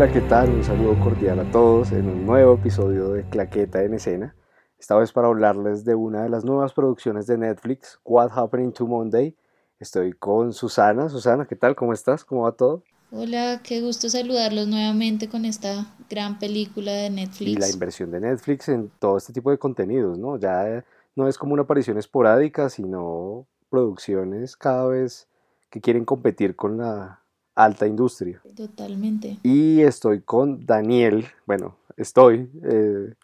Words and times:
Hola, 0.00 0.12
¿qué 0.12 0.20
tal? 0.20 0.50
Un 0.50 0.62
saludo 0.62 0.96
cordial 1.00 1.40
a 1.40 1.50
todos 1.50 1.90
en 1.90 2.08
un 2.08 2.24
nuevo 2.24 2.54
episodio 2.54 3.08
de 3.08 3.28
Claqueta 3.28 3.82
en 3.82 3.94
Escena. 3.94 4.36
Esta 4.78 4.96
vez 4.96 5.10
para 5.10 5.26
hablarles 5.26 5.84
de 5.84 5.96
una 5.96 6.22
de 6.22 6.28
las 6.28 6.44
nuevas 6.44 6.72
producciones 6.72 7.26
de 7.26 7.36
Netflix, 7.36 7.98
What 8.04 8.30
Happened 8.32 8.74
to 8.74 8.86
Monday. 8.86 9.34
Estoy 9.80 10.12
con 10.12 10.52
Susana. 10.52 11.08
Susana, 11.08 11.46
¿qué 11.46 11.56
tal? 11.56 11.74
¿Cómo 11.74 11.92
estás? 11.92 12.24
¿Cómo 12.24 12.42
va 12.42 12.52
todo? 12.52 12.84
Hola, 13.10 13.60
qué 13.64 13.80
gusto 13.80 14.08
saludarlos 14.08 14.68
nuevamente 14.68 15.28
con 15.28 15.44
esta 15.44 15.92
gran 16.08 16.38
película 16.38 16.92
de 16.92 17.10
Netflix. 17.10 17.50
Y 17.50 17.56
la 17.56 17.68
inversión 17.68 18.12
de 18.12 18.20
Netflix 18.20 18.68
en 18.68 18.92
todo 19.00 19.16
este 19.16 19.32
tipo 19.32 19.50
de 19.50 19.58
contenidos, 19.58 20.16
¿no? 20.16 20.38
Ya 20.38 20.84
no 21.16 21.26
es 21.26 21.36
como 21.36 21.54
una 21.54 21.62
aparición 21.62 21.98
esporádica, 21.98 22.68
sino 22.68 23.48
producciones 23.68 24.56
cada 24.56 24.86
vez 24.86 25.26
que 25.70 25.80
quieren 25.80 26.04
competir 26.04 26.54
con 26.54 26.78
la 26.78 27.17
alta 27.58 27.86
industria. 27.86 28.40
Totalmente. 28.56 29.38
Y 29.42 29.80
estoy 29.80 30.20
con 30.20 30.64
Daniel, 30.64 31.26
bueno, 31.44 31.76
estoy 31.96 32.48
eh, 32.62 33.14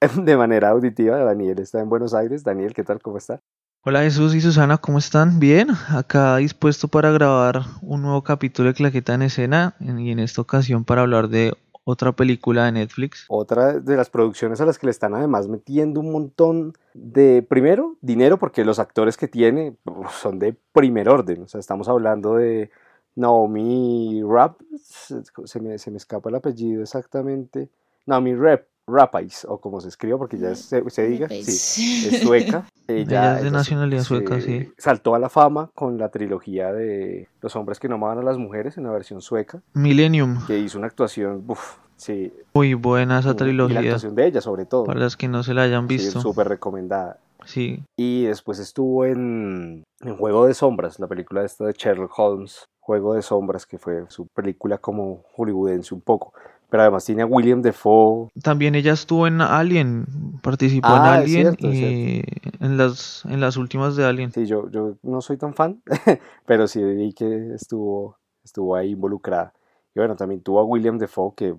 de 0.16 0.36
manera 0.36 0.70
auditiva, 0.70 1.18
Daniel 1.18 1.58
está 1.58 1.80
en 1.80 1.88
Buenos 1.88 2.14
Aires. 2.14 2.44
Daniel, 2.44 2.72
¿qué 2.72 2.84
tal? 2.84 3.02
¿Cómo 3.02 3.18
está? 3.18 3.40
Hola 3.82 4.02
Jesús 4.02 4.34
y 4.34 4.40
Susana, 4.40 4.76
¿cómo 4.78 4.98
están? 4.98 5.40
Bien, 5.40 5.68
acá 5.88 6.36
dispuesto 6.36 6.86
para 6.86 7.10
grabar 7.10 7.62
un 7.82 8.02
nuevo 8.02 8.22
capítulo 8.22 8.68
de 8.68 8.74
Claqueta 8.74 9.14
en 9.14 9.22
Escena 9.22 9.74
y 9.80 10.10
en 10.10 10.18
esta 10.18 10.42
ocasión 10.42 10.84
para 10.84 11.00
hablar 11.00 11.28
de 11.28 11.54
otra 11.84 12.12
película 12.12 12.66
de 12.66 12.72
Netflix. 12.72 13.24
Otra 13.28 13.80
de 13.80 13.96
las 13.96 14.10
producciones 14.10 14.60
a 14.60 14.66
las 14.66 14.78
que 14.78 14.86
le 14.86 14.90
están 14.90 15.14
además 15.14 15.48
metiendo 15.48 15.98
un 15.98 16.12
montón 16.12 16.74
de, 16.94 17.42
primero, 17.42 17.96
dinero, 18.02 18.36
porque 18.36 18.64
los 18.64 18.78
actores 18.78 19.16
que 19.16 19.28
tiene 19.28 19.74
son 20.20 20.38
de 20.38 20.54
primer 20.72 21.08
orden. 21.08 21.42
O 21.42 21.48
sea, 21.48 21.58
estamos 21.58 21.88
hablando 21.88 22.36
de 22.36 22.70
Naomi 23.16 24.22
Rapp, 24.24 24.60
se 24.82 25.60
me, 25.60 25.78
se 25.78 25.90
me 25.90 25.96
escapa 25.96 26.28
el 26.28 26.36
apellido 26.36 26.82
exactamente. 26.82 27.70
Naomi 28.06 28.34
Rapp, 28.34 28.62
Rapais, 28.86 29.46
o 29.48 29.60
como 29.60 29.80
se 29.80 29.88
escribe, 29.88 30.16
porque 30.16 30.38
ya 30.38 30.54
se, 30.54 30.88
se 30.90 31.06
diga, 31.06 31.28
sí, 31.28 32.08
es 32.08 32.22
sueca. 32.22 32.66
Ella, 32.88 33.38
es 33.38 33.44
de 33.44 33.50
nacionalidad 33.52 34.02
sueca, 34.02 34.40
sí. 34.40 34.72
Saltó 34.76 35.14
a 35.14 35.18
la 35.20 35.28
fama 35.28 35.70
con 35.74 35.96
la 35.96 36.08
trilogía 36.08 36.72
de 36.72 37.28
Los 37.40 37.54
hombres 37.54 37.78
que 37.78 37.88
no 37.88 37.94
amaban 37.94 38.18
a 38.18 38.22
las 38.22 38.36
mujeres 38.36 38.78
en 38.78 38.84
la 38.84 38.90
versión 38.90 39.22
sueca. 39.22 39.62
Millennium. 39.74 40.44
Que 40.46 40.58
hizo 40.58 40.78
una 40.78 40.88
actuación, 40.88 41.44
uff, 41.46 41.76
sí. 42.00 42.32
Muy 42.54 42.74
buena 42.74 43.20
esa 43.20 43.36
trilogía. 43.36 43.80
Y 43.80 43.84
la 43.84 43.90
actuación 43.90 44.14
de 44.14 44.26
ella, 44.26 44.40
sobre 44.40 44.64
todo. 44.66 44.84
Para 44.84 45.00
las 45.00 45.16
que 45.16 45.28
no 45.28 45.42
se 45.42 45.54
la 45.54 45.62
hayan 45.62 45.86
visto. 45.86 46.20
súper 46.20 46.48
recomendada. 46.48 47.18
Sí. 47.44 47.82
Y 47.96 48.24
después 48.24 48.58
estuvo 48.58 49.04
en, 49.04 49.84
en 50.00 50.16
Juego 50.16 50.46
de 50.46 50.54
Sombras, 50.54 50.98
la 50.98 51.06
película 51.06 51.44
esta 51.44 51.66
de 51.66 51.72
Sherlock 51.72 52.18
Holmes. 52.18 52.64
Juego 52.80 53.14
de 53.14 53.22
Sombras, 53.22 53.66
que 53.66 53.78
fue 53.78 54.04
su 54.08 54.26
película 54.34 54.78
como 54.78 55.22
hollywoodense 55.36 55.94
un 55.94 56.00
poco 56.00 56.32
pero 56.70 56.84
además 56.84 57.04
tiene 57.04 57.22
a 57.22 57.26
William 57.26 57.60
Defoe. 57.60 58.28
También 58.42 58.74
ella 58.76 58.92
estuvo 58.92 59.26
en 59.26 59.40
Alien, 59.40 60.06
participó 60.40 60.88
en 60.88 61.02
Ah, 61.02 61.14
Alien 61.14 61.56
cierto, 61.56 61.66
y 61.72 62.22
en 62.60 62.76
las 62.76 63.24
en 63.24 63.40
las 63.40 63.56
últimas 63.56 63.96
de 63.96 64.04
Alien. 64.04 64.32
Sí, 64.32 64.46
yo, 64.46 64.70
yo 64.70 64.94
no 65.02 65.20
soy 65.20 65.36
tan 65.36 65.52
fan, 65.54 65.82
pero 66.46 66.68
sí 66.68 66.82
vi 66.82 67.12
que 67.12 67.54
estuvo, 67.54 68.16
estuvo 68.44 68.76
ahí 68.76 68.90
involucrada. 68.90 69.52
Y 69.94 70.00
bueno, 70.00 70.16
también 70.16 70.42
tuvo 70.42 70.60
a 70.60 70.64
William 70.64 70.98
Defoe, 70.98 71.34
que 71.36 71.54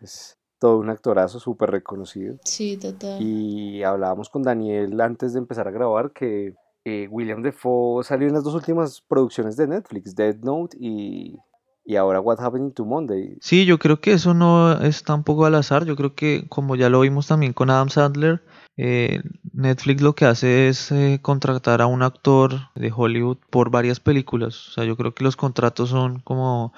es 0.00 0.38
todo 0.58 0.78
un 0.78 0.90
actorazo 0.90 1.40
súper 1.40 1.70
reconocido. 1.70 2.36
Sí, 2.44 2.76
total. 2.76 3.20
Y 3.20 3.82
hablábamos 3.82 4.30
con 4.30 4.42
Daniel 4.42 5.00
antes 5.00 5.32
de 5.32 5.40
empezar 5.40 5.66
a 5.66 5.72
grabar 5.72 6.12
que 6.12 6.54
eh, 6.84 7.08
William 7.10 7.42
Defoe 7.42 8.04
salió 8.04 8.28
en 8.28 8.34
las 8.34 8.44
dos 8.44 8.54
últimas 8.54 9.00
producciones 9.00 9.56
de 9.56 9.66
Netflix, 9.66 10.14
Dead 10.14 10.36
Note 10.36 10.76
y, 10.78 11.36
y 11.84 11.96
ahora 11.96 12.20
What 12.20 12.40
Happened 12.40 12.74
to 12.74 12.84
Monday. 12.84 13.36
Sí, 13.40 13.64
yo 13.64 13.78
creo 13.78 14.00
que 14.00 14.12
eso 14.12 14.34
no 14.34 14.80
es 14.80 15.02
tampoco 15.02 15.46
al 15.46 15.56
azar. 15.56 15.84
Yo 15.84 15.96
creo 15.96 16.14
que 16.14 16.46
como 16.48 16.76
ya 16.76 16.88
lo 16.88 17.00
vimos 17.00 17.26
también 17.26 17.52
con 17.52 17.70
Adam 17.70 17.88
Sandler, 17.88 18.44
eh, 18.76 19.20
Netflix 19.52 20.00
lo 20.00 20.14
que 20.14 20.24
hace 20.26 20.68
es 20.68 20.92
eh, 20.92 21.18
contratar 21.20 21.82
a 21.82 21.86
un 21.86 22.02
actor 22.02 22.52
de 22.74 22.92
Hollywood 22.94 23.38
por 23.50 23.70
varias 23.70 24.00
películas. 24.00 24.68
O 24.68 24.70
sea, 24.72 24.84
yo 24.84 24.96
creo 24.96 25.14
que 25.14 25.24
los 25.24 25.36
contratos 25.36 25.90
son 25.90 26.20
como 26.20 26.72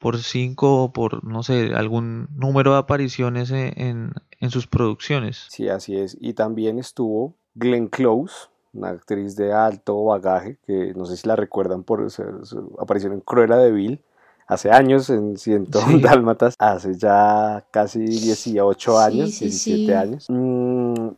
por 0.00 0.18
cinco 0.18 0.82
o 0.84 0.92
por, 0.92 1.22
no 1.24 1.42
sé, 1.44 1.72
algún 1.74 2.28
número 2.34 2.72
de 2.72 2.78
apariciones 2.78 3.50
en, 3.52 3.72
en, 3.80 4.12
en 4.40 4.50
sus 4.50 4.66
producciones. 4.66 5.46
Sí, 5.50 5.68
así 5.68 5.96
es. 5.96 6.16
Y 6.20 6.34
también 6.34 6.78
estuvo 6.78 7.34
Glenn 7.54 7.86
Close, 7.88 8.48
una 8.72 8.88
actriz 8.88 9.36
de 9.36 9.52
alto 9.52 10.02
bagaje, 10.04 10.58
que 10.66 10.92
no 10.96 11.04
sé 11.06 11.16
si 11.16 11.28
la 11.28 11.36
recuerdan 11.36 11.84
por 11.84 12.10
su, 12.10 12.22
su 12.44 12.76
aparición 12.80 13.12
en 13.12 13.20
Cruella 13.20 13.56
de 13.56 13.70
Vil 13.70 14.00
hace 14.46 14.70
años 14.72 15.10
en 15.10 15.36
100 15.36 15.66
Sí. 15.66 16.00
Dálmatas, 16.02 16.54
hace 16.58 16.94
ya 16.96 17.64
casi 17.70 18.00
18 18.00 18.98
años, 18.98 19.30
sí, 19.32 19.44
17 19.46 19.84
sí. 19.86 19.92
años. 19.92 20.26
Mm, 20.28 21.08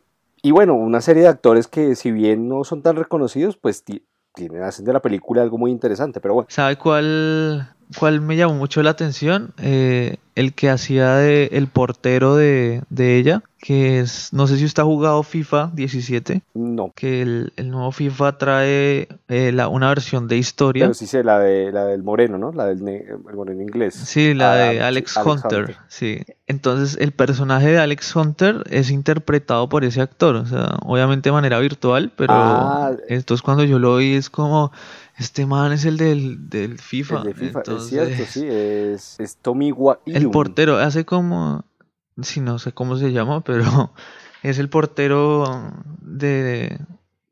y 0.43 0.51
bueno, 0.51 0.75
una 0.75 0.99
serie 1.01 1.23
de 1.23 1.29
actores 1.29 1.67
que 1.67 1.95
si 1.95 2.11
bien 2.11 2.47
no 2.49 2.63
son 2.63 2.81
tan 2.81 2.95
reconocidos, 2.97 3.55
pues 3.57 3.83
ti- 3.83 4.03
tienen, 4.35 4.63
hacen 4.63 4.83
de 4.85 4.93
la 4.93 5.01
película 5.01 5.41
algo 5.41 5.57
muy 5.57 5.71
interesante, 5.71 6.19
pero 6.19 6.33
bueno. 6.33 6.47
¿Sabe 6.49 6.75
cuál, 6.77 7.69
cuál 7.97 8.21
me 8.21 8.35
llamó 8.35 8.55
mucho 8.55 8.81
la 8.83 8.91
atención? 8.91 9.53
Eh, 9.57 10.17
el 10.35 10.53
que 10.55 10.69
hacía 10.71 11.15
de 11.17 11.49
el 11.51 11.67
portero 11.67 12.35
de, 12.35 12.81
de 12.89 13.17
ella, 13.17 13.43
que 13.59 13.99
es, 13.99 14.33
no 14.33 14.47
sé 14.47 14.57
si 14.57 14.65
usted 14.65 14.81
ha 14.81 14.85
jugado 14.85 15.21
FIFA 15.21 15.69
17, 15.75 16.41
No, 16.55 16.91
que 16.95 17.21
el, 17.21 17.53
el 17.55 17.69
nuevo 17.69 17.91
FIFA 17.91 18.37
trae 18.39 19.07
eh, 19.27 19.51
la, 19.53 19.67
una 19.67 19.89
versión 19.89 20.27
de 20.27 20.37
historia. 20.37 20.85
pero 20.85 20.95
sí 20.95 21.05
sé 21.05 21.23
la, 21.23 21.37
de, 21.37 21.71
la 21.71 21.85
del 21.85 22.01
moreno, 22.01 22.39
¿no? 22.39 22.51
La 22.51 22.65
del 22.65 22.79
el 22.87 23.19
moreno 23.35 23.61
inglés. 23.61 23.93
Sí, 23.93 24.33
la 24.33 24.53
Ah, 24.53 24.55
de 24.55 24.81
Alex, 24.81 25.15
Alex 25.17 25.27
Hunter, 25.45 25.59
Hunter. 25.61 25.75
sí. 25.87 26.21
Entonces, 26.47 26.97
el 26.99 27.11
personaje 27.11 27.67
de 27.67 27.77
Alex 27.79 28.15
Hunter 28.15 28.63
es 28.71 28.89
interpretado 28.89 29.69
por 29.69 29.83
ese 29.85 30.01
actor, 30.01 30.35
o 30.35 30.45
sea, 30.47 30.77
obviamente 30.83 31.29
de 31.29 31.33
manera 31.33 31.59
virtual, 31.59 32.11
pero 32.15 32.33
Ah. 32.35 32.91
entonces 33.07 33.43
cuando 33.43 33.63
yo 33.65 33.77
lo 33.77 33.97
vi 33.97 34.15
es 34.15 34.31
como, 34.31 34.71
este 35.17 35.45
man 35.45 35.71
es 35.71 35.85
el 35.85 35.97
del, 35.97 36.49
del 36.49 36.79
FIFA. 36.79 37.17
El 37.19 37.23
de 37.23 37.33
FIFA, 37.33 37.59
entonces, 37.59 37.83
es 37.83 37.89
cierto, 38.15 38.31
sí, 38.31 38.47
es, 38.49 39.19
es 39.19 39.37
Tommy 39.37 39.71
Wa 39.71 39.99
El 40.05 40.29
portero 40.31 40.77
hace 40.77 41.05
como, 41.05 41.63
sí, 42.21 42.39
no 42.39 42.59
sé 42.59 42.71
cómo 42.73 42.95
se 42.97 43.11
llama, 43.11 43.41
pero 43.41 43.63
es 44.43 44.59
el 44.59 44.69
portero 44.69 45.45
de, 46.01 46.77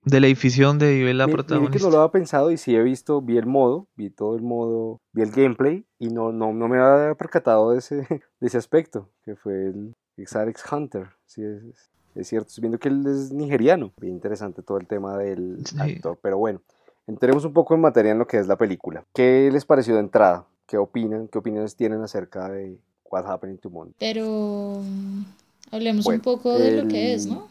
del 0.06 0.26
edificio 0.26 0.68
donde 0.68 0.94
vive 0.94 1.14
la 1.14 1.26
mire 1.26 1.32
que 1.38 1.44
protagonista. 1.44 1.86
no 1.86 1.92
lo 1.92 2.02
había 2.02 2.12
pensado 2.12 2.52
y 2.52 2.58
sí 2.58 2.76
he 2.76 2.84
visto, 2.84 3.22
vi 3.22 3.38
el 3.38 3.46
modo, 3.46 3.88
vi 3.96 4.10
todo 4.10 4.36
el 4.36 4.42
modo, 4.42 5.00
vi 5.14 5.22
el 5.24 5.32
gameplay 5.32 5.86
y 6.00 6.10
no, 6.10 6.32
no, 6.32 6.54
no 6.54 6.68
me 6.68 6.80
había 6.80 7.16
percatado 7.16 7.72
de 7.72 7.80
ese, 7.80 7.96
de 8.40 8.48
ese 8.48 8.58
aspecto, 8.58 9.10
que 9.24 9.36
fue 9.36 9.54
el 9.68 9.94
ex 10.18 10.36
Alex 10.36 10.64
Hunter. 10.72 11.08
Sí, 11.26 11.44
es, 11.44 11.64
es- 11.64 11.90
es 12.14 12.28
cierto, 12.28 12.50
estoy 12.50 12.64
viendo 12.64 12.78
que 12.78 12.90
él 12.90 13.06
es 13.08 13.32
nigeriano. 13.32 13.94
Bien 14.02 14.14
interesante 14.16 14.62
todo 14.62 14.78
el 14.78 14.86
tema 14.86 15.18
del 15.18 15.66
Sí. 15.66 15.80
actor, 15.80 16.20
pero 16.22 16.38
bueno, 16.38 16.62
entremos 17.08 17.46
un 17.46 17.54
poco 17.54 17.74
en 17.74 17.82
materia 17.82 18.12
en 18.12 18.20
lo 18.20 18.28
que 18.28 18.38
es 18.38 18.48
la 18.48 18.58
película. 18.58 19.06
¿Qué 19.14 19.50
les 19.52 19.66
pareció 19.66 19.96
de 19.96 20.02
entrada? 20.02 20.46
¿Qué 20.66 20.78
opinan? 20.78 21.28
¿Qué 21.28 21.38
opiniones 21.38 21.76
tienen 21.76 22.02
acerca 22.02 22.50
de 22.50 22.78
What 23.10 23.26
Happened 23.26 23.60
to 23.60 23.70
Monday? 23.70 23.96
Pero 24.00 24.82
mm, 24.84 25.24
hablemos 25.72 26.06
Bueno, 26.06 26.18
un 26.20 26.22
poco 26.24 26.58
de 26.58 26.82
lo 26.82 26.88
que 26.88 27.10
el- 27.14 27.16
es, 27.20 27.28
¿no? 27.28 27.48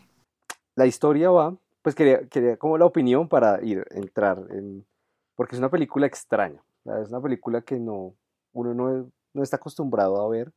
la 0.77 0.87
historia 0.87 1.31
va, 1.31 1.55
pues 1.83 1.95
quería, 1.95 2.27
quería 2.29 2.57
como 2.57 2.79
la 2.79 2.87
opinión 2.87 3.29
para 3.29 3.63
ir, 3.63 3.85
entrar 3.91 4.39
en, 4.51 4.87
porque 5.35 5.55
es 5.55 5.59
una 5.59 5.71
película 5.71 6.07
extraña, 6.07 6.63
es 7.03 7.09
una 7.11 7.21
película 7.21 7.61
que 7.61 7.79
no, 7.79 8.15
uno 8.53 8.73
no, 8.73 9.11
no 9.35 9.43
está 9.43 9.57
acostumbrado 9.57 10.21
a 10.23 10.29
ver, 10.29 10.53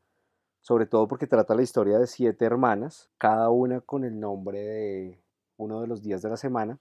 sobre 0.62 0.86
todo 0.86 1.10
porque 1.10 1.28
trata 1.28 1.56
la 1.56 1.62
historia 1.62 2.00
de 2.00 2.08
siete 2.08 2.46
hermanas, 2.46 3.10
cada 3.18 3.50
una 3.50 3.82
con 3.82 4.06
el 4.06 4.18
nombre 4.18 4.60
de 4.62 5.20
uno 5.58 5.82
de 5.82 5.88
los 5.88 6.02
días 6.04 6.22
de 6.22 6.30
la 6.30 6.38
semana, 6.38 6.80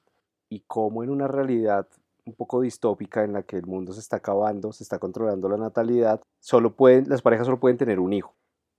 y 0.48 0.60
cómo 0.68 1.02
en 1.02 1.10
una 1.10 1.26
realidad 1.26 1.88
un 2.24 2.34
poco 2.34 2.60
distópica 2.60 3.24
en 3.24 3.32
la 3.32 3.42
que 3.42 3.56
el 3.56 3.66
mundo 3.66 3.92
se 3.92 4.00
está 4.00 4.16
acabando, 4.16 4.72
se 4.72 4.84
está 4.84 4.98
controlando 4.98 5.48
la 5.48 5.56
natalidad, 5.56 6.20
solo 6.40 6.74
pueden, 6.74 7.08
las 7.08 7.22
parejas 7.22 7.46
solo 7.46 7.58
pueden 7.60 7.78
tener 7.78 7.98
un 8.00 8.12
hijo. 8.12 8.34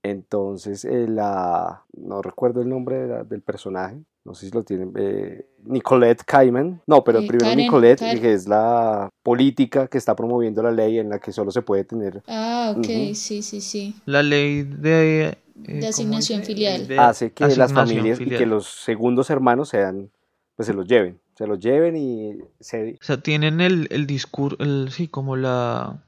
Entonces, 0.06 0.84
eh, 0.86 1.08
la, 1.08 1.84
no 1.94 2.22
recuerdo 2.22 2.62
el 2.62 2.70
nombre 2.70 2.98
de 2.98 3.08
la- 3.08 3.24
del 3.24 3.42
personaje, 3.42 3.98
no 4.26 4.34
sé 4.34 4.48
si 4.48 4.52
lo 4.52 4.64
tienen, 4.64 4.92
eh, 4.98 5.46
Nicolette 5.64 6.24
Cayman, 6.26 6.82
no, 6.88 7.04
pero 7.04 7.20
Eh, 7.20 7.28
primero 7.28 7.50
Karen- 7.50 7.58
Nicolette, 7.58 8.00
Karen- 8.00 8.22
que 8.22 8.34
es 8.34 8.48
la 8.48 9.10
política 9.24 9.88
que 9.88 9.98
está 9.98 10.14
promoviendo 10.16 10.62
la 10.62 10.72
ley 10.72 11.00
en 11.00 11.10
la 11.10 11.20
que 11.20 11.32
solo 11.32 11.52
se 11.52 11.62
puede 11.62 11.86
tener, 11.86 12.22
Ah, 12.28 12.74
ok, 12.76 12.80
Ujú. 12.80 13.16
sí, 13.16 13.42
sí, 13.42 13.62
sí. 13.62 13.96
La 14.06 14.24
ley 14.24 14.64
de... 14.64 15.26
eh, 15.28 15.36
¿cómo 15.80 15.88
asignación 15.88 16.42
dice? 16.42 16.54
filial. 16.54 16.88
De 16.88 16.98
hace 17.00 17.32
que 17.32 17.44
las 17.46 17.52
asignación 17.72 17.76
familias 17.88 18.20
y 18.20 18.24
que 18.26 18.30
filial. 18.30 18.50
los 18.50 18.68
segundos 18.68 19.30
hermanos 19.30 19.70
sean, 19.70 20.12
pues 20.56 20.68
se 20.68 20.74
los 20.74 20.86
lleven, 20.88 21.20
se 21.36 21.48
los 21.48 21.60
lleven 21.60 21.96
y 21.96 22.38
se, 22.60 22.98
O 23.02 23.04
sea, 23.04 23.18
tienen 23.18 23.62
el, 23.62 23.88
el 23.92 24.06
discurso, 24.08 24.58
el, 24.60 24.90
sí, 24.92 25.08
como 25.08 25.36
la... 25.36 26.04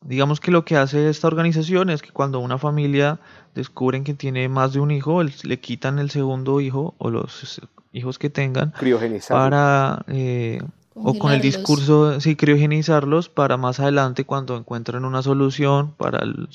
Digamos 0.00 0.38
que 0.38 0.50
lo 0.50 0.64
que 0.66 0.76
hace 0.76 1.08
esta 1.08 1.28
organización 1.28 1.88
es 1.88 2.02
que 2.02 2.10
cuando 2.10 2.38
una 2.40 2.58
familia 2.58 3.20
descubren 3.54 4.04
que 4.04 4.12
tiene 4.12 4.48
más 4.50 4.74
de 4.74 4.80
un 4.80 4.90
hijo, 4.90 5.22
el- 5.22 5.32
le 5.44 5.60
quitan 5.60 5.98
el 5.98 6.10
segundo 6.10 6.60
hijo 6.60 6.94
o 6.98 7.10
los 7.10 7.60
hijos 7.92 8.18
que 8.18 8.28
tengan 8.28 8.72
criogenizar. 8.78 9.36
para 9.36 10.04
eh, 10.08 10.60
o 10.94 11.14
con 11.18 11.32
el 11.32 11.40
discurso, 11.40 12.20
sí, 12.20 12.36
criogenizarlos 12.36 13.28
para 13.28 13.56
más 13.56 13.80
adelante 13.80 14.24
cuando 14.24 14.56
encuentren 14.56 15.04
una 15.04 15.22
solución 15.22 15.92
para, 15.96 16.18
el 16.22 16.48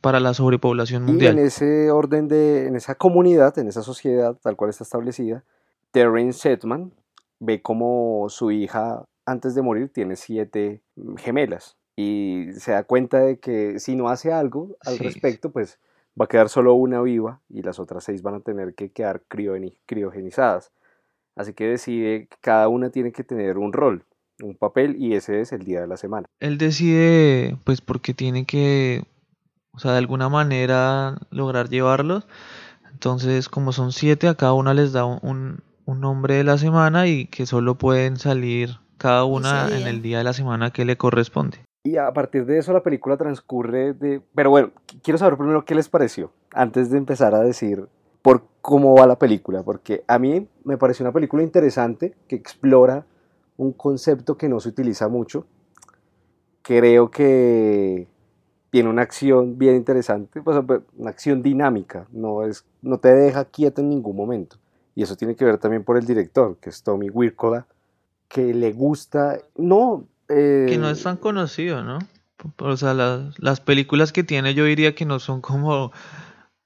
para 0.00 0.20
la 0.20 0.34
sobrepoblación 0.34 1.04
mundial. 1.04 1.36
Y 1.36 1.38
en 1.40 1.46
ese 1.46 1.90
orden 1.90 2.28
de, 2.28 2.66
en 2.66 2.76
esa 2.76 2.94
comunidad, 2.94 3.58
en 3.58 3.68
esa 3.68 3.82
sociedad 3.82 4.36
tal 4.42 4.56
cual 4.56 4.70
está 4.70 4.84
establecida, 4.84 5.44
Terrence 5.98 6.38
Setman 6.38 6.92
ve 7.40 7.60
como 7.60 8.28
su 8.28 8.52
hija 8.52 9.04
antes 9.26 9.56
de 9.56 9.62
morir 9.62 9.88
tiene 9.92 10.14
siete 10.14 10.80
gemelas 11.16 11.76
y 11.96 12.52
se 12.56 12.70
da 12.70 12.84
cuenta 12.84 13.18
de 13.18 13.40
que 13.40 13.80
si 13.80 13.96
no 13.96 14.08
hace 14.08 14.32
algo 14.32 14.76
al 14.86 14.96
respecto, 15.00 15.50
pues 15.50 15.80
va 16.18 16.26
a 16.26 16.28
quedar 16.28 16.50
solo 16.50 16.74
una 16.74 17.02
viva 17.02 17.40
y 17.48 17.62
las 17.62 17.80
otras 17.80 18.04
seis 18.04 18.22
van 18.22 18.36
a 18.36 18.40
tener 18.40 18.76
que 18.76 18.92
quedar 18.92 19.24
criogenizadas. 19.26 20.70
Así 21.34 21.52
que 21.52 21.66
decide 21.66 22.28
que 22.28 22.36
cada 22.40 22.68
una 22.68 22.90
tiene 22.90 23.10
que 23.10 23.24
tener 23.24 23.58
un 23.58 23.72
rol, 23.72 24.04
un 24.40 24.54
papel 24.54 24.94
y 25.00 25.14
ese 25.14 25.40
es 25.40 25.50
el 25.50 25.64
día 25.64 25.80
de 25.80 25.88
la 25.88 25.96
semana. 25.96 26.28
Él 26.38 26.58
decide, 26.58 27.56
pues 27.64 27.80
porque 27.80 28.14
tiene 28.14 28.44
que, 28.44 29.02
o 29.72 29.80
sea, 29.80 29.90
de 29.90 29.98
alguna 29.98 30.28
manera 30.28 31.18
lograr 31.32 31.68
llevarlos. 31.68 32.28
Entonces, 32.92 33.48
como 33.48 33.72
son 33.72 33.90
siete, 33.90 34.28
a 34.28 34.36
cada 34.36 34.52
una 34.52 34.74
les 34.74 34.92
da 34.92 35.04
un, 35.04 35.62
un 35.88 36.00
nombre 36.00 36.34
de 36.34 36.44
la 36.44 36.58
semana 36.58 37.06
y 37.06 37.24
que 37.28 37.46
solo 37.46 37.76
pueden 37.76 38.18
salir 38.18 38.76
cada 38.98 39.24
una 39.24 39.74
en 39.74 39.86
el 39.86 40.02
día 40.02 40.18
de 40.18 40.24
la 40.24 40.34
semana 40.34 40.70
que 40.70 40.84
le 40.84 40.98
corresponde. 40.98 41.64
Y 41.82 41.96
a 41.96 42.12
partir 42.12 42.44
de 42.44 42.58
eso 42.58 42.74
la 42.74 42.82
película 42.82 43.16
transcurre 43.16 43.94
de... 43.94 44.20
Pero 44.34 44.50
bueno, 44.50 44.70
quiero 45.02 45.16
saber 45.16 45.38
primero 45.38 45.64
qué 45.64 45.74
les 45.74 45.88
pareció, 45.88 46.30
antes 46.52 46.90
de 46.90 46.98
empezar 46.98 47.34
a 47.34 47.40
decir 47.40 47.86
por 48.20 48.42
cómo 48.60 48.94
va 48.94 49.06
la 49.06 49.18
película, 49.18 49.62
porque 49.62 50.04
a 50.06 50.18
mí 50.18 50.46
me 50.62 50.76
pareció 50.76 51.04
una 51.04 51.12
película 51.12 51.42
interesante 51.42 52.14
que 52.28 52.36
explora 52.36 53.06
un 53.56 53.72
concepto 53.72 54.36
que 54.36 54.50
no 54.50 54.60
se 54.60 54.68
utiliza 54.68 55.08
mucho. 55.08 55.46
Creo 56.60 57.10
que 57.10 58.06
tiene 58.68 58.90
una 58.90 59.00
acción 59.00 59.56
bien 59.56 59.74
interesante, 59.76 60.42
pues, 60.42 60.58
una 60.98 61.08
acción 61.08 61.42
dinámica, 61.42 62.06
no, 62.12 62.42
es, 62.42 62.66
no 62.82 62.98
te 62.98 63.14
deja 63.14 63.46
quieto 63.46 63.80
en 63.80 63.88
ningún 63.88 64.16
momento. 64.16 64.58
Y 64.98 65.04
eso 65.04 65.14
tiene 65.14 65.36
que 65.36 65.44
ver 65.44 65.58
también 65.58 65.84
por 65.84 65.96
el 65.96 66.04
director, 66.04 66.56
que 66.60 66.70
es 66.70 66.82
Tommy 66.82 67.08
Wirkola, 67.08 67.68
que 68.26 68.52
le 68.52 68.72
gusta, 68.72 69.38
no... 69.54 70.08
que 70.26 70.76
no 70.76 70.90
es 70.90 71.04
tan 71.04 71.18
conocido, 71.18 71.84
¿no? 71.84 72.00
O 72.58 72.76
sea, 72.76 72.94
las, 72.94 73.38
las 73.38 73.60
películas 73.60 74.10
que 74.10 74.24
tiene 74.24 74.54
yo 74.54 74.64
diría 74.64 74.96
que 74.96 75.04
no 75.04 75.20
son 75.20 75.40
como 75.40 75.92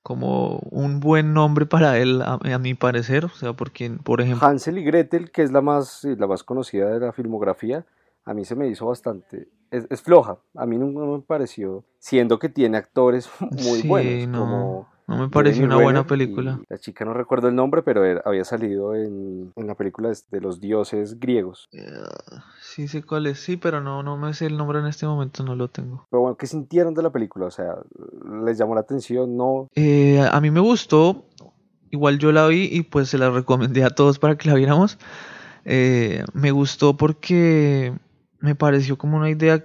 como 0.02 0.60
un 0.70 1.00
buen 1.00 1.34
nombre 1.34 1.66
para 1.66 1.98
él, 1.98 2.22
a, 2.22 2.38
mi 2.58 2.72
parecer. 2.72 3.26
O 3.26 3.28
sea, 3.28 3.52
porque, 3.52 3.90
por 4.02 4.22
ejemplo. 4.22 4.48
Hansel 4.48 4.78
y 4.78 4.84
Gretel, 4.84 5.30
que 5.30 5.42
es 5.42 5.52
la 5.52 5.60
más, 5.60 6.02
la 6.02 6.26
más 6.26 6.42
conocida 6.42 6.88
de 6.88 7.00
la 7.00 7.12
filmografía, 7.12 7.84
a 8.24 8.32
mí 8.32 8.46
se 8.46 8.56
me 8.56 8.66
hizo 8.66 8.86
bastante. 8.86 9.48
Es, 9.70 10.00
floja. 10.00 10.38
A 10.54 10.64
mí 10.64 10.78
no, 10.78 10.86
me 10.86 11.20
pareció. 11.20 11.84
Siendo 11.98 12.38
que 12.38 12.48
tiene 12.48 12.78
actores 12.78 13.28
muy 13.62 13.82
buenos. 13.82 14.40
Como 14.40 14.91
no 15.06 15.18
me 15.18 15.28
pareció 15.28 15.64
una 15.64 15.76
buena 15.76 16.06
película. 16.06 16.60
La 16.68 16.78
chica 16.78 17.04
no 17.04 17.12
recuerdo 17.12 17.48
el 17.48 17.54
nombre, 17.54 17.82
pero 17.82 18.02
había 18.24 18.44
salido 18.44 18.94
en, 18.94 19.52
en 19.56 19.66
la 19.66 19.74
película 19.74 20.10
de 20.30 20.40
los 20.40 20.60
dioses 20.60 21.18
griegos. 21.18 21.68
Eh, 21.72 21.84
sí 22.60 22.88
sé 22.88 23.02
cuál 23.02 23.26
es, 23.26 23.40
sí, 23.40 23.56
pero 23.56 23.80
no, 23.80 24.02
no 24.02 24.16
me 24.16 24.32
sé 24.34 24.46
el 24.46 24.56
nombre 24.56 24.78
en 24.78 24.86
este 24.86 25.06
momento, 25.06 25.44
no 25.44 25.56
lo 25.56 25.68
tengo. 25.68 26.06
Pero 26.10 26.20
bueno, 26.20 26.36
¿qué 26.36 26.46
sintieron 26.46 26.94
de 26.94 27.02
la 27.02 27.10
película? 27.10 27.46
O 27.46 27.50
sea, 27.50 27.76
¿les 28.44 28.58
llamó 28.58 28.74
la 28.74 28.82
atención? 28.82 29.36
¿No? 29.36 29.68
Eh, 29.74 30.20
a 30.30 30.40
mí 30.40 30.50
me 30.50 30.60
gustó, 30.60 31.26
igual 31.90 32.18
yo 32.18 32.32
la 32.32 32.46
vi 32.46 32.68
y 32.70 32.82
pues 32.82 33.08
se 33.08 33.18
la 33.18 33.30
recomendé 33.30 33.84
a 33.84 33.90
todos 33.90 34.18
para 34.18 34.36
que 34.36 34.48
la 34.48 34.54
viéramos. 34.54 34.98
Eh, 35.64 36.24
me 36.32 36.50
gustó 36.50 36.96
porque 36.96 37.92
me 38.40 38.54
pareció 38.54 38.98
como 38.98 39.16
una 39.16 39.30
idea 39.30 39.64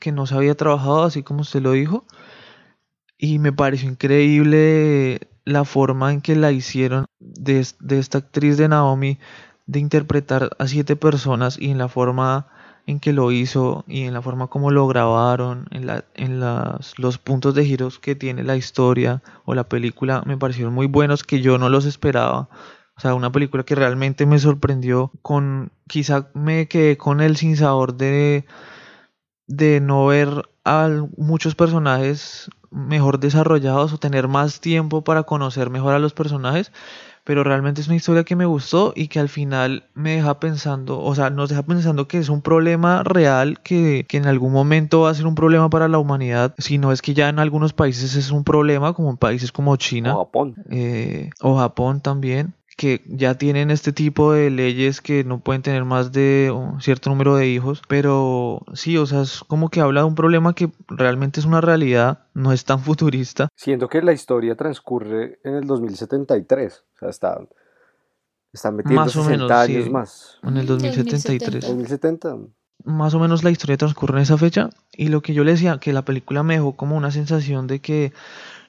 que 0.00 0.12
no 0.12 0.26
se 0.26 0.34
había 0.34 0.56
trabajado, 0.56 1.04
así 1.04 1.22
como 1.22 1.42
usted 1.42 1.62
lo 1.62 1.72
dijo. 1.72 2.04
Y 3.24 3.38
me 3.38 3.52
pareció 3.52 3.88
increíble 3.88 5.28
la 5.44 5.64
forma 5.64 6.12
en 6.12 6.22
que 6.22 6.34
la 6.34 6.50
hicieron 6.50 7.06
de, 7.20 7.60
esta 7.60 8.18
actriz 8.18 8.56
de 8.56 8.66
Naomi 8.66 9.20
de 9.66 9.78
interpretar 9.78 10.50
a 10.58 10.66
siete 10.66 10.96
personas 10.96 11.56
y 11.56 11.70
en 11.70 11.78
la 11.78 11.86
forma 11.86 12.48
en 12.84 12.98
que 12.98 13.12
lo 13.12 13.30
hizo 13.30 13.84
y 13.86 14.02
en 14.02 14.12
la 14.12 14.22
forma 14.22 14.48
como 14.48 14.72
lo 14.72 14.88
grabaron, 14.88 15.68
en, 15.70 15.86
la, 15.86 16.04
en 16.14 16.40
las, 16.40 16.98
los 16.98 17.18
puntos 17.18 17.54
de 17.54 17.64
giros 17.64 18.00
que 18.00 18.16
tiene 18.16 18.42
la 18.42 18.56
historia 18.56 19.22
o 19.44 19.54
la 19.54 19.68
película 19.68 20.24
me 20.26 20.36
parecieron 20.36 20.74
muy 20.74 20.88
buenos 20.88 21.22
que 21.22 21.40
yo 21.40 21.58
no 21.58 21.68
los 21.68 21.84
esperaba. 21.84 22.48
O 22.96 23.00
sea, 23.00 23.14
una 23.14 23.30
película 23.30 23.62
que 23.62 23.76
realmente 23.76 24.26
me 24.26 24.40
sorprendió 24.40 25.12
con, 25.22 25.70
quizá 25.86 26.28
me 26.34 26.66
quedé 26.66 26.96
con 26.96 27.20
el 27.20 27.36
sinsabor 27.36 27.94
de, 27.94 28.46
de 29.46 29.80
no 29.80 30.06
ver 30.06 30.42
a 30.64 30.88
muchos 31.16 31.54
personajes 31.54 32.50
mejor 32.72 33.20
desarrollados 33.20 33.92
o 33.92 33.98
tener 33.98 34.28
más 34.28 34.60
tiempo 34.60 35.02
para 35.02 35.22
conocer 35.22 35.70
mejor 35.70 35.94
a 35.94 35.98
los 35.98 36.14
personajes, 36.14 36.72
pero 37.24 37.44
realmente 37.44 37.80
es 37.80 37.86
una 37.86 37.96
historia 37.96 38.24
que 38.24 38.34
me 38.34 38.46
gustó 38.46 38.92
y 38.96 39.08
que 39.08 39.20
al 39.20 39.28
final 39.28 39.84
me 39.94 40.16
deja 40.16 40.40
pensando, 40.40 41.00
o 41.00 41.14
sea, 41.14 41.30
nos 41.30 41.50
deja 41.50 41.62
pensando 41.62 42.08
que 42.08 42.18
es 42.18 42.28
un 42.28 42.42
problema 42.42 43.04
real 43.04 43.60
que, 43.60 44.06
que 44.08 44.16
en 44.16 44.26
algún 44.26 44.52
momento 44.52 45.02
va 45.02 45.10
a 45.10 45.14
ser 45.14 45.26
un 45.26 45.34
problema 45.34 45.70
para 45.70 45.86
la 45.86 45.98
humanidad, 45.98 46.54
si 46.58 46.78
no 46.78 46.90
es 46.90 47.00
que 47.02 47.14
ya 47.14 47.28
en 47.28 47.38
algunos 47.38 47.72
países 47.72 48.16
es 48.16 48.30
un 48.30 48.42
problema, 48.42 48.92
como 48.92 49.10
en 49.10 49.16
países 49.16 49.52
como 49.52 49.76
China 49.76 50.16
o 50.16 50.24
Japón, 50.24 50.56
eh, 50.70 51.30
o 51.40 51.56
Japón 51.56 52.00
también 52.00 52.54
que 52.76 53.02
ya 53.06 53.36
tienen 53.36 53.70
este 53.70 53.92
tipo 53.92 54.32
de 54.32 54.50
leyes 54.50 55.00
que 55.00 55.24
no 55.24 55.40
pueden 55.40 55.62
tener 55.62 55.84
más 55.84 56.12
de 56.12 56.50
un 56.54 56.80
cierto 56.80 57.10
número 57.10 57.36
de 57.36 57.48
hijos, 57.48 57.82
pero 57.88 58.62
sí, 58.74 58.96
o 58.96 59.06
sea, 59.06 59.22
es 59.22 59.40
como 59.46 59.68
que 59.68 59.80
habla 59.80 60.00
de 60.00 60.06
un 60.06 60.14
problema 60.14 60.54
que 60.54 60.70
realmente 60.88 61.40
es 61.40 61.46
una 61.46 61.60
realidad, 61.60 62.26
no 62.34 62.52
es 62.52 62.64
tan 62.64 62.78
futurista. 62.84 63.48
Siento 63.56 63.88
que 63.88 64.02
la 64.02 64.12
historia 64.12 64.56
transcurre 64.56 65.38
en 65.44 65.54
el 65.54 65.66
2073, 65.66 66.84
o 66.94 66.98
sea, 66.98 67.08
está, 67.10 67.40
están 68.52 68.76
metiendo 68.76 69.02
más 69.02 69.12
60 69.12 69.60
años 69.60 69.90
más. 69.90 70.38
En 70.42 70.56
el 70.56 70.66
2073. 70.66 71.64
2070. 71.64 72.36
Más 72.84 73.14
o 73.14 73.20
menos 73.20 73.44
la 73.44 73.50
historia 73.50 73.76
transcurre 73.76 74.16
en 74.16 74.22
esa 74.22 74.36
fecha 74.36 74.70
y 74.92 75.08
lo 75.08 75.20
que 75.20 75.34
yo 75.34 75.44
le 75.44 75.52
decía, 75.52 75.78
que 75.78 75.92
la 75.92 76.04
película 76.04 76.42
me 76.42 76.54
dejó 76.54 76.72
como 76.72 76.96
una 76.96 77.12
sensación 77.12 77.68
de 77.68 77.80
que 77.80 78.12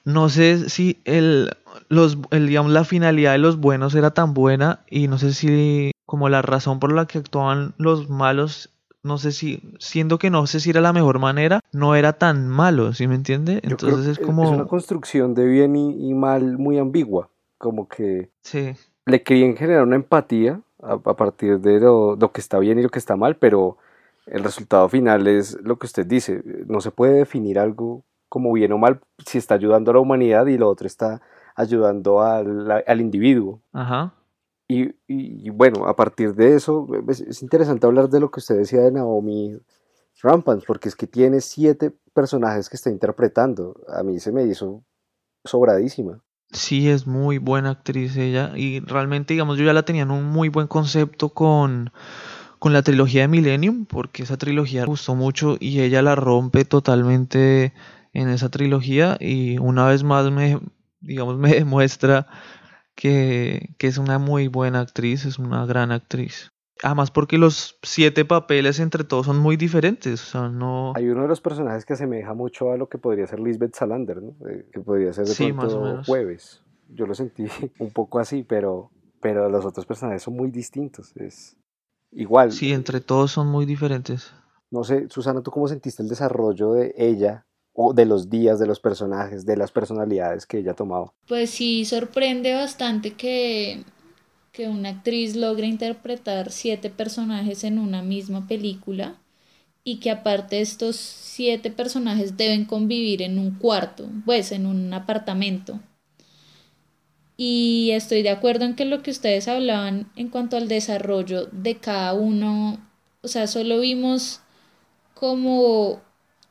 no 0.04 0.28
sé 0.28 0.68
si 0.68 1.00
el, 1.04 1.50
los, 1.88 2.18
el, 2.30 2.46
digamos, 2.46 2.72
la 2.72 2.84
finalidad 2.84 3.32
de 3.32 3.38
los 3.38 3.58
buenos 3.58 3.94
era 3.94 4.12
tan 4.12 4.34
buena 4.34 4.80
y 4.88 5.08
no 5.08 5.18
sé 5.18 5.32
si 5.32 5.92
como 6.06 6.28
la 6.28 6.42
razón 6.42 6.78
por 6.78 6.92
la 6.92 7.06
que 7.06 7.18
actuaban 7.18 7.74
los 7.78 8.10
malos, 8.10 8.70
no 9.02 9.18
sé 9.18 9.32
si, 9.32 9.62
siendo 9.78 10.18
que 10.18 10.30
no 10.30 10.46
sé 10.46 10.60
si 10.60 10.70
era 10.70 10.80
la 10.80 10.92
mejor 10.92 11.18
manera, 11.18 11.60
no 11.72 11.94
era 11.94 12.14
tan 12.14 12.48
malo, 12.48 12.92
¿sí 12.92 13.08
me 13.08 13.14
entiende? 13.14 13.60
Entonces 13.62 14.06
es 14.06 14.18
como... 14.18 14.44
Es 14.44 14.50
una 14.50 14.66
construcción 14.66 15.34
de 15.34 15.46
bien 15.46 15.74
y, 15.76 16.14
mal 16.14 16.58
muy 16.58 16.78
ambigua, 16.78 17.30
como 17.58 17.88
que 17.88 18.30
sí. 18.42 18.74
le 19.06 19.22
querían 19.22 19.56
generar 19.56 19.82
una 19.84 19.96
empatía 19.96 20.60
a, 20.82 20.98
partir 20.98 21.60
de 21.60 21.80
lo, 21.80 22.16
lo 22.16 22.32
que 22.32 22.40
está 22.40 22.58
bien 22.58 22.78
y 22.78 22.82
lo 22.82 22.90
que 22.90 22.98
está 22.98 23.16
mal, 23.16 23.36
pero 23.36 23.78
el 24.26 24.44
resultado 24.44 24.88
final 24.88 25.26
es 25.26 25.58
lo 25.62 25.78
que 25.78 25.86
usted 25.86 26.06
dice, 26.06 26.42
no 26.66 26.80
se 26.80 26.90
puede 26.90 27.14
definir 27.14 27.58
algo 27.58 28.04
como 28.34 28.52
bien 28.52 28.72
o 28.72 28.78
mal 28.78 29.00
si 29.24 29.38
está 29.38 29.54
ayudando 29.54 29.92
a 29.92 29.94
la 29.94 30.00
humanidad 30.00 30.46
y 30.46 30.58
lo 30.58 30.68
otro 30.68 30.88
está 30.88 31.22
ayudando 31.54 32.20
al, 32.20 32.82
al 32.84 33.00
individuo. 33.00 33.60
Ajá. 33.72 34.12
Y, 34.66 34.90
y, 35.06 35.50
bueno, 35.50 35.86
a 35.86 35.94
partir 35.94 36.34
de 36.34 36.56
eso, 36.56 36.88
es, 37.08 37.42
interesante 37.42 37.86
hablar 37.86 38.08
de 38.08 38.18
lo 38.18 38.32
que 38.32 38.40
usted 38.40 38.56
decía 38.56 38.80
de 38.80 38.90
Naomi 38.90 39.56
Rampant, 40.20 40.64
porque 40.66 40.88
es 40.88 40.96
que 40.96 41.06
tiene 41.06 41.40
siete 41.40 41.92
personajes 42.12 42.68
que 42.68 42.74
está 42.74 42.90
interpretando. 42.90 43.76
A 43.86 44.02
mí 44.02 44.18
se 44.18 44.32
me 44.32 44.42
hizo 44.42 44.82
sobradísima. 45.44 46.24
Sí, 46.50 46.88
es 46.88 47.06
muy 47.06 47.38
buena 47.38 47.70
actriz 47.70 48.16
ella. 48.16 48.50
Y 48.56 48.80
realmente, 48.80 49.34
digamos, 49.34 49.58
yo 49.58 49.64
ya 49.64 49.72
la 49.74 49.84
tenía 49.84 50.02
en 50.02 50.10
un 50.10 50.24
muy 50.24 50.48
buen 50.48 50.66
concepto 50.66 51.28
con, 51.28 51.92
con 52.58 52.72
la 52.72 52.82
trilogía 52.82 53.22
de 53.22 53.28
Millennium, 53.28 53.86
porque 53.86 54.24
esa 54.24 54.38
trilogía 54.38 54.80
me 54.80 54.88
gustó 54.88 55.14
mucho 55.14 55.56
y 55.60 55.82
ella 55.82 56.02
la 56.02 56.16
rompe 56.16 56.64
totalmente 56.64 57.72
en 58.14 58.28
esa 58.28 58.48
trilogía 58.48 59.18
y 59.20 59.58
una 59.58 59.86
vez 59.86 60.02
más 60.04 60.30
me, 60.30 60.58
digamos, 61.00 61.36
me 61.38 61.52
demuestra 61.52 62.26
que, 62.94 63.74
que 63.78 63.88
es 63.88 63.98
una 63.98 64.18
muy 64.18 64.48
buena 64.48 64.80
actriz, 64.80 65.26
es 65.26 65.38
una 65.38 65.66
gran 65.66 65.92
actriz. 65.92 66.50
Además 66.82 67.10
porque 67.10 67.38
los 67.38 67.78
siete 67.82 68.24
papeles 68.24 68.80
entre 68.80 69.04
todos 69.04 69.26
son 69.26 69.38
muy 69.38 69.56
diferentes, 69.56 70.22
o 70.22 70.26
sea, 70.26 70.48
no... 70.48 70.92
Hay 70.96 71.08
uno 71.08 71.22
de 71.22 71.28
los 71.28 71.40
personajes 71.40 71.84
que 71.84 71.92
asemeja 71.92 72.34
mucho 72.34 72.72
a 72.72 72.76
lo 72.76 72.88
que 72.88 72.98
podría 72.98 73.26
ser 73.26 73.40
Lisbeth 73.40 73.74
Salander, 73.74 74.20
¿no? 74.22 74.34
Eh, 74.48 74.68
que 74.72 74.80
podría 74.80 75.12
ser 75.12 75.26
de 75.26 75.34
sí, 75.34 75.54
Jueves. 76.06 76.62
Yo 76.88 77.06
lo 77.06 77.14
sentí 77.14 77.46
un 77.78 77.90
poco 77.90 78.18
así, 78.18 78.42
pero, 78.42 78.90
pero 79.20 79.48
los 79.48 79.64
otros 79.64 79.86
personajes 79.86 80.22
son 80.22 80.34
muy 80.34 80.50
distintos, 80.50 81.16
es 81.16 81.56
igual. 82.10 82.52
Sí, 82.52 82.72
entre 82.72 83.00
todos 83.00 83.30
son 83.30 83.46
muy 83.46 83.66
diferentes. 83.66 84.32
No 84.70 84.84
sé, 84.84 85.08
Susana, 85.08 85.42
¿tú 85.42 85.50
cómo 85.50 85.68
sentiste 85.68 86.02
el 86.02 86.08
desarrollo 86.08 86.72
de 86.72 86.92
ella 86.98 87.46
o 87.74 87.92
de 87.92 88.06
los 88.06 88.30
días, 88.30 88.58
de 88.58 88.66
los 88.66 88.80
personajes, 88.80 89.44
de 89.44 89.56
las 89.56 89.72
personalidades 89.72 90.46
que 90.46 90.58
ella 90.58 90.72
ha 90.72 90.76
tomado. 90.76 91.12
Pues 91.26 91.50
sí, 91.50 91.84
sorprende 91.84 92.54
bastante 92.54 93.14
que 93.14 93.84
que 94.54 94.68
una 94.68 94.90
actriz 94.90 95.34
logre 95.34 95.66
interpretar 95.66 96.52
siete 96.52 96.88
personajes 96.88 97.64
en 97.64 97.78
una 97.80 98.02
misma 98.02 98.46
película 98.46 99.16
y 99.82 99.98
que 99.98 100.12
aparte 100.12 100.60
estos 100.60 100.96
siete 100.96 101.70
personajes 101.72 102.36
deben 102.36 102.64
convivir 102.64 103.20
en 103.20 103.38
un 103.40 103.58
cuarto, 103.58 104.08
pues 104.24 104.52
en 104.52 104.66
un 104.66 104.94
apartamento. 104.94 105.80
Y 107.36 107.90
estoy 107.90 108.22
de 108.22 108.30
acuerdo 108.30 108.64
en 108.64 108.76
que 108.76 108.84
lo 108.84 109.02
que 109.02 109.10
ustedes 109.10 109.48
hablaban 109.48 110.08
en 110.14 110.28
cuanto 110.28 110.56
al 110.56 110.68
desarrollo 110.68 111.46
de 111.46 111.78
cada 111.78 112.14
uno, 112.14 112.78
o 113.22 113.28
sea, 113.28 113.48
solo 113.48 113.80
vimos 113.80 114.40
como 115.14 116.00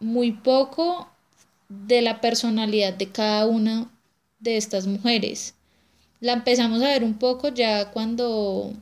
muy 0.01 0.33
poco 0.33 1.07
de 1.87 2.01
la 2.01 2.21
personalidad 2.21 2.93
de 2.93 3.09
cada 3.09 3.45
una 3.47 3.91
de 4.39 4.57
estas 4.57 4.87
mujeres. 4.87 5.55
La 6.19 6.33
empezamos 6.33 6.81
a 6.81 6.87
ver 6.87 7.03
un 7.03 7.15
poco 7.15 7.49
ya 7.49 7.91
cuando 7.91 8.73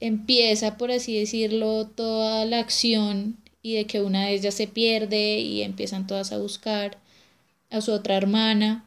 empieza, 0.00 0.76
por 0.76 0.90
así 0.90 1.18
decirlo, 1.18 1.86
toda 1.86 2.44
la 2.44 2.58
acción 2.58 3.36
y 3.62 3.74
de 3.74 3.86
que 3.86 4.00
una 4.00 4.26
de 4.26 4.34
ellas 4.34 4.54
se 4.54 4.66
pierde 4.66 5.38
y 5.38 5.62
empiezan 5.62 6.06
todas 6.06 6.32
a 6.32 6.38
buscar 6.38 6.98
a 7.70 7.80
su 7.80 7.92
otra 7.92 8.16
hermana. 8.16 8.84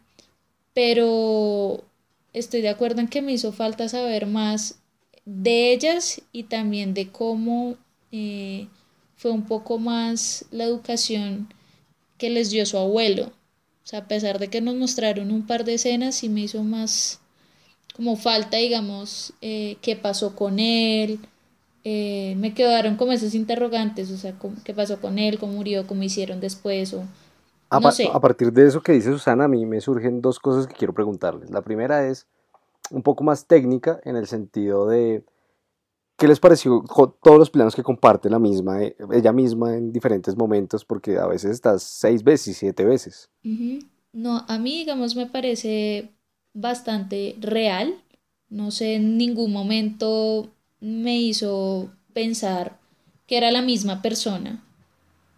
Pero 0.73 1.83
estoy 2.33 2.61
de 2.61 2.69
acuerdo 2.69 3.01
en 3.01 3.07
que 3.07 3.21
me 3.21 3.33
hizo 3.33 3.51
falta 3.51 3.89
saber 3.89 4.25
más 4.25 4.79
de 5.25 5.71
ellas 5.73 6.21
y 6.31 6.43
también 6.43 6.93
de 6.93 7.09
cómo 7.09 7.77
eh, 8.11 8.67
fue 9.15 9.31
un 9.31 9.45
poco 9.45 9.77
más 9.77 10.45
la 10.51 10.63
educación 10.63 11.53
que 12.17 12.29
les 12.29 12.49
dio 12.49 12.65
su 12.65 12.77
abuelo. 12.77 13.31
Sea, 13.91 13.99
a 13.99 14.07
pesar 14.07 14.39
de 14.39 14.47
que 14.47 14.61
nos 14.61 14.75
mostraron 14.75 15.33
un 15.33 15.45
par 15.45 15.65
de 15.65 15.73
escenas, 15.73 16.15
sí 16.15 16.29
me 16.29 16.39
hizo 16.39 16.63
más 16.63 17.19
como 17.93 18.15
falta, 18.15 18.55
digamos, 18.55 19.33
eh, 19.41 19.75
qué 19.81 19.97
pasó 19.97 20.33
con 20.33 20.59
él. 20.59 21.19
Eh, 21.83 22.35
me 22.37 22.53
quedaron 22.53 22.95
como 22.95 23.11
esos 23.11 23.35
interrogantes, 23.35 24.09
o 24.09 24.15
sea, 24.15 24.33
qué 24.63 24.73
pasó 24.73 25.01
con 25.01 25.19
él, 25.19 25.37
cómo 25.39 25.51
murió, 25.51 25.85
cómo 25.87 26.03
hicieron 26.03 26.39
después, 26.39 26.93
o 26.93 27.03
a, 27.69 27.81
no 27.81 27.91
sé. 27.91 28.09
a 28.09 28.21
partir 28.21 28.53
de 28.53 28.65
eso 28.65 28.81
que 28.81 28.93
dice 28.93 29.11
Susana, 29.11 29.43
a 29.43 29.49
mí 29.49 29.65
me 29.65 29.81
surgen 29.81 30.21
dos 30.21 30.39
cosas 30.39 30.67
que 30.67 30.75
quiero 30.75 30.93
preguntarles. 30.93 31.49
La 31.49 31.61
primera 31.61 32.07
es 32.07 32.27
un 32.91 33.03
poco 33.03 33.25
más 33.25 33.45
técnica 33.45 33.99
en 34.05 34.15
el 34.15 34.25
sentido 34.25 34.87
de 34.87 35.25
¿Qué 36.21 36.27
les 36.27 36.39
pareció 36.39 36.83
todos 37.23 37.39
los 37.39 37.49
planos 37.49 37.73
que 37.73 37.81
comparte 37.81 38.29
la 38.29 38.37
misma, 38.37 38.83
eh, 38.83 38.95
ella 39.11 39.33
misma 39.33 39.75
en 39.75 39.91
diferentes 39.91 40.37
momentos? 40.37 40.85
Porque 40.85 41.17
a 41.17 41.25
veces 41.25 41.49
estás 41.49 41.81
seis 41.81 42.23
veces 42.23 42.57
siete 42.57 42.85
veces. 42.85 43.31
No, 44.13 44.45
a 44.47 44.59
mí, 44.59 44.77
digamos, 44.77 45.15
me 45.15 45.25
parece 45.25 46.11
bastante 46.53 47.35
real. 47.39 48.03
No 48.49 48.69
sé, 48.69 48.97
en 48.97 49.17
ningún 49.17 49.51
momento 49.51 50.51
me 50.79 51.19
hizo 51.19 51.89
pensar 52.13 52.79
que 53.25 53.37
era 53.37 53.49
la 53.49 53.63
misma 53.63 54.03
persona. 54.03 54.63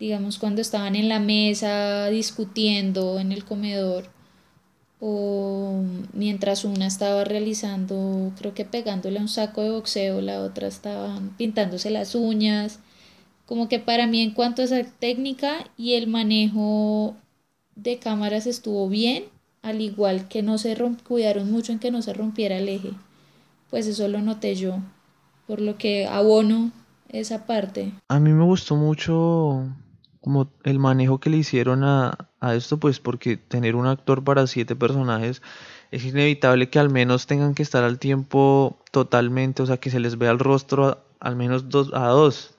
Digamos, 0.01 0.37
cuando 0.37 0.59
estaban 0.59 0.97
en 0.97 1.07
la 1.07 1.21
mesa 1.21 2.07
discutiendo 2.07 3.19
en 3.19 3.31
el 3.31 3.45
comedor 3.45 4.09
o 5.05 5.83
mientras 6.13 6.63
una 6.63 6.87
estaba 6.87 7.25
realizando, 7.25 8.31
creo 8.37 8.53
que 8.53 8.63
pegándole 8.63 9.19
un 9.19 9.27
saco 9.27 9.61
de 9.61 9.71
boxeo, 9.71 10.21
la 10.21 10.39
otra 10.39 10.69
estaba 10.69 11.19
pintándose 11.37 11.89
las 11.89 12.15
uñas. 12.15 12.79
Como 13.45 13.67
que 13.67 13.79
para 13.79 14.07
mí 14.07 14.21
en 14.21 14.31
cuanto 14.31 14.61
a 14.61 14.65
esa 14.65 14.81
técnica 14.81 15.65
y 15.75 15.95
el 15.95 16.07
manejo 16.07 17.17
de 17.75 17.99
cámaras 17.99 18.47
estuvo 18.47 18.87
bien, 18.87 19.25
al 19.61 19.81
igual 19.81 20.29
que 20.29 20.41
no 20.41 20.57
se 20.57 20.73
cuidaron 21.05 21.51
mucho 21.51 21.73
en 21.73 21.79
que 21.79 21.91
no 21.91 22.01
se 22.01 22.13
rompiera 22.13 22.55
el 22.55 22.69
eje. 22.69 22.91
Pues 23.69 23.87
eso 23.87 24.07
lo 24.07 24.21
noté 24.21 24.55
yo, 24.55 24.77
por 25.47 25.59
lo 25.59 25.77
que 25.77 26.07
abono 26.07 26.71
esa 27.09 27.45
parte. 27.45 27.91
A 28.07 28.21
mí 28.21 28.31
me 28.31 28.45
gustó 28.45 28.77
mucho 28.77 29.67
como 30.23 30.49
el 30.63 30.79
manejo 30.79 31.19
que 31.19 31.29
le 31.29 31.37
hicieron 31.37 31.83
a, 31.83 32.29
a 32.39 32.55
esto, 32.55 32.77
pues 32.77 32.99
porque 32.99 33.35
tener 33.35 33.75
un 33.75 33.87
actor 33.87 34.23
para 34.23 34.47
siete 34.47 34.75
personajes 34.75 35.41
es 35.91 36.05
inevitable 36.05 36.69
que 36.69 36.79
al 36.79 36.89
menos 36.89 37.27
tengan 37.27 37.53
que 37.53 37.61
estar 37.61 37.83
al 37.83 37.99
tiempo 37.99 38.79
totalmente, 38.91 39.61
o 39.61 39.65
sea, 39.65 39.77
que 39.77 39.91
se 39.91 39.99
les 39.99 40.17
vea 40.17 40.31
el 40.31 40.39
rostro 40.39 41.05
al 41.19 41.35
menos 41.35 41.69
dos 41.69 41.91
a 41.93 42.07
dos, 42.07 42.55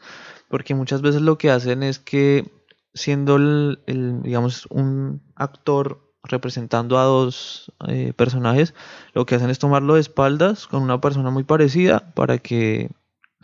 porque 0.49 0.75
muchas 0.75 1.03
veces 1.03 1.23
lo 1.23 1.39
que 1.39 1.51
hacen 1.51 1.83
es 1.83 1.99
que 1.99 2.51
siendo 2.93 3.37
el, 3.37 3.81
digamos, 4.23 4.67
un 4.67 5.23
actor 5.35 6.01
representando 6.23 6.99
a 6.99 7.05
dos 7.05 7.73
eh, 7.89 8.13
personajes, 8.15 8.75
lo 9.15 9.27
que 9.27 9.35
hacen 9.35 9.51
es 9.51 9.59
tomarlo 9.59 9.95
de 9.95 10.01
espaldas 10.01 10.67
con 10.67 10.83
una 10.83 11.01
persona 11.01 11.31
muy 11.31 11.45
parecida 11.45 12.13
para 12.15 12.39
que 12.39 12.91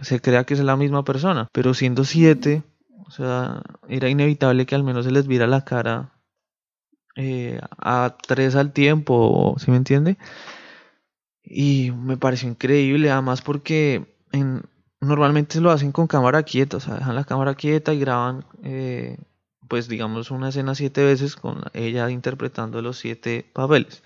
se 0.02 0.20
crea 0.20 0.44
que 0.44 0.54
es 0.54 0.60
la 0.60 0.76
misma 0.76 1.04
persona, 1.04 1.48
pero 1.52 1.74
siendo 1.74 2.04
siete, 2.04 2.62
o 3.10 3.12
sea, 3.12 3.62
era 3.88 4.08
inevitable 4.08 4.66
que 4.66 4.76
al 4.76 4.84
menos 4.84 5.04
se 5.04 5.10
les 5.10 5.26
viera 5.26 5.48
la 5.48 5.64
cara 5.64 6.12
eh, 7.16 7.60
a 7.76 8.16
tres 8.24 8.54
al 8.54 8.72
tiempo, 8.72 9.56
¿sí 9.58 9.72
me 9.72 9.78
entiende? 9.78 10.16
Y 11.42 11.90
me 11.90 12.16
pareció 12.16 12.48
increíble, 12.48 13.10
además 13.10 13.42
porque 13.42 14.14
en, 14.30 14.62
normalmente 15.00 15.60
lo 15.60 15.72
hacen 15.72 15.90
con 15.90 16.06
cámara 16.06 16.44
quieta, 16.44 16.76
o 16.76 16.80
sea, 16.80 16.94
dejan 16.94 17.16
la 17.16 17.24
cámara 17.24 17.56
quieta 17.56 17.92
y 17.92 17.98
graban, 17.98 18.44
eh, 18.62 19.18
pues 19.66 19.88
digamos, 19.88 20.30
una 20.30 20.50
escena 20.50 20.76
siete 20.76 21.02
veces 21.02 21.34
con 21.34 21.62
ella 21.72 22.08
interpretando 22.10 22.80
los 22.80 22.96
siete 22.98 23.44
papeles. 23.52 24.04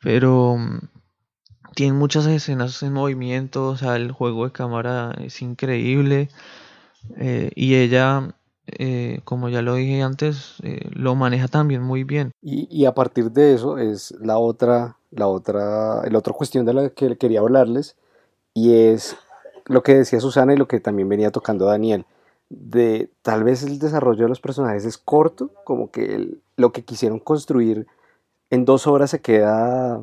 Pero 0.00 0.56
mm, 0.56 0.78
tienen 1.74 1.96
muchas 1.96 2.24
escenas 2.26 2.80
en 2.84 2.92
movimiento, 2.92 3.66
o 3.70 3.76
sea, 3.76 3.96
el 3.96 4.12
juego 4.12 4.44
de 4.44 4.52
cámara 4.52 5.12
es 5.18 5.42
increíble. 5.42 6.28
Eh, 7.16 7.50
y 7.54 7.76
ella, 7.76 8.34
eh, 8.66 9.20
como 9.24 9.48
ya 9.48 9.62
lo 9.62 9.74
dije 9.74 10.02
antes, 10.02 10.56
eh, 10.62 10.88
lo 10.92 11.14
maneja 11.14 11.48
también 11.48 11.82
muy 11.82 12.04
bien. 12.04 12.32
Y, 12.42 12.68
y, 12.70 12.86
a 12.86 12.94
partir 12.94 13.30
de 13.32 13.54
eso 13.54 13.78
es 13.78 14.12
la 14.20 14.38
otra, 14.38 14.96
la 15.10 15.26
otra, 15.26 16.02
la 16.08 16.18
otra 16.18 16.32
cuestión 16.32 16.66
de 16.66 16.74
la 16.74 16.90
que 16.90 17.16
quería 17.16 17.40
hablarles, 17.40 17.96
y 18.54 18.74
es 18.74 19.16
lo 19.66 19.82
que 19.82 19.94
decía 19.94 20.20
Susana 20.20 20.54
y 20.54 20.56
lo 20.56 20.68
que 20.68 20.80
también 20.80 21.08
venía 21.08 21.30
tocando 21.30 21.66
Daniel, 21.66 22.06
de 22.48 23.10
tal 23.22 23.44
vez 23.44 23.62
el 23.62 23.78
desarrollo 23.78 24.22
de 24.22 24.28
los 24.28 24.40
personajes 24.40 24.84
es 24.84 24.98
corto, 24.98 25.50
como 25.64 25.90
que 25.90 26.14
el, 26.14 26.40
lo 26.56 26.72
que 26.72 26.84
quisieron 26.84 27.18
construir 27.20 27.86
en 28.50 28.64
dos 28.64 28.86
horas 28.86 29.10
se 29.10 29.20
queda 29.20 30.02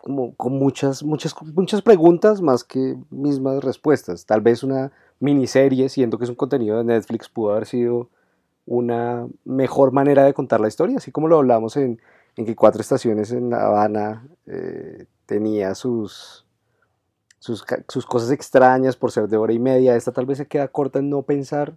como 0.00 0.34
con 0.34 0.58
muchas, 0.58 1.02
muchas, 1.02 1.34
muchas 1.54 1.80
preguntas 1.80 2.42
más 2.42 2.62
que 2.62 2.96
mismas 3.10 3.64
respuestas. 3.64 4.26
Tal 4.26 4.42
vez 4.42 4.62
una 4.62 4.92
miniserie, 5.24 5.88
siendo 5.88 6.18
que 6.18 6.24
es 6.24 6.30
un 6.30 6.36
contenido 6.36 6.76
de 6.76 6.84
Netflix, 6.84 7.30
pudo 7.30 7.52
haber 7.52 7.64
sido 7.66 8.10
una 8.66 9.26
mejor 9.44 9.90
manera 9.90 10.24
de 10.24 10.34
contar 10.34 10.60
la 10.60 10.68
historia, 10.68 10.98
así 10.98 11.10
como 11.10 11.28
lo 11.28 11.38
hablamos 11.38 11.76
en, 11.76 11.98
que 12.36 12.54
Cuatro 12.54 12.82
Estaciones 12.82 13.32
en 13.32 13.50
La 13.50 13.66
Habana 13.66 14.26
eh, 14.46 15.06
tenía 15.24 15.74
sus, 15.74 16.44
sus, 17.38 17.64
sus, 17.88 18.06
cosas 18.06 18.32
extrañas 18.32 18.96
por 18.96 19.12
ser 19.12 19.28
de 19.28 19.36
hora 19.36 19.52
y 19.52 19.58
media. 19.58 19.96
Esta 19.96 20.12
tal 20.12 20.26
vez 20.26 20.38
se 20.38 20.46
queda 20.46 20.68
corta 20.68 20.98
en 20.98 21.08
no 21.08 21.22
pensar 21.22 21.74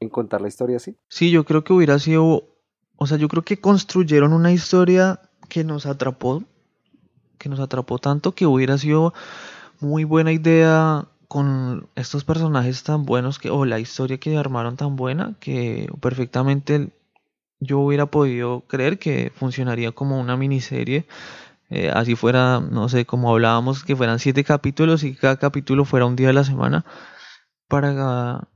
en 0.00 0.08
contar 0.08 0.40
la 0.40 0.48
historia 0.48 0.76
así. 0.76 0.96
Sí, 1.08 1.30
yo 1.30 1.44
creo 1.44 1.64
que 1.64 1.72
hubiera 1.72 1.98
sido, 1.98 2.44
o 2.96 3.06
sea, 3.06 3.18
yo 3.18 3.28
creo 3.28 3.42
que 3.42 3.60
construyeron 3.60 4.32
una 4.32 4.52
historia 4.52 5.20
que 5.48 5.64
nos 5.64 5.84
atrapó, 5.84 6.44
que 7.38 7.48
nos 7.48 7.60
atrapó 7.60 7.98
tanto 7.98 8.34
que 8.34 8.46
hubiera 8.46 8.78
sido 8.78 9.12
muy 9.80 10.04
buena 10.04 10.32
idea 10.32 11.08
con 11.28 11.88
estos 11.94 12.24
personajes 12.24 12.82
tan 12.82 13.04
buenos 13.04 13.38
que, 13.38 13.50
o 13.50 13.64
la 13.64 13.78
historia 13.78 14.18
que 14.18 14.36
armaron 14.36 14.76
tan 14.76 14.96
buena 14.96 15.34
que 15.40 15.88
perfectamente 16.00 16.90
yo 17.60 17.80
hubiera 17.80 18.06
podido 18.06 18.62
creer 18.62 18.98
que 18.98 19.32
funcionaría 19.34 19.92
como 19.92 20.18
una 20.20 20.36
miniserie. 20.36 21.06
Eh, 21.70 21.90
así 21.90 22.16
fuera, 22.16 22.60
no 22.60 22.88
sé, 22.88 23.04
como 23.04 23.30
hablábamos, 23.30 23.84
que 23.84 23.96
fueran 23.96 24.18
siete 24.18 24.44
capítulos 24.44 25.04
y 25.04 25.14
cada 25.14 25.36
capítulo 25.36 25.84
fuera 25.84 26.06
un 26.06 26.16
día 26.16 26.28
de 26.28 26.32
la 26.34 26.44
semana. 26.44 26.84
Para 27.68 28.48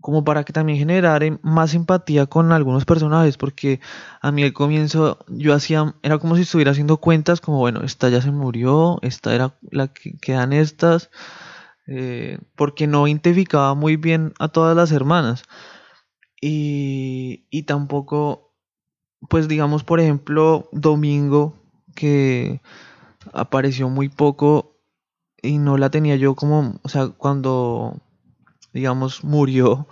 como 0.00 0.24
para 0.24 0.44
que 0.44 0.52
también 0.52 0.78
generara 0.78 1.26
más 1.42 1.74
empatía 1.74 2.26
con 2.26 2.52
algunos 2.52 2.84
personajes, 2.84 3.36
porque 3.36 3.80
a 4.20 4.30
mí 4.30 4.44
al 4.44 4.52
comienzo 4.52 5.18
yo 5.28 5.54
hacía, 5.54 5.94
era 6.02 6.18
como 6.18 6.36
si 6.36 6.42
estuviera 6.42 6.70
haciendo 6.70 6.98
cuentas, 6.98 7.40
como 7.40 7.58
bueno, 7.58 7.82
esta 7.82 8.08
ya 8.08 8.22
se 8.22 8.30
murió, 8.30 8.98
esta 9.02 9.34
era 9.34 9.54
la 9.70 9.88
que 9.88 10.16
quedan 10.18 10.52
estas, 10.52 11.10
eh, 11.88 12.38
porque 12.56 12.86
no 12.86 13.08
identificaba 13.08 13.74
muy 13.74 13.96
bien 13.96 14.34
a 14.38 14.48
todas 14.48 14.76
las 14.76 14.92
hermanas. 14.92 15.44
Y, 16.40 17.46
y 17.50 17.64
tampoco, 17.64 18.54
pues 19.28 19.48
digamos, 19.48 19.84
por 19.84 20.00
ejemplo, 20.00 20.68
Domingo, 20.72 21.56
que 21.94 22.60
apareció 23.32 23.88
muy 23.88 24.08
poco 24.08 24.76
y 25.42 25.58
no 25.58 25.78
la 25.78 25.90
tenía 25.90 26.16
yo 26.16 26.34
como, 26.34 26.80
o 26.82 26.88
sea, 26.88 27.08
cuando, 27.08 27.96
digamos, 28.72 29.24
murió, 29.24 29.88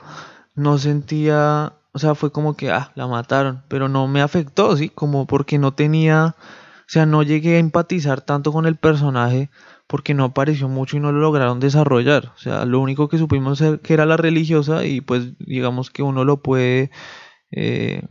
no 0.55 0.79
sentía, 0.79 1.75
o 1.93 1.99
sea, 1.99 2.15
fue 2.15 2.33
como 2.33 2.57
que, 2.57 2.71
ah, 2.71 2.93
la 2.95 3.07
mataron, 3.07 3.65
pero 3.69 3.88
no 3.88 4.09
me 4.09 4.23
afectó, 4.23 4.76
¿sí? 4.76 4.88
Como 4.91 5.26
porque 5.26 5.59
no 5.59 5.75
tenía 5.75 6.37
O 6.88 6.88
sea, 6.88 7.07
no 7.07 7.23
llegué 7.23 7.57
a 7.57 7.59
empatizar 7.61 8.21
tanto 8.23 8.53
con 8.53 8.67
el 8.67 8.76
personaje 8.76 9.50
porque 9.87 10.14
no 10.14 10.25
apareció 10.25 10.69
mucho 10.69 10.97
y 10.97 11.00
no 11.00 11.12
lo 11.12 11.21
lograron 11.21 11.61
desarrollar. 11.61 12.33
O 12.35 12.38
sea, 12.38 12.64
lo 12.64 12.81
único 12.81 13.09
que 13.09 13.19
supimos 13.19 13.62
que 13.83 13.95
era 13.95 14.07
la 14.07 14.16
religiosa 14.16 14.85
y 14.85 15.00
pues 15.00 15.38
digamos 15.38 15.90
que 15.90 16.02
uno 16.02 16.25
lo 16.25 16.43
puede 16.43 16.90
eh, 17.50 18.02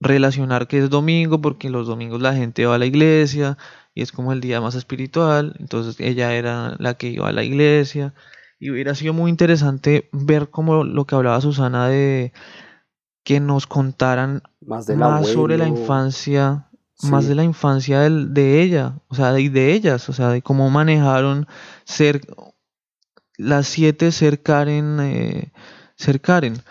relacionar 0.00 0.66
que 0.68 0.78
es 0.78 0.90
domingo 0.90 1.40
porque 1.40 1.70
los 1.70 1.86
domingos 1.86 2.20
la 2.20 2.34
gente 2.34 2.66
va 2.66 2.74
a 2.74 2.78
la 2.78 2.86
iglesia 2.86 3.56
y 3.94 4.02
es 4.02 4.12
como 4.12 4.32
el 4.32 4.40
día 4.40 4.60
más 4.60 4.74
espiritual. 4.74 5.56
Entonces 5.58 5.98
ella 6.00 6.34
era 6.34 6.76
la 6.78 6.94
que 6.94 7.08
iba 7.08 7.28
a 7.28 7.32
la 7.32 7.44
iglesia 7.44 8.14
y 8.58 8.70
hubiera 8.70 8.94
sido 8.94 9.12
muy 9.12 9.30
interesante 9.30 10.08
ver 10.12 10.50
como 10.50 10.84
lo 10.84 11.06
que 11.06 11.14
hablaba 11.14 11.40
Susana 11.40 11.88
de 11.88 12.32
que 13.24 13.40
nos 13.40 13.66
contaran 13.66 14.42
Más 14.60 14.88
más 14.90 15.28
sobre 15.28 15.56
la 15.56 15.66
abuelo. 15.66 16.66
Más 17.10 17.26
de 17.28 17.34
la 17.34 17.44
infancia 17.44 18.00
del- 18.00 18.32
de 18.34 18.62
ella, 18.62 18.94
o 19.08 19.14
sea, 19.14 19.32
de, 19.32 19.48
de 19.50 19.72
ellas, 19.72 20.08
o 20.08 20.12
sea, 20.12 20.28
de 20.28 20.42
cómo 20.42 20.70
manejaron 20.70 21.46
ser 21.84 22.20
las 23.36 23.66
siete 23.66 24.12
ser 24.12 24.42
Karen, 24.42 24.98
eh, 25.00 25.52
ser 25.96 26.20
Karen. 26.20 26.62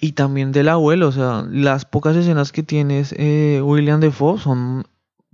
Y 0.00 0.12
también 0.12 0.52
del 0.52 0.68
abuelo, 0.68 1.08
o 1.08 1.12
sea, 1.12 1.44
las 1.50 1.84
pocas 1.86 2.14
escenas 2.16 2.52
que 2.52 2.62
tienes 2.62 3.14
eh, 3.16 3.60
William 3.64 4.00
Defoe 4.00 4.38
son 4.38 4.84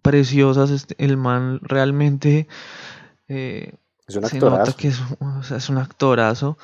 preciosas, 0.03 0.71
este, 0.71 0.95
el 1.05 1.17
man 1.17 1.59
realmente 1.63 2.49
eh, 3.29 3.75
Es 4.07 4.17
un 4.17 4.25
se 4.29 4.39
nota 4.39 4.47
actorazo. 4.55 4.77
que 4.77 4.89
es, 4.89 5.01
un- 5.21 5.29
o 5.39 5.43
sea, 5.43 5.57
es 5.59 5.69
un 5.69 5.79
actorazo 5.79 6.59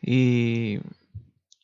y, 0.00 0.78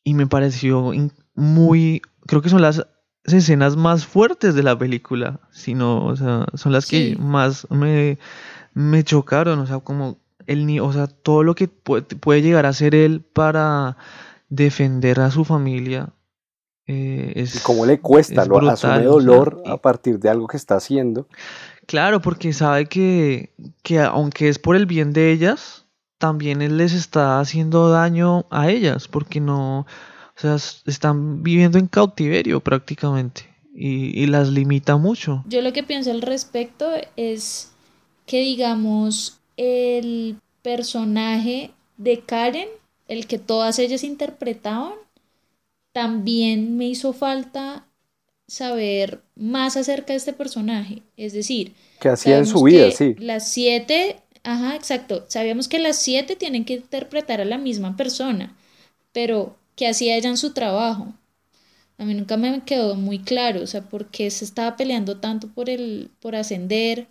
y 0.05 0.15
me 0.15 0.27
pareció 0.27 0.93
in- 0.95 1.13
muy, 1.35 2.03
creo 2.27 2.43
que 2.43 2.49
son 2.49 2.63
las 2.63 2.87
escenas 3.33 3.77
más 3.77 4.07
fuertes 4.07 4.55
de 4.55 4.63
la 4.63 4.79
película, 4.79 5.41
sino, 5.51 6.05
o 6.05 6.17
sea, 6.17 6.47
son 6.55 6.73
las 6.73 6.87
que 6.87 7.17
más 7.19 7.71
me, 7.71 8.19
me 8.75 9.05
chocaron, 9.05 9.59
o 9.59 9.67
sea, 9.67 9.81
como 9.81 10.19
el 10.47 10.67
ni, 10.67 10.81
o 10.81 10.93
sea, 10.93 11.07
todo 11.07 11.43
lo 11.43 11.55
que 11.55 11.69
puede, 11.69 12.03
puede 12.03 12.43
llegar 12.43 12.67
a 12.67 12.73
ser 12.73 12.95
él 12.95 13.21
para 13.21 13.97
defender 14.49 15.21
a 15.21 15.31
su 15.31 15.45
familia 15.45 16.13
eh, 16.89 17.35
es 17.37 17.55
Y 17.55 17.59
cómo 17.61 17.85
le 17.85 18.01
cuesta, 18.01 18.43
es 18.43 18.49
lo 18.49 18.57
brutal, 18.57 18.75
asume 18.75 18.93
o 18.95 18.97
sea, 18.97 19.09
dolor 19.11 19.63
a 19.67 19.77
partir 19.77 20.19
de 20.19 20.31
algo 20.31 20.47
que 20.49 20.57
está 20.57 20.77
haciendo. 20.77 21.29
Claro, 21.87 22.21
porque 22.21 22.53
sabe 22.55 22.87
que, 22.87 23.53
que 23.83 24.01
aunque 24.01 24.49
es 24.49 24.59
por 24.59 24.75
el 24.75 24.87
bien 24.87 25.13
de 25.13 25.31
ellas, 25.31 25.87
también 26.17 26.63
él 26.63 26.79
les 26.79 26.95
está 26.95 27.41
haciendo 27.41 27.91
daño 27.91 28.47
a 28.51 28.71
ellas, 28.71 29.07
porque 29.07 29.39
no, 29.39 29.87
sea, 30.41 30.55
s- 30.57 30.83
están 30.87 31.43
viviendo 31.43 31.79
en 31.79 31.87
cautiverio 31.89 32.61
prácticamente 32.61 33.43
y, 33.75 34.23
y 34.23 34.27
las 34.27 34.49
limita 34.49 34.97
mucho. 34.97 35.45
Yo 35.49 35.63
lo 35.63 35.73
que 35.73 35.83
pienso 35.83 36.11
al 36.11 36.23
respecto 36.23 36.91
es 37.17 37.73
que, 38.27 38.41
digamos, 38.41 39.41
el 39.57 40.37
personaje 40.63 41.71
de 41.97 42.21
Karen, 42.21 42.69
el 43.09 43.27
que 43.27 43.39
todas 43.39 43.79
ellas 43.79 44.05
interpretaban, 44.05 44.95
también 45.93 46.77
me 46.77 46.87
hizo 46.87 47.13
falta 47.13 47.87
saber 48.49 49.23
más 49.37 49.77
acerca 49.77 50.13
de 50.15 50.19
este 50.19 50.35
personaje. 50.35 51.03
Es 51.17 51.33
decir, 51.35 51.75
Que 52.01 52.09
hacía 52.09 52.39
en 52.39 52.47
su 52.47 52.63
vida, 52.63 52.87
que 52.87 52.93
sí. 52.93 53.17
Las 53.19 53.49
siete, 53.51 54.23
ajá, 54.45 54.77
exacto. 54.77 55.27
Sabíamos 55.29 55.69
que 55.69 55.79
las 55.81 55.97
siete 55.99 56.37
tienen 56.37 56.65
que 56.65 56.75
interpretar 56.75 57.41
a 57.43 57.47
la 57.47 57.59
misma 57.59 57.97
persona, 57.97 58.57
pero 59.13 59.58
¿qué 59.79 59.87
hacía 59.87 60.17
ella 60.17 60.29
en 60.29 60.37
su 60.37 60.53
trabajo? 60.53 61.15
A 61.99 62.05
mí 62.05 62.13
nunca 62.13 62.37
me 62.37 62.63
quedó 62.65 62.97
muy 62.97 63.21
claro, 63.21 63.63
o 63.63 63.67
sea, 63.67 63.89
por 63.89 64.07
qué 64.09 64.29
se 64.31 64.45
estaba 64.45 64.77
peleando 64.77 65.19
tanto 65.19 65.47
por 65.49 65.71
el, 65.71 66.11
por 66.21 66.35
ascender, 66.35 67.07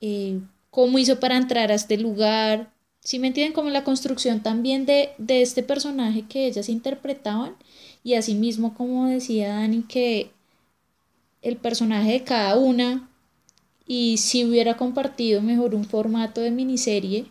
eh, 0.00 0.40
cómo 0.70 0.98
hizo 0.98 1.20
para 1.20 1.36
entrar 1.36 1.70
a 1.70 1.74
este 1.74 1.98
lugar. 1.98 2.72
Si 3.00 3.18
me 3.18 3.26
entienden, 3.26 3.52
como 3.52 3.68
la 3.68 3.84
construcción 3.84 4.42
también 4.42 4.86
de, 4.86 5.10
de 5.18 5.42
este 5.42 5.62
personaje 5.62 6.22
que 6.22 6.46
ellas 6.46 6.70
interpretaban, 6.70 7.56
y 8.02 8.14
asimismo, 8.14 8.72
como 8.74 9.06
decía 9.08 9.50
Dani, 9.50 9.82
que 9.82 10.30
el 11.42 11.56
personaje 11.58 12.12
de 12.12 12.24
cada 12.24 12.56
una, 12.56 13.10
y 13.86 14.16
si 14.16 14.46
hubiera 14.46 14.78
compartido 14.78 15.42
mejor 15.42 15.74
un 15.74 15.84
formato 15.84 16.40
de 16.40 16.52
miniserie, 16.52 17.26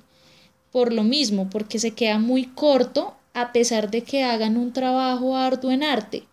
por 0.72 0.94
lo 0.94 1.04
mismo, 1.04 1.50
porque 1.50 1.80
se 1.80 1.92
queda 1.92 2.20
muy 2.20 2.46
corto 2.46 3.16
a 3.34 3.52
pesar 3.52 3.92
de 3.92 4.04
que 4.04 4.24
hagan 4.24 4.58
un 4.58 4.74
trabajo 4.74 5.36
arduo 5.36 5.72
en 5.72 5.84
arte. 5.84 6.24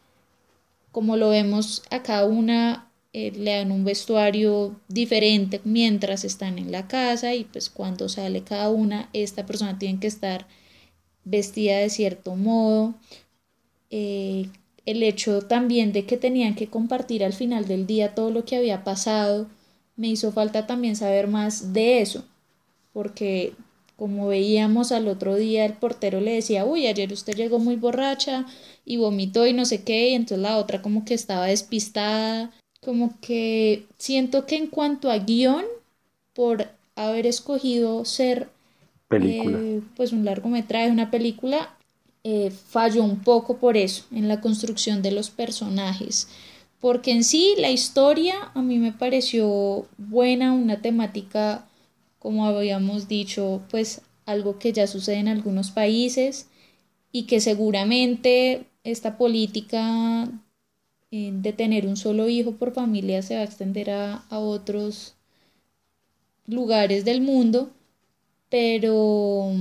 Como 0.93 1.17
lo 1.17 1.31
vemos 1.31 1.83
a 1.91 2.03
cada 2.03 2.27
una, 2.27 2.91
eh, 3.13 3.33
le 3.33 3.57
dan 3.57 3.73
un 3.73 3.85
vestuario 3.85 4.81
diferente 4.89 5.61
mientras 5.65 6.25
están 6.25 6.59
en 6.59 6.73
la 6.73 6.89
casa 6.89 7.35
y 7.35 7.45
pues 7.45 7.71
cuando 7.71 8.09
sale 8.09 8.43
cada 8.43 8.71
una, 8.71 9.09
esta 9.13 9.47
persona 9.47 9.79
tiene 9.79 10.01
que 10.01 10.07
estar 10.09 10.47
vestida 11.25 11.79
de 11.79 11.91
cierto 11.91 12.37
modo. 12.37 12.95
Eh, 13.91 14.49
el 14.87 15.03
hecho 15.03 15.43
también 15.43 15.93
de 15.93 16.07
que 16.07 16.17
tenían 16.17 16.55
que 16.55 16.69
compartir 16.69 17.23
al 17.25 17.35
final 17.35 17.67
del 17.67 17.87
día 17.87 18.15
todo 18.15 18.31
lo 18.31 18.45
que 18.45 18.57
había 18.57 18.85
pasado, 18.85 19.47
me 19.97 20.09
hizo 20.09 20.33
falta 20.33 20.67
también 20.67 20.97
saber 20.97 21.29
más 21.29 21.73
de 21.73 22.01
eso, 22.01 22.25
porque 22.93 23.53
como 23.99 24.29
veíamos 24.29 24.93
al 24.93 25.09
otro 25.09 25.37
día, 25.37 25.67
el 25.67 25.75
portero 25.75 26.21
le 26.23 26.35
decía, 26.35 26.65
uy, 26.65 26.87
ayer 26.87 27.13
usted 27.13 27.35
llegó 27.37 27.59
muy 27.59 27.77
borracha 27.77 28.47
y 28.87 28.97
vomitó 28.97 29.47
y 29.47 29.53
no 29.53 29.67
sé 29.67 29.85
qué, 29.85 30.11
y 30.11 30.15
entonces 30.15 30.39
la 30.41 30.59
otra 30.59 30.83
como 30.83 31.05
que 31.05 31.15
estaba 31.15 31.47
despistada, 31.47 32.53
como 32.81 33.19
que 33.21 33.87
siento 33.99 34.47
que 34.47 34.57
en 34.57 34.69
cuanto 34.69 35.11
a 35.11 35.19
guion, 35.19 35.65
por 36.35 36.69
haber 36.97 37.27
escogido 37.27 38.05
ser 38.05 38.49
Película. 39.09 39.59
eh, 39.59 39.83
pues 39.97 40.13
un 40.13 40.25
largometraje, 40.25 40.91
una 40.91 41.11
película, 41.11 41.77
eh, 42.25 42.51
falló 42.51 43.03
un 43.05 43.21
poco 43.21 43.59
por 43.59 43.77
eso, 43.77 44.05
en 44.13 44.29
la 44.29 44.41
construcción 44.41 45.03
de 45.03 45.13
los 45.13 45.31
personajes. 45.31 46.29
Porque 46.81 47.13
en 47.13 47.25
sí 47.25 47.55
la 47.59 47.71
historia 47.71 48.53
a 48.55 48.63
mí 48.63 48.79
me 48.79 48.93
pareció 48.93 49.87
buena, 49.99 50.53
una 50.53 50.81
temática, 50.81 51.68
como 52.19 52.47
habíamos 52.47 53.09
dicho, 53.09 53.63
pues 53.71 54.03
algo 54.27 54.59
que 54.59 54.73
ya 54.73 54.87
sucede 54.87 55.17
en 55.17 55.29
algunos 55.29 55.71
países 55.71 56.49
y 57.13 57.25
que 57.25 57.41
seguramente 57.41 58.67
esta 58.85 59.17
política 59.17 60.29
eh, 61.11 61.31
de 61.33 61.53
tener 61.53 61.87
un 61.87 61.97
solo 61.97 62.29
hijo 62.29 62.53
por 62.53 62.73
familia 62.73 63.23
se 63.23 63.35
va 63.35 63.41
a 63.41 63.45
extender 63.45 63.91
a, 63.91 64.25
a 64.29 64.39
otros 64.39 65.15
lugares 66.47 67.05
del 67.05 67.21
mundo, 67.21 67.71
pero, 68.49 69.53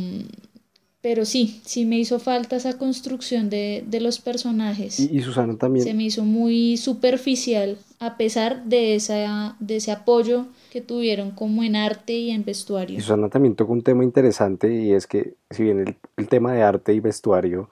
pero 1.02 1.26
sí, 1.26 1.62
sí 1.66 1.86
me 1.86 2.00
hizo 2.00 2.20
falta 2.20 2.56
esa 2.56 2.78
construcción 2.78 3.50
de, 3.50 3.84
de 3.88 4.02
los 4.02 4.20
personajes. 4.20 5.00
Y, 5.00 5.18
y 5.18 5.22
Susana 5.22 5.58
también. 5.58 5.86
Se 5.86 5.94
me 5.94 6.04
hizo 6.04 6.24
muy 6.26 6.78
superficial, 6.78 7.78
a 8.00 8.18
pesar 8.18 8.66
de, 8.66 8.96
esa, 8.96 9.56
de 9.60 9.78
ese 9.78 9.92
apoyo 9.92 10.48
que 10.68 10.82
tuvieron 10.82 11.32
como 11.32 11.64
en 11.64 11.76
arte 11.76 12.14
y 12.14 12.32
en 12.32 12.44
vestuario. 12.44 12.98
Y 12.98 13.02
Susana 13.02 13.30
también 13.30 13.56
tocó 13.56 13.74
un 13.74 13.82
tema 13.82 14.04
interesante 14.04 14.74
y 14.74 14.94
es 14.94 15.08
que 15.08 15.34
si 15.50 15.64
bien 15.64 15.80
el, 15.80 15.96
el 16.18 16.28
tema 16.28 16.54
de 16.54 16.64
arte 16.64 16.94
y 16.94 17.00
vestuario 17.00 17.70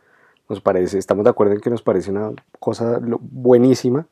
nos 0.50 0.62
parece, 0.62 0.98
estamos 0.98 1.24
de 1.24 1.30
acuerdo 1.30 1.54
en 1.54 1.62
que 1.62 1.70
nos 1.70 1.82
parece 1.82 2.12
una 2.12 2.32
cosa 2.60 3.00
buenísima, 3.20 4.08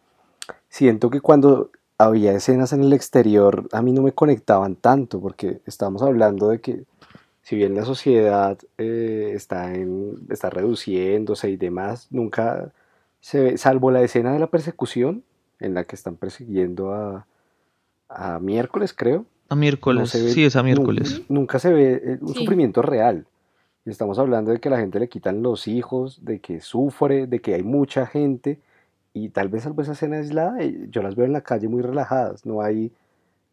siento 0.69 1.09
que 1.09 1.21
cuando 1.21 1.71
había 1.97 2.33
escenas 2.33 2.73
en 2.73 2.81
el 2.81 2.93
exterior 2.93 3.67
a 3.71 3.81
mí 3.81 3.91
no 3.91 4.01
me 4.01 4.11
conectaban 4.11 4.75
tanto 4.75 5.21
porque 5.21 5.61
estábamos 5.65 6.01
hablando 6.01 6.49
de 6.49 6.59
que 6.59 6.83
si 7.43 7.57
bien 7.57 7.75
la 7.75 7.85
sociedad 7.85 8.57
eh, 8.77 9.33
está, 9.35 9.73
en, 9.73 10.15
está 10.29 10.49
reduciéndose 10.49 11.49
y 11.49 11.57
demás, 11.57 12.07
nunca 12.09 12.71
se 13.19 13.41
ve, 13.41 13.57
salvo 13.57 13.91
la 13.91 14.01
escena 14.01 14.33
de 14.33 14.39
la 14.39 14.47
persecución 14.47 15.23
en 15.59 15.73
la 15.73 15.83
que 15.83 15.95
están 15.95 16.15
persiguiendo 16.15 16.93
a, 16.93 17.27
a 18.15 18.39
miércoles 18.39 18.93
creo, 18.93 19.25
A 19.49 19.55
miércoles, 19.55 19.99
no 20.01 20.05
se 20.07 20.23
ve 20.23 20.29
sí, 20.31 20.45
es 20.45 20.55
a 20.55 20.63
miércoles. 20.63 21.21
Nunca 21.29 21.59
se 21.59 21.71
ve 21.71 22.01
eh, 22.03 22.17
un 22.21 22.29
Sí. 22.33 22.39
sufrimiento 22.39 22.81
real. 22.81 23.25
Estamos 23.85 24.17
hablando 24.17 24.51
de 24.51 24.59
que 24.59 24.69
a 24.69 24.71
la 24.71 24.77
gente 24.79 24.99
le 24.99 25.09
quitan 25.09 25.43
los 25.43 25.67
hijos, 25.67 26.23
de 26.23 26.39
que 26.39 26.61
sufre, 26.61 27.27
de 27.27 27.39
que 27.39 27.53
hay 27.55 27.63
mucha 27.63 28.05
gente. 28.05 28.59
Y 29.13 29.29
tal 29.29 29.49
vez 29.49 29.63
salvo 29.63 29.81
esa 29.81 29.91
escena 29.91 30.17
aislada, 30.17 30.57
yo 30.89 31.01
las 31.03 31.15
veo 31.15 31.25
en 31.25 31.33
la 31.33 31.41
calle 31.41 31.67
muy 31.67 31.81
relajadas. 31.81 32.45
No 32.45 32.61
hay 32.61 32.91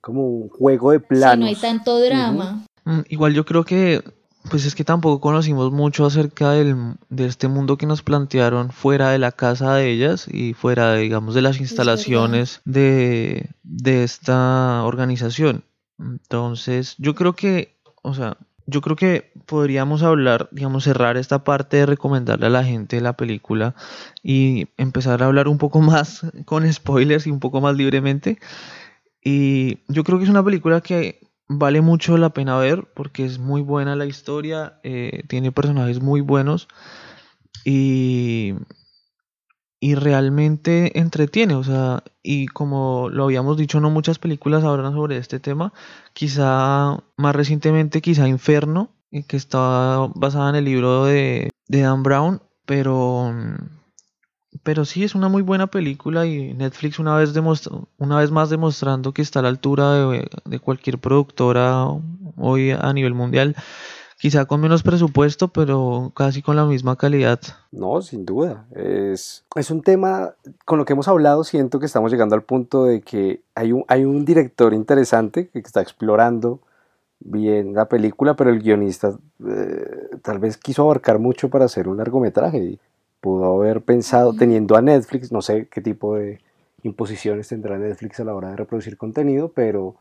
como 0.01 0.27
un 0.27 0.49
juego 0.49 0.93
de 0.93 0.99
Sí, 1.01 1.05
planos. 1.09 1.39
no 1.41 1.47
hay 1.47 1.57
tanto 1.57 1.99
drama. 2.01 2.65
Mm, 2.85 3.01
Igual 3.09 3.35
yo 3.35 3.45
creo 3.45 3.65
que, 3.65 4.03
pues 4.49 4.65
es 4.65 4.75
que 4.75 4.85
tampoco 4.85 5.21
conocimos 5.21 5.71
mucho 5.71 6.07
acerca 6.07 6.53
del, 6.53 6.95
de 7.09 7.27
este 7.27 7.49
mundo 7.49 7.77
que 7.77 7.87
nos 7.87 8.03
plantearon 8.03 8.71
fuera 8.71 9.11
de 9.11 9.19
la 9.19 9.33
casa 9.33 9.75
de 9.75 9.91
ellas 9.91 10.27
y 10.29 10.55
fuera, 10.55 10.95
digamos, 10.95 11.35
de 11.35 11.43
las 11.43 11.61
instalaciones 11.61 12.63
de, 12.65 13.51
de 13.63 14.03
esta 14.03 14.83
organización. 14.85 15.65
Entonces, 15.99 16.95
yo 16.99 17.15
creo 17.15 17.35
que, 17.35 17.77
o 18.03 18.15
sea, 18.15 18.39
yo 18.67 18.81
creo 18.81 18.97
que 18.97 19.33
podríamos 19.47 20.03
hablar, 20.03 20.49
digamos, 20.53 20.85
cerrar 20.85 21.17
esta 21.17 21.45
parte 21.45 21.79
de 21.79 21.87
recomendarle 21.87 22.47
a 22.47 22.51
la 22.51 22.65
gente 22.65 23.01
la 23.01 23.17
película 23.17 23.75
y 24.23 24.69
empezar 24.79 25.23
a 25.23 25.27
hablar 25.27 25.49
un 25.49 25.59
poco 25.59 25.81
más 25.81 26.23
con 26.47 26.71
spoilers 26.73 27.27
y 27.27 27.31
un 27.31 27.41
poco 27.41 27.61
más 27.61 27.77
libremente. 27.77 28.39
Y 29.23 29.81
yo 29.89 30.03
creo 30.03 30.19
que 30.19 30.25
es 30.25 30.31
una 30.31 30.45
película 30.45 30.81
que 30.81 31.21
vale 31.53 31.81
mucho 31.81 32.17
la 32.17 32.31
pena 32.31 32.57
ver 32.59 32.87
porque 32.95 33.25
es 33.25 33.41
muy 33.41 33.61
buena 33.61 33.97
la 33.97 34.07
historia, 34.07 34.79
eh, 34.85 35.25
tiene 35.27 35.51
personajes 35.51 36.01
muy 36.01 36.21
buenos 36.21 36.69
y, 37.65 38.55
y 39.81 39.97
realmente 39.97 40.97
entretiene, 41.01 41.57
o 41.57 41.65
sea, 41.65 42.05
y 42.23 42.47
como 42.47 43.09
lo 43.11 43.25
habíamos 43.25 43.57
dicho, 43.57 43.81
no 43.81 43.91
muchas 43.91 44.21
películas 44.21 44.63
hablan 44.63 44.93
sobre 44.93 45.17
este 45.17 45.41
tema, 45.41 45.73
quizá 46.13 47.03
más 47.17 47.35
recientemente, 47.35 48.01
quizá 48.01 48.29
Inferno, 48.29 48.91
eh, 49.11 49.25
que 49.25 49.37
está 49.37 50.09
basada 50.15 50.51
en 50.51 50.57
el 50.57 50.65
libro 50.67 51.05
de, 51.05 51.51
de 51.67 51.81
Dan 51.81 52.05
Brown, 52.05 52.43
pero 52.65 53.35
pero 54.63 54.85
sí 54.85 55.05
es 55.05 55.15
una 55.15 55.29
muy 55.29 55.43
buena 55.43 55.67
película 55.69 56.27
y 56.27 56.55
Netflix 56.55 56.99
una 56.99 57.17
vez, 57.17 57.33
una 57.99 58.19
vez 58.19 58.31
más 58.31 58.51
demostrando 58.51 59.13
que 59.13 59.23
está 59.23 59.41
a 59.41 59.43
la 59.43 59.49
altura 59.49 60.09
de, 60.45 60.59
cualquier 60.59 60.99
productora 60.99 61.87
hoy 62.37 62.71
a 62.71 62.93
nivel 62.93 63.15
mundial. 63.15 63.57
Quizá 64.19 64.45
con 64.45 64.61
menos 64.61 64.83
presupuesto, 64.83 65.49
pero 65.49 66.13
casi 66.15 66.43
con 66.43 66.55
la 66.55 66.67
misma 66.67 66.97
calidad. 66.97 67.41
No, 67.73 68.03
sin 68.03 68.27
duda. 68.27 68.67
Es, 68.77 69.47
es 69.55 69.71
un 69.71 69.81
tema 69.81 70.35
con 70.67 70.79
lo 70.79 70.85
que 70.85 70.93
hemos 70.93 71.09
hablado. 71.09 71.43
Siento 71.43 71.81
que 71.81 71.87
estamos 71.87 72.13
llegando 72.13 72.35
al 72.35 72.43
punto 72.43 72.85
de 72.85 73.01
que 73.01 73.41
hay 73.55 73.73
un, 73.73 73.83
hay 73.89 74.05
un 74.05 74.27
director 74.27 74.75
interesante 74.75 75.49
que 75.49 75.61
está 75.61 75.81
explorando 75.81 76.61
bien 77.21 77.75
la 77.75 77.87
película, 77.89 78.35
pero 78.35 78.51
el 78.51 78.61
guionista 78.61 79.19
eh, 79.47 80.11
tal 80.23 80.39
vez 80.39 80.57
quiso 80.57 80.83
abarcar 80.83 81.19
mucho 81.19 81.49
para 81.49 81.67
hacer 81.67 81.89
un 81.89 81.99
largometraje. 81.99 82.79
Pudo 83.21 83.45
haber 83.55 83.83
pensado, 83.83 84.35
teniendo 84.35 84.77
a 84.77 84.83
Netflix, 84.83 85.31
no 85.31 85.43
sé 85.43 85.69
qué 85.69 85.81
tipo 85.81 86.17
de 86.17 86.41
imposiciones 86.83 87.49
tendrá 87.49 87.79
Netflix 87.79 88.21
a 88.21 88.25
la 88.25 88.35
hora 88.35 88.51
de 88.51 88.57
reproducir 88.57 88.97
contenido, 88.97 89.53
pero 89.53 89.97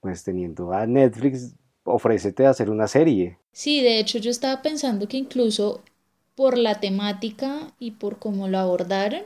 pues 0.00 0.24
teniendo 0.24 0.72
a 0.72 0.86
Netflix, 0.86 1.54
ofrécete 1.84 2.46
a 2.46 2.50
hacer 2.50 2.70
una 2.70 2.88
serie. 2.88 3.38
Sí, 3.52 3.82
de 3.82 3.98
hecho 3.98 4.18
yo 4.18 4.30
estaba 4.30 4.62
pensando 4.62 5.08
que 5.08 5.16
incluso 5.16 5.82
por 6.34 6.56
la 6.58 6.80
temática 6.80 7.72
y 7.78 7.92
por 7.92 8.18
cómo 8.18 8.48
lo 8.48 8.58
abordaron, 8.58 9.22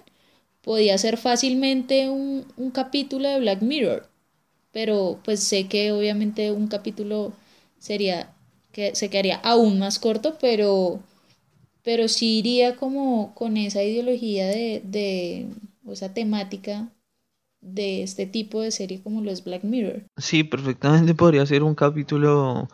podía 0.62 0.98
ser 0.98 1.18
fácilmente 1.18 2.10
un, 2.10 2.46
un 2.56 2.70
capítulo 2.70 3.28
de 3.28 3.40
Black 3.40 3.62
Mirror, 3.62 4.08
pero 4.72 5.20
pues 5.24 5.42
sé 5.42 5.68
que 5.68 5.92
obviamente 5.92 6.52
un 6.52 6.68
capítulo 6.68 7.32
sería 7.78 8.34
que 8.72 8.94
se 8.96 9.10
quedaría 9.10 9.36
aún 9.36 9.78
más 9.78 9.98
corto, 9.98 10.38
pero 10.40 11.00
pero 11.82 12.08
sí 12.08 12.38
iría 12.38 12.76
como 12.76 13.34
con 13.34 13.56
esa 13.56 13.82
ideología 13.82 14.46
de, 14.46 14.82
de 14.84 15.48
o 15.84 15.92
esa 15.92 16.14
temática 16.14 16.88
de 17.60 18.02
este 18.02 18.26
tipo 18.26 18.60
de 18.60 18.70
serie 18.70 19.02
como 19.02 19.20
lo 19.20 19.30
es 19.30 19.44
Black 19.44 19.64
Mirror. 19.64 20.02
Sí, 20.16 20.44
perfectamente 20.44 21.14
podría 21.14 21.46
ser 21.46 21.62
un 21.62 21.74
capítulo 21.74 22.68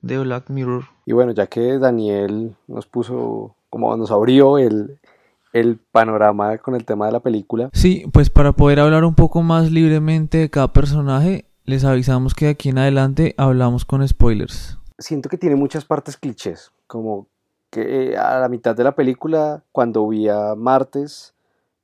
de 0.00 0.18
Black 0.18 0.48
Mirror. 0.50 0.84
Y 1.06 1.12
bueno, 1.12 1.32
ya 1.32 1.46
que 1.46 1.78
Daniel 1.78 2.54
nos 2.66 2.86
puso, 2.86 3.56
como 3.68 3.96
nos 3.96 4.10
abrió 4.10 4.58
el, 4.58 4.98
el 5.52 5.76
panorama 5.76 6.58
con 6.58 6.74
el 6.74 6.84
tema 6.84 7.06
de 7.06 7.12
la 7.12 7.20
película. 7.20 7.70
Sí, 7.72 8.04
pues 8.12 8.30
para 8.30 8.52
poder 8.52 8.80
hablar 8.80 9.04
un 9.04 9.14
poco 9.14 9.42
más 9.42 9.70
libremente 9.70 10.38
de 10.38 10.50
cada 10.50 10.72
personaje, 10.72 11.46
les 11.64 11.84
avisamos 11.84 12.34
que 12.34 12.46
de 12.46 12.52
aquí 12.52 12.68
en 12.68 12.78
adelante 12.78 13.34
hablamos 13.36 13.84
con 13.84 14.06
spoilers. 14.06 14.78
Siento 14.98 15.28
que 15.28 15.38
tiene 15.38 15.56
muchas 15.56 15.84
partes 15.84 16.16
clichés, 16.16 16.72
como 16.86 17.28
que 17.70 18.16
a 18.16 18.40
la 18.40 18.48
mitad 18.48 18.74
de 18.74 18.84
la 18.84 18.92
película, 18.92 19.62
cuando 19.72 20.06
vi 20.08 20.28
a 20.28 20.54
Martes 20.56 21.34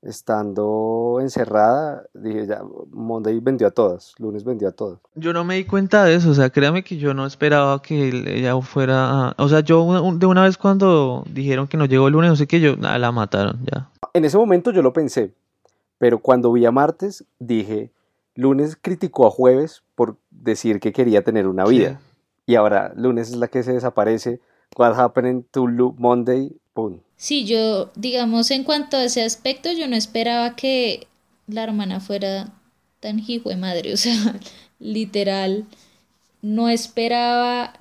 estando 0.05 1.19
encerrada, 1.21 2.05
dije 2.13 2.47
ya, 2.47 2.63
Monday 2.91 3.41
vendió 3.41 3.67
a 3.67 3.71
todas, 3.71 4.15
lunes 4.19 4.45
vendió 4.45 4.69
a 4.69 4.73
todas. 4.73 4.99
Yo 5.15 5.33
no 5.33 5.45
me 5.45 5.57
di 5.57 5.65
cuenta 5.65 6.05
de 6.05 6.15
eso, 6.15 6.31
o 6.31 6.35
sea, 6.35 6.51
créame 6.51 6.85
que 6.85 6.99
yo 6.99 7.15
no 7.15 7.27
esperaba 7.27 7.81
que 7.81 8.09
ella 8.09 8.61
fuera, 8.61 9.35
o 9.39 9.49
sea, 9.49 9.61
yo 9.61 9.87
de 10.17 10.27
una 10.27 10.43
vez 10.43 10.59
cuando 10.59 11.25
dijeron 11.31 11.67
que 11.67 11.79
no 11.79 11.87
llegó 11.87 12.09
el 12.09 12.13
lunes, 12.13 12.31
no 12.31 12.37
sé 12.37 12.47
qué, 12.47 12.61
yo, 12.61 12.77
la 12.77 13.13
mataron 13.13 13.65
ya. 13.65 13.89
En 14.13 14.25
ese 14.25 14.37
momento 14.37 14.73
yo 14.73 14.83
lo 14.83 14.93
pensé, 14.93 15.33
pero 15.99 16.19
cuando 16.19 16.53
vi 16.53 16.67
a 16.67 16.71
Martes 16.71 17.25
dije, 17.39 17.91
lunes 18.35 18.77
criticó 18.81 19.27
a 19.27 19.31
Jueves 19.31 19.83
por 19.95 20.17
decir 20.31 20.81
que 20.81 20.93
quería 20.93 21.23
tener 21.23 21.47
una 21.47 21.65
vida. 21.65 22.01
Y 22.47 22.57
ahora 22.57 22.93
lunes 22.95 23.31
es 23.31 23.37
la 23.37 23.49
que 23.49 23.63
se 23.63 23.73
desaparece 23.73 24.41
What 24.77 24.99
Happened 24.99 25.45
to 25.53 25.67
Luke 25.67 25.97
Monday, 25.99 26.51
¡pum! 26.73 27.01
Sí, 27.17 27.45
yo, 27.45 27.91
digamos, 27.95 28.51
en 28.51 28.65
cuanto 28.65 28.97
a 28.97 29.05
ese 29.05 29.23
aspecto, 29.23 29.73
yo 29.73 29.87
no 29.89 29.97
esperaba 29.97 30.57
que 30.57 31.07
la 31.47 31.63
hermana 31.65 32.01
fuera 32.01 32.53
tan 33.01 33.19
hijo 33.19 33.51
de 33.51 33.57
madre, 33.57 33.93
o 33.95 33.97
sea, 33.97 34.39
literal, 34.79 35.67
no 36.43 36.69
esperaba 36.69 37.73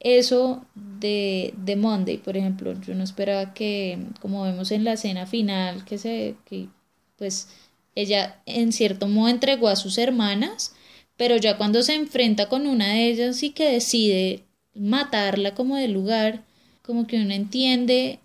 eso 0.00 0.64
de, 0.74 1.54
de 1.56 1.76
Monday, 1.76 2.18
por 2.18 2.36
ejemplo, 2.36 2.78
yo 2.80 2.94
no 2.94 3.02
esperaba 3.04 3.54
que, 3.54 3.98
como 4.20 4.42
vemos 4.42 4.70
en 4.70 4.84
la 4.84 4.92
escena 4.92 5.26
final, 5.26 5.84
que 5.84 5.96
se, 5.96 6.36
que 6.44 6.68
pues 7.16 7.48
ella 7.94 8.42
en 8.44 8.72
cierto 8.72 9.08
modo 9.08 9.28
entregó 9.28 9.68
a 9.68 9.76
sus 9.76 9.98
hermanas, 9.98 10.74
pero 11.16 11.36
ya 11.36 11.56
cuando 11.56 11.82
se 11.82 11.94
enfrenta 11.94 12.48
con 12.48 12.66
una 12.66 12.88
de 12.88 13.08
ellas 13.08 13.42
y 13.42 13.50
que 13.50 13.70
decide 13.70 14.44
matarla 14.74 15.54
como 15.54 15.76
de 15.76 15.88
lugar, 15.88 16.42
como 16.82 17.06
que 17.06 17.20
uno 17.20 17.32
entiende, 17.32 18.20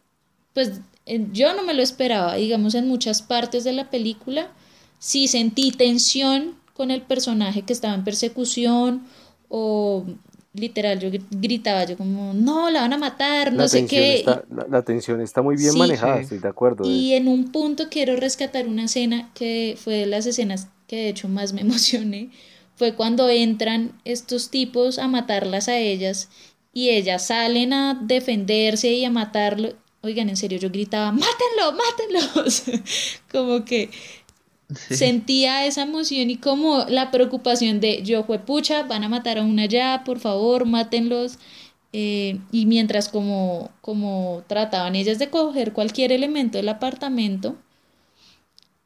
pues 0.54 0.82
yo 1.32 1.54
no 1.54 1.64
me 1.64 1.74
lo 1.74 1.82
esperaba, 1.82 2.36
digamos, 2.36 2.76
en 2.76 2.88
muchas 2.88 3.22
partes 3.22 3.64
de 3.64 3.74
la 3.74 3.90
película, 3.90 4.52
sí 5.00 5.28
sentí 5.28 5.72
tensión 5.72 6.56
con 6.74 6.92
el 6.92 7.02
personaje 7.02 7.64
que 7.64 7.74
estaba 7.74 7.94
en 7.94 8.04
persecución 8.04 9.04
o 9.50 10.06
literal 10.54 11.00
yo 11.00 11.10
gritaba 11.30 11.84
yo 11.84 11.96
como 11.96 12.34
no 12.34 12.70
la 12.70 12.82
van 12.82 12.94
a 12.94 12.98
matar 12.98 13.54
no 13.54 13.68
sé 13.68 13.86
qué 13.86 14.26
la, 14.70 14.82
tensión 14.82 15.22
está 15.22 15.42
muy 15.42 15.56
bien 15.56 15.78
manejada 15.78 16.20
estoy 16.20 16.40
de 16.40 16.48
acuerdo 16.48 16.90
y 16.90 17.14
en 17.14 17.28
un 17.28 17.52
punto 17.52 17.88
quiero 17.90 18.16
rescatar 18.16 18.68
una 18.68 18.86
escena 18.86 19.30
que 19.36 19.78
fue 19.78 19.96
de 19.96 20.06
las 20.08 20.26
escenas 20.26 20.68
que 20.88 20.96
de 20.96 21.10
hecho 21.10 21.30
más 21.30 21.54
me 21.54 21.62
emocioné 21.68 22.30
fue 22.80 22.96
cuando 22.96 23.28
entran 23.28 23.92
estos 24.06 24.50
tipos 24.50 25.00
a 25.00 25.10
matarlas 25.10 25.68
a 25.68 25.78
ellas 25.78 26.30
y 26.74 26.92
ellas 26.92 27.28
salen 27.28 27.74
a 27.74 27.94
defenderse 28.02 28.94
y 28.94 29.04
a 29.04 29.12
matarlo. 29.12 29.74
Oigan, 30.02 30.30
en 30.30 30.38
serio, 30.38 30.58
yo 30.60 30.70
gritaba, 30.70 31.12
mátenlo, 31.12 31.74
mátenlos. 31.74 32.64
como 33.32 33.66
que 33.66 33.90
sentía 34.90 35.66
esa 35.66 35.82
emoción 35.82 36.30
y 36.30 36.38
como 36.38 36.86
la 36.88 37.12
preocupación 37.12 37.82
de, 37.82 38.02
yo 38.04 38.24
fue 38.24 38.40
pucha, 38.40 38.84
van 38.84 39.04
a 39.04 39.10
matar 39.10 39.40
a 39.40 39.44
una 39.44 39.66
ya, 39.66 40.04
por 40.06 40.20
favor, 40.20 40.66
mátenlos. 40.66 41.38
Eh, 41.92 42.40
y 42.50 42.66
mientras 42.66 43.10
como, 43.10 43.72
como 43.82 44.44
trataban 44.48 44.96
ellas 44.96 45.20
de 45.20 45.30
coger 45.30 45.74
cualquier 45.74 46.14
elemento 46.14 46.58
del 46.58 46.70
apartamento, 46.70 47.58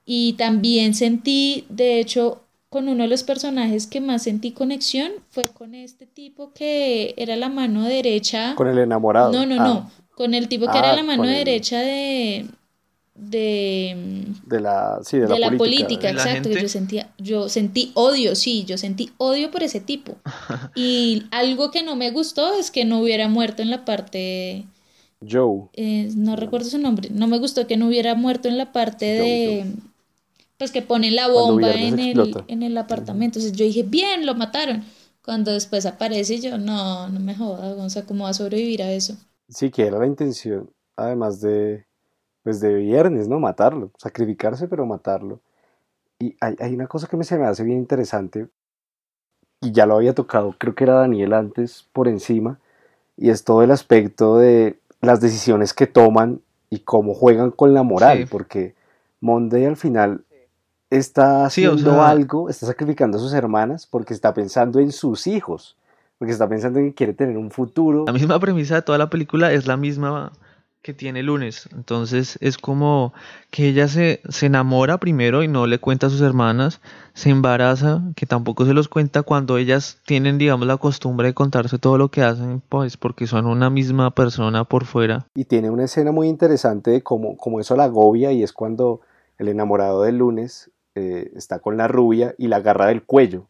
y 0.06 0.34
también 0.34 0.94
sentí, 0.94 1.66
de 1.70 2.00
hecho, 2.00 2.43
con 2.74 2.90
uno 2.90 3.04
de 3.04 3.08
los 3.08 3.22
personajes 3.22 3.86
que 3.86 4.02
más 4.02 4.24
sentí 4.24 4.50
conexión 4.50 5.12
fue 5.30 5.44
con 5.44 5.76
este 5.76 6.08
tipo 6.08 6.54
que 6.54 7.14
era 7.18 7.36
la 7.36 7.48
mano 7.48 7.84
derecha. 7.84 8.56
Con 8.56 8.68
el 8.68 8.80
enamorado. 8.80 9.32
No, 9.32 9.46
no, 9.46 9.58
no. 9.58 9.88
Ah. 9.88 9.92
Con 10.16 10.34
el 10.34 10.48
tipo 10.48 10.66
que 10.66 10.80
era 10.80 10.94
ah, 10.94 10.96
la 10.96 11.04
mano 11.04 11.22
derecha 11.22 11.82
de. 11.82 12.48
De, 13.14 14.26
de 14.48 14.60
la, 14.60 15.00
sí, 15.04 15.20
de, 15.20 15.38
la, 15.38 15.52
política, 15.52 16.10
exacto. 16.10 16.50
Yo 16.50 16.68
sentía, 16.68 17.12
yo 17.20 17.48
sentí 17.48 17.92
odio, 17.94 18.34
sí, 18.34 18.66
yo 18.66 18.80
sentí 18.80 19.12
odio 19.20 19.52
por 19.52 19.62
ese 19.62 19.80
tipo. 19.80 20.16
y 20.76 21.28
algo 21.30 21.70
que 21.70 21.84
no 21.84 21.96
me 21.96 22.10
gustó 22.10 22.56
es 22.56 22.72
que 22.72 22.86
no 22.86 23.02
hubiera 23.02 23.28
muerto 23.28 23.62
en 23.62 23.70
la 23.70 23.86
parte. 23.86 24.66
Joe. 25.22 25.66
Eh, 25.74 26.10
no 26.16 26.36
recuerdo 26.36 26.68
su 26.68 26.80
nombre. 26.80 27.10
No 27.12 27.28
me 27.28 27.38
gustó 27.38 27.68
que 27.68 27.78
no 27.78 27.86
hubiera 27.88 28.16
muerto 28.16 28.48
en 28.48 28.58
la 28.58 28.72
parte 28.72 29.06
de 29.06 29.66
pues 30.64 30.72
que 30.72 30.82
ponen 30.82 31.18
la 31.18 31.28
bomba 31.28 31.74
en 31.74 32.00
el, 32.00 32.34
en 32.48 32.64
el 32.64 32.78
apartamento. 32.78 33.38
Entonces 33.38 33.52
yo 33.52 33.66
dije, 33.66 33.84
bien, 33.84 34.26
lo 34.26 34.34
mataron. 34.34 34.86
Cuando 35.22 35.52
después 35.52 35.86
aparece 35.86 36.40
yo, 36.40 36.58
no, 36.58 37.10
no 37.10 37.20
me 37.20 37.36
jodas, 37.36 37.78
o 37.78 37.90
sea, 37.90 38.06
¿cómo 38.06 38.24
va 38.24 38.30
a 38.30 38.34
sobrevivir 38.34 38.82
a 38.82 38.94
eso? 38.94 39.18
Sí, 39.50 39.70
que 39.72 39.86
era 39.86 40.00
la 40.00 40.08
intención, 40.08 40.70
además 40.96 41.42
de, 41.42 41.86
pues 42.44 42.62
de 42.62 42.76
viernes, 42.76 43.28
¿no? 43.28 43.42
Matarlo, 43.42 43.92
sacrificarse, 43.98 44.70
pero 44.70 44.86
matarlo. 44.86 45.42
Y 46.18 46.34
hay, 46.40 46.56
hay 46.60 46.74
una 46.74 46.88
cosa 46.88 47.08
que 47.08 47.18
me, 47.18 47.26
se 47.26 47.38
me 47.38 47.46
hace 47.46 47.64
bien 47.64 47.80
interesante, 47.80 48.48
y 49.60 49.74
ya 49.74 49.86
lo 49.86 49.96
había 49.96 50.14
tocado, 50.14 50.56
creo 50.58 50.76
que 50.76 50.86
era 50.86 50.94
Daniel 50.94 51.34
antes 51.34 51.86
por 51.92 52.08
encima, 52.08 52.60
y 53.18 53.32
es 53.32 53.44
todo 53.44 53.64
el 53.64 53.72
aspecto 53.72 54.38
de 54.38 54.80
las 55.02 55.20
decisiones 55.20 55.74
que 55.74 55.88
toman 55.88 56.40
y 56.70 56.80
cómo 56.80 57.14
juegan 57.14 57.52
con 57.52 57.74
la 57.74 57.84
moral, 57.84 58.28
porque 58.32 58.76
Monday 59.20 59.66
al 59.66 59.78
final 59.78 60.24
está 60.98 61.46
haciendo 61.46 62.02
algo, 62.02 62.50
está 62.50 62.68
sacrificando 62.68 63.18
a 63.18 63.22
sus 63.22 63.34
hermanas 63.34 63.88
porque 63.88 64.14
está 64.14 64.34
pensando 64.34 64.80
en 64.80 64.92
sus 64.92 65.28
hijos, 65.28 65.76
porque 66.18 66.32
está 66.32 66.48
pensando 66.48 66.80
en 66.80 66.90
que 66.90 66.94
quiere 66.94 67.14
tener 67.14 67.38
un 67.38 67.52
futuro. 67.52 68.06
La 68.06 68.14
misma 68.14 68.40
premisa 68.40 68.76
de 68.76 68.82
toda 68.84 68.98
la 68.98 69.10
película 69.10 69.52
es 69.52 69.66
la 69.66 69.78
misma 69.78 70.32
que 70.84 70.94
tiene 70.94 71.24
lunes. 71.24 71.70
Entonces 71.74 72.38
es 72.42 72.58
como 72.58 73.14
que 73.50 73.70
ella 73.70 73.88
se, 73.88 74.22
se 74.30 74.48
enamora 74.48 75.00
primero 75.00 75.42
y 75.42 75.48
no 75.48 75.66
le 75.66 75.80
cuenta 75.80 76.08
a 76.08 76.10
sus 76.10 76.22
hermanas, 76.22 76.82
se 77.14 77.30
embaraza, 77.30 78.04
que 78.16 78.26
tampoco 78.26 78.66
se 78.66 78.74
los 78.74 78.90
cuenta 78.90 79.24
cuando 79.24 79.58
ellas 79.58 79.98
tienen, 80.06 80.38
digamos, 80.38 80.68
la 80.68 80.78
costumbre 80.78 81.30
de 81.30 81.34
contarse 81.34 81.80
todo 81.80 81.98
lo 81.98 82.10
que 82.10 82.22
hacen, 82.22 82.62
pues 82.68 82.98
porque 82.98 83.28
son 83.28 83.48
una 83.48 83.70
misma 83.70 84.12
persona 84.12 84.66
por 84.66 84.86
fuera. 84.86 85.26
Y 85.34 85.46
tiene 85.46 85.70
una 85.70 85.86
escena 85.86 86.12
muy 86.12 86.28
interesante 86.28 86.92
de 86.92 87.02
cómo, 87.02 87.38
cómo 87.38 87.62
eso 87.62 87.76
la 87.78 87.86
agobia 87.86 88.34
y 88.34 88.44
es 88.44 88.52
cuando 88.52 89.00
el 89.40 89.48
enamorado 89.48 90.04
del 90.04 90.18
lunes 90.18 90.70
eh, 90.96 91.32
está 91.36 91.60
con 91.60 91.78
la 91.78 91.88
rubia 91.88 92.36
y 92.38 92.48
la 92.48 92.58
agarra 92.58 92.88
del 92.88 93.04
cuello 93.04 93.50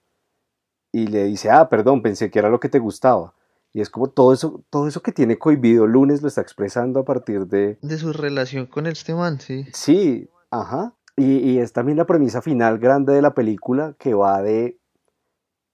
y 0.92 1.08
le 1.08 1.26
dice, 1.26 1.50
ah, 1.50 1.70
perdón, 1.70 2.02
pensé 2.02 2.30
que 2.30 2.40
era 2.40 2.50
lo 2.50 2.60
que 2.60 2.70
te 2.70 2.80
gustaba. 2.80 3.34
Y 3.74 3.82
es 3.82 3.90
como 3.90 4.08
todo 4.08 4.34
eso, 4.34 4.64
todo 4.70 4.88
eso 4.88 5.02
que 5.02 5.12
tiene 5.12 5.40
cohibido 5.40 5.88
lunes 5.88 6.22
lo 6.22 6.28
está 6.28 6.42
expresando 6.42 7.00
a 7.00 7.06
partir 7.06 7.48
de... 7.48 7.80
De 7.82 7.98
su 7.98 8.14
relación 8.14 8.68
con 8.68 8.86
este 8.86 9.16
man, 9.16 9.40
sí. 9.40 9.66
Sí, 9.74 10.30
ajá. 10.52 10.94
Y, 11.18 11.38
y 11.38 11.58
es 11.58 11.74
también 11.74 11.98
la 11.98 12.06
premisa 12.06 12.44
final 12.44 12.78
grande 12.78 13.14
de 13.14 13.24
la 13.24 13.34
película 13.34 13.96
que 13.98 14.14
va 14.14 14.42
de... 14.44 14.78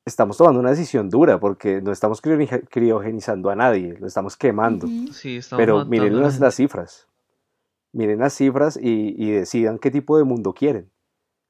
Estamos 0.05 0.37
tomando 0.37 0.61
una 0.61 0.69
decisión 0.69 1.09
dura 1.09 1.39
porque 1.41 1.81
no 1.81 1.91
estamos 1.91 2.23
criogeni- 2.23 2.65
criogenizando 2.69 3.49
a 3.49 3.55
nadie, 3.55 3.97
lo 3.99 4.07
estamos 4.07 4.37
quemando. 4.37 4.87
Ujú. 4.87 5.11
Sí, 5.11 5.35
estamos 5.37 5.61
Pero 5.61 5.85
miren 5.85 6.21
las, 6.21 6.39
las 6.39 6.55
cifras. 6.55 7.07
Miren 7.91 8.19
las 8.19 8.33
cifras 8.33 8.79
y, 8.81 9.13
y 9.17 9.31
decidan 9.31 9.77
qué 9.77 9.91
tipo 9.91 10.17
de 10.17 10.23
mundo 10.23 10.53
quieren. 10.53 10.89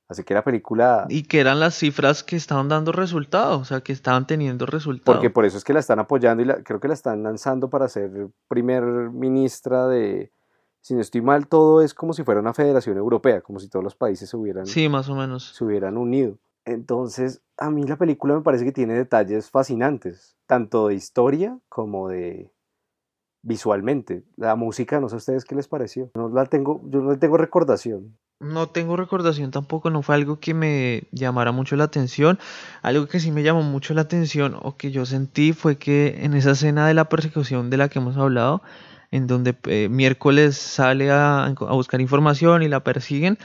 Así 0.09 0.23
que 0.23 0.33
la 0.33 0.43
película... 0.43 1.05
Y 1.07 1.21
que 1.23 1.39
eran 1.39 1.59
las 1.59 1.75
cifras 1.75 2.23
que 2.23 2.35
estaban 2.35 2.67
dando 2.67 2.91
resultados, 2.91 3.61
o 3.61 3.65
sea, 3.65 3.81
que 3.81 3.93
estaban 3.93 4.25
teniendo 4.25 4.65
resultados. 4.65 5.15
Porque 5.17 5.29
por 5.29 5.45
eso 5.45 5.57
es 5.59 5.63
que 5.63 5.71
la 5.71 5.79
están 5.79 5.99
apoyando 5.99 6.41
y 6.41 6.47
la- 6.47 6.63
creo 6.63 6.79
que 6.79 6.87
la 6.87 6.95
están 6.95 7.21
lanzando 7.21 7.69
para 7.69 7.87
ser 7.87 8.09
primer 8.47 8.83
ministra 8.83 9.87
de... 9.87 10.31
Si 10.81 10.95
no 10.95 11.01
estoy 11.01 11.21
mal, 11.21 11.47
todo 11.47 11.81
es 11.83 11.93
como 11.93 12.13
si 12.13 12.23
fuera 12.23 12.39
una 12.41 12.53
federación 12.55 12.97
europea, 12.97 13.41
como 13.41 13.59
si 13.59 13.69
todos 13.69 13.83
los 13.83 13.95
países 13.95 14.29
se 14.29 14.35
hubieran, 14.37 14.65
Sí, 14.65 14.89
más 14.89 15.09
o 15.09 15.15
menos. 15.15 15.53
se 15.55 15.63
hubieran 15.63 15.95
unido. 15.97 16.39
Entonces, 16.65 17.41
a 17.57 17.69
mí 17.69 17.83
la 17.85 17.97
película 17.97 18.33
me 18.33 18.41
parece 18.41 18.63
que 18.65 18.71
tiene 18.71 18.93
detalles 18.95 19.49
fascinantes, 19.51 20.37
tanto 20.47 20.87
de 20.87 20.95
historia 20.95 21.59
como 21.69 22.07
de 22.09 22.49
visualmente. 23.41 24.23
La 24.37 24.55
música, 24.55 24.99
no 24.99 25.09
sé 25.09 25.15
a 25.15 25.17
ustedes 25.17 25.45
qué 25.45 25.55
les 25.55 25.67
pareció. 25.67 26.09
No 26.15 26.29
la 26.29 26.45
tengo, 26.45 26.81
yo 26.85 27.01
no 27.01 27.17
tengo 27.17 27.37
recordación. 27.37 28.17
No 28.41 28.69
tengo 28.69 28.95
recordación 28.95 29.51
tampoco, 29.51 29.89
no 29.89 30.01
fue 30.01 30.15
algo 30.15 30.39
que 30.39 30.53
me 30.53 31.03
llamara 31.11 31.51
mucho 31.51 31.75
la 31.75 31.83
atención. 31.85 32.39
Algo 32.81 33.05
que 33.07 33.19
sí 33.19 33.31
me 33.31 33.43
llamó 33.43 33.63
mucho 33.63 33.93
la 33.93 34.01
atención 34.01 34.55
o 34.61 34.77
que 34.77 34.91
yo 34.91 35.05
sentí 35.05 35.51
fue 35.51 35.77
que 35.77 36.19
en 36.23 36.33
esa 36.33 36.51
escena 36.51 36.87
de 36.87 36.93
la 36.93 37.09
persecución 37.09 37.69
de 37.69 37.75
la 37.77 37.89
que 37.89 37.99
hemos 37.99 38.15
hablado, 38.15 38.61
en 39.11 39.27
donde 39.27 39.57
eh, 39.65 39.89
miércoles 39.89 40.55
sale 40.57 41.11
a, 41.11 41.47
a 41.47 41.73
buscar 41.73 41.99
información 41.99 42.63
y 42.63 42.69
la 42.69 42.81
persiguen, 42.81 43.37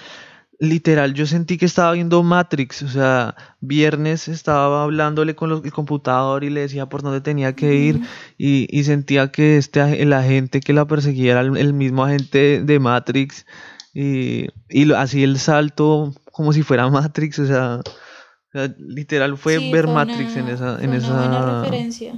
literal 0.61 1.15
yo 1.15 1.27
sentí 1.27 1.59
que 1.59 1.67
estaba 1.67 1.93
viendo 1.93 2.23
Matrix, 2.23 2.83
o 2.83 2.89
sea, 2.89 3.35
viernes 3.61 4.29
estaba 4.29 4.85
hablándole 4.85 5.35
con 5.35 5.51
los- 5.51 5.65
el 5.65 5.73
computador 5.73 6.45
y 6.45 6.51
le 6.51 6.61
decía 6.63 6.87
por 6.87 7.03
dónde 7.03 7.21
tenía 7.21 7.55
que 7.57 7.75
ir 7.75 8.01
y, 8.39 8.69
y 8.71 8.85
sentía 8.85 9.31
que 9.33 9.57
este 9.59 10.03
el 10.03 10.13
agente 10.13 10.61
que 10.61 10.73
la 10.73 10.87
perseguía 10.87 11.33
era 11.33 11.41
el, 11.41 11.57
el 11.57 11.73
mismo 11.75 12.05
agente 12.05 12.63
de 12.63 12.79
Matrix 12.81 13.47
y, 13.95 14.49
y 14.69 14.85
lo- 14.85 14.99
así 14.99 15.23
el 15.23 15.39
salto 15.39 16.13
como 16.33 16.53
si 16.53 16.63
fuera 16.63 16.89
Matrix, 16.91 17.39
o 17.39 17.47
sea, 17.47 17.81
o 17.81 18.53
sea, 18.53 18.75
literal 18.79 19.37
fue 19.39 19.59
Sí, 19.59 19.71
ver 19.73 19.85
fue 19.87 19.95
Matrix 19.95 20.37
en 20.37 20.49
esa, 20.49 20.75
fue 20.77 20.85
en 20.85 20.95
esa 20.95 21.63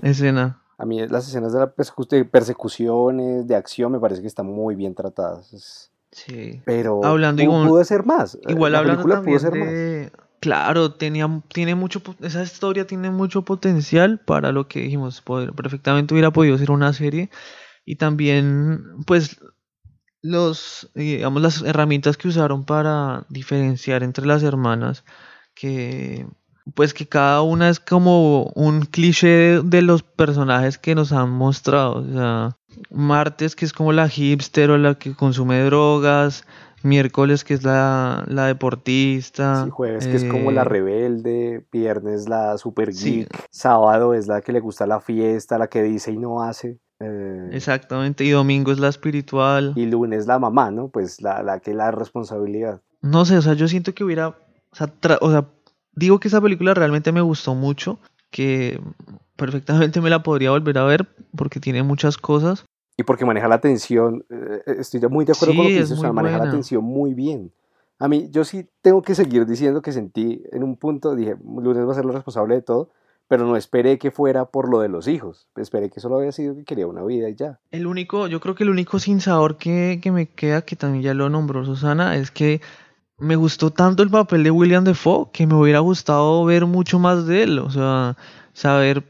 escena. 0.03 0.61
A 0.79 0.85
mí 0.85 1.07
las 1.09 1.29
escenas 1.29 1.53
de, 1.53 1.61
la 1.61 1.75
persecu- 1.75 2.09
de 2.09 2.25
persecuciones, 2.25 3.47
de 3.47 3.57
acción, 3.57 3.93
me 3.93 4.01
parece 4.01 4.21
que 4.23 4.27
están 4.29 4.47
muy 4.47 4.75
bien 4.75 4.95
tratadas. 4.95 5.53
Es- 5.53 5.91
Sí. 6.13 6.63
Pero 6.65 7.05
Hablando 7.05 7.43
pudo, 7.43 7.53
igual- 7.53 7.69
pudo 7.69 7.85
ser 7.85 8.05
más. 8.07 8.39
Igual 8.49 8.73
la 8.73 8.79
hablando 8.79 9.03
pudo 9.03 9.15
también 9.15 9.35
más. 9.35 10.13
Claro, 10.41 10.93
tenía, 10.95 11.43
tiene 11.53 11.75
mucho, 11.75 12.01
esa 12.23 12.43
historia 12.43 12.87
tiene 12.87 13.11
mucho 13.11 13.43
potencial 13.43 14.21
para 14.21 14.51
lo 14.53 14.67
que 14.69 14.81
dijimos, 14.81 15.21
poder- 15.21 15.53
perfectamente 15.53 16.15
hubiera 16.15 16.31
podido 16.31 16.57
ser 16.57 16.71
una 16.71 16.93
serie 16.95 17.29
y 17.85 17.97
también, 17.97 18.83
pues, 19.07 19.39
los, 20.31 20.91
eh, 20.95 21.03
digamos, 21.17 21.43
las 21.43 21.63
herramientas 21.63 22.17
que 22.17 22.29
usaron 22.29 22.65
para 22.65 23.25
diferenciar 23.29 24.03
entre 24.03 24.27
las 24.27 24.43
hermanas, 24.43 25.05
que, 25.55 26.27
pues, 26.75 26.93
que 26.95 27.07
cada 27.09 27.43
una 27.43 27.69
es 27.69 27.81
como 27.81 28.45
un 28.55 28.83
cliché 28.83 29.29
de, 29.29 29.63
de 29.63 29.83
los 29.83 30.03
personajes 30.03 30.79
que 30.79 30.95
nos 30.95 31.13
han 31.13 31.31
mostrado, 31.31 31.97
o 32.01 32.13
sea, 32.13 32.57
martes 32.91 33.55
que 33.57 33.65
es 33.65 33.73
como 33.73 33.93
la 33.93 34.09
hipster 34.09 34.71
o 34.71 34.79
la 34.79 34.95
que 34.97 35.15
consume 35.15 35.63
drogas, 35.65 36.45
miércoles 36.83 37.45
que 37.45 37.55
es 37.55 37.63
la, 37.65 38.25
la 38.29 38.47
deportista. 38.47 39.65
Sí, 39.65 39.71
jueves 39.71 40.07
que 40.07 40.17
es 40.17 40.25
como 40.25 40.51
la 40.51 40.63
eh, 40.63 40.65
rebelde, 40.65 41.67
viernes 41.73 42.29
la 42.29 42.59
super 42.59 42.93
Sí. 42.93 43.19
geek, 43.21 43.47
sábado 43.51 44.15
es 44.15 44.27
la 44.27 44.41
que 44.41 44.53
le 44.53 44.61
gusta 44.61 44.87
la 44.87 45.01
fiesta, 45.01 45.59
la 45.59 45.69
que 45.69 45.83
dice 45.83 46.13
y 46.13 46.19
no 46.19 46.43
hace. 46.43 46.79
Eh, 47.01 47.51
Exactamente, 47.53 48.25
y 48.25 48.31
domingo 48.31 48.73
es 48.73 48.79
la 48.79 48.89
espiritual. 48.89 49.73
y 49.77 49.87
lunes 49.87 50.27
la 50.27 50.39
mamá, 50.39 50.71
¿no? 50.71 50.89
Pues 50.89 51.21
la, 51.23 51.43
la 51.43 51.61
que 51.61 51.75
la 51.75 51.91
responsabilidad. 51.91 52.81
No 53.03 53.25
sé, 53.25 53.37
o 53.39 53.43
sea, 53.43 53.53
yo 53.55 53.69
siento 53.69 53.95
que 53.95 54.05
hubiera, 54.05 54.29
o 54.29 54.35
sea, 54.73 54.89
tra- 55.01 55.19
o 55.21 55.31
sea, 55.31 55.47
digo 55.95 56.19
que 56.21 56.29
esa 56.29 56.41
película 56.41 56.75
realmente 56.75 57.13
me 57.13 57.21
gustó 57.21 57.55
mucho, 57.55 57.99
que 58.31 58.81
perfectamente 59.37 60.01
me 60.01 60.11
la 60.11 60.23
podría 60.23 60.51
volver 60.51 60.79
a 60.79 60.85
ver 60.85 61.07
porque 61.37 61.61
tiene 61.61 61.83
muchas 61.83 62.17
cosas. 62.17 62.65
Y 62.97 63.03
porque 63.03 63.27
maneja 63.27 63.47
la 63.49 63.61
tensión, 63.61 64.25
eh, 64.31 64.63
estoy 64.79 65.01
ya 65.01 65.09
muy 65.09 65.25
de 65.27 65.33
acuerdo 65.33 65.55
con 65.55 65.65
lo 65.65 65.69
que 65.69 65.79
es 65.81 65.89
dices, 65.91 65.99
o 65.99 66.01
sea, 66.01 66.13
maneja 66.13 66.39
la 66.39 66.51
tensión 66.51 66.83
muy 66.83 67.13
bien. 67.13 67.53
A 67.99 68.09
mí, 68.09 68.29
yo 68.31 68.45
sí 68.45 68.67
tengo 68.83 69.03
que 69.03 69.15
seguir 69.15 69.47
diciendo 69.47 69.83
que 69.83 69.93
sentí 69.93 70.43
en 70.53 70.63
un 70.63 70.77
punto, 70.77 71.15
dije, 71.15 71.37
lunes 71.45 71.87
va 71.87 71.93
a 71.93 71.95
ser 71.95 72.05
lo 72.07 72.13
responsable 72.13 72.55
de 72.55 72.63
todo, 72.63 72.91
pero 73.29 73.47
no 73.47 73.57
esperé 73.57 73.99
que 73.99 74.11
fuera 74.11 74.45
por 74.47 74.69
lo 74.71 74.81
de 74.81 74.89
los 74.89 75.09
hijos. 75.09 75.49
Esperé 75.57 75.91
que 75.91 76.01
solo 76.01 76.19
había 76.19 76.33
sido 76.33 76.55
que 76.55 76.65
quería 76.65 76.87
una 76.87 77.03
vida 77.05 77.29
y 77.29 77.35
ya. 77.35 77.59
El 77.71 77.87
único, 77.87 78.27
yo 78.29 78.41
creo 78.41 78.55
que 78.55 78.65
el 78.65 78.71
único 78.71 78.99
sin 78.99 79.21
sabor 79.21 79.57
que, 79.57 79.99
que 80.03 80.13
me 80.13 80.29
queda, 80.29 80.63
que 80.63 80.77
también 80.77 81.03
ya 81.03 81.15
lo 81.15 81.29
nombró 81.29 81.65
Susana, 81.65 82.17
es 82.17 82.31
que 82.31 82.61
me 83.19 83.35
gustó 83.37 83.71
tanto 83.71 84.03
el 84.03 84.11
papel 84.11 84.45
de 84.45 84.51
William 84.51 84.85
Defoe 84.85 85.31
que 85.33 85.47
me 85.47 85.55
hubiera 85.55 85.79
gustado 85.81 86.45
ver 86.45 86.67
mucho 86.67 86.99
más 86.99 87.27
de 87.27 87.43
él, 87.45 87.59
o 87.59 87.71
sea, 87.71 88.17
saber 88.53 89.05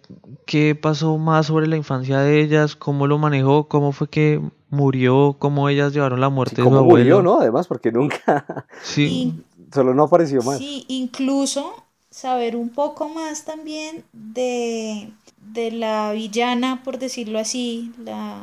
qué 0.47 0.75
pasó 0.75 1.19
más 1.19 1.47
sobre 1.47 1.67
la 1.67 1.77
infancia 1.77 2.21
de 2.21 2.41
ellas, 2.41 2.77
cómo 2.77 3.07
lo 3.09 3.19
manejó, 3.19 3.67
cómo 3.69 3.91
fue 3.93 4.09
que 4.09 4.41
murió, 4.71 5.37
cómo 5.39 5.69
ellas 5.69 5.93
llevaron 5.93 6.21
la 6.21 6.29
muerte 6.29 6.57
Sí, 6.57 6.63
de 6.63 6.63
su 6.63 6.69
cómo 6.69 6.79
abuelo. 6.81 6.99
murió, 7.05 7.23
¿no? 7.23 7.41
Además, 7.41 7.67
porque 7.67 7.91
nunca, 7.93 8.67
Sí, 8.83 9.43
solo 9.75 9.93
no 9.93 10.05
apareció 10.05 10.41
más. 10.43 10.59
Sí, 10.59 10.85
incluso 10.89 11.85
saber 12.23 12.57
un 12.57 12.71
poco 12.71 13.09
más 13.09 13.45
también 13.45 14.05
de, 14.13 15.11
de 15.55 15.71
la 15.71 16.13
villana, 16.13 16.83
por 16.85 16.99
decirlo 16.99 17.39
así, 17.39 17.93
la 18.03 18.39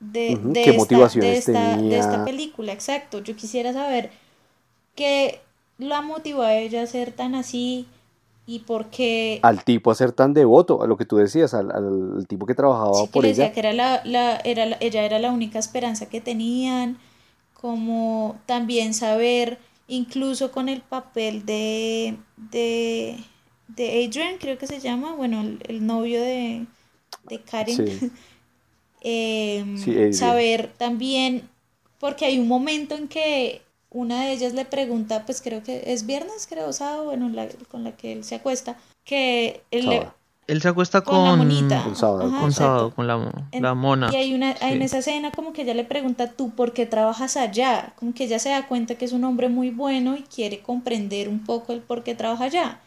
de, 0.00 0.36
de 0.42 0.62
qué 0.64 0.70
esta, 0.70 0.96
de 1.08 1.38
esta, 1.38 1.76
de 1.76 1.98
esta 1.98 2.24
película, 2.24 2.72
exacto. 2.72 3.20
Yo 3.20 3.36
quisiera 3.36 3.72
saber 3.72 4.10
qué 4.96 5.40
la 5.78 6.02
motivó 6.02 6.42
a 6.42 6.54
ella 6.54 6.82
a 6.82 6.86
ser 6.86 7.12
tan 7.12 7.34
así 7.34 7.86
y 8.46 8.60
por 8.60 8.86
qué 8.86 9.40
Al 9.42 9.64
tipo 9.64 9.90
a 9.90 9.94
ser 9.94 10.12
tan 10.12 10.34
devoto, 10.34 10.82
a 10.82 10.86
lo 10.86 10.96
que 10.96 11.04
tú 11.04 11.16
decías, 11.16 11.54
al, 11.54 11.70
al- 11.70 12.26
tipo 12.26 12.46
que 12.46 12.54
trabajaba 12.54 12.92
Sí, 12.92 13.04
que 13.04 13.12
por 13.12 13.24
decía 13.24 13.44
ella. 13.46 13.54
que 13.54 13.60
era 13.60 13.72
la, 13.72 14.02
la- 14.04 14.36
era 14.44 14.66
la- 14.66 14.76
ella 14.80 15.02
era 15.04 15.18
la 15.18 15.30
única 15.30 15.58
esperanza 15.58 16.06
que 16.08 16.20
tenían, 16.20 16.98
como 17.60 18.36
también 18.46 18.94
saber, 18.94 19.58
incluso 19.92 20.50
con 20.52 20.68
el 20.68 20.80
papel 20.80 21.44
de, 21.46 22.16
de, 22.36 23.16
de 23.68 24.04
Adrian, 24.04 24.38
creo 24.38 24.58
que 24.58 24.66
se 24.66 24.80
llama, 24.80 25.14
bueno, 25.14 25.40
el, 25.42 25.60
el 25.68 25.86
novio 25.86 26.20
de, 26.20 26.66
de 27.24 27.40
Karen, 27.42 27.76
Sí. 27.76 28.10
em, 29.02 29.76
Sí, 29.76 30.12
saber 30.12 30.72
también, 30.78 31.48
porque 31.98 32.24
hay 32.24 32.38
un 32.38 32.48
momento 32.48 32.94
en 32.96 33.08
que 33.08 33.62
una 33.90 34.24
de 34.24 34.32
ellas 34.32 34.54
le 34.54 34.64
pregunta, 34.64 35.26
pues 35.26 35.42
creo 35.42 35.62
que 35.62 35.82
es 35.86 36.06
viernes, 36.06 36.46
creo, 36.48 36.72
sábado, 36.72 37.04
bueno, 37.04 37.28
la- 37.28 37.48
con 37.70 37.84
la 37.84 37.96
que 37.96 38.12
él 38.12 38.24
se 38.24 38.36
acuesta, 38.36 38.78
que 39.04 39.62
él 39.70 39.88
le-. 39.88 40.08
Él 40.46 40.60
se 40.60 40.68
acuesta 40.68 41.02
con 41.02 41.22
la 41.24 41.30
con, 41.30 41.38
monita. 41.38 41.82
Con 41.84 41.96
sábado, 41.96 42.26
Ajá, 42.28 42.40
con 42.40 42.50
exacto. 42.50 42.54
sábado, 42.54 42.94
con 42.94 43.06
la, 43.06 43.46
En- 43.52 43.62
la 43.62 43.74
mona. 43.74 44.10
Y 44.12 44.16
hay 44.16 44.34
una, 44.34 44.52
en 44.52 44.78
Sí. 44.78 44.84
esa 44.84 44.98
escena 44.98 45.30
como 45.32 45.52
que 45.52 45.62
ella 45.62 45.74
le 45.74 45.84
pregunta, 45.84 46.32
¿tú 46.32 46.50
por 46.50 46.72
qué 46.72 46.84
trabajas 46.86 47.36
allá? 47.36 47.94
Como 47.96 48.12
que 48.14 48.24
ella 48.24 48.38
se 48.38 48.48
da 48.50 48.66
cuenta 48.68 48.96
que 48.96 49.04
es 49.04 49.12
un 49.12 49.24
hombre 49.24 49.48
muy 49.48 49.70
bueno 49.70 50.16
y 50.16 50.22
quiere 50.22 50.60
comprender 50.60 51.28
un 51.28 51.44
poco 51.44 51.72
el 51.72 51.80
por 51.80 52.02
qué 52.02 52.14
trabaja 52.14 52.44
allá. 52.44 52.80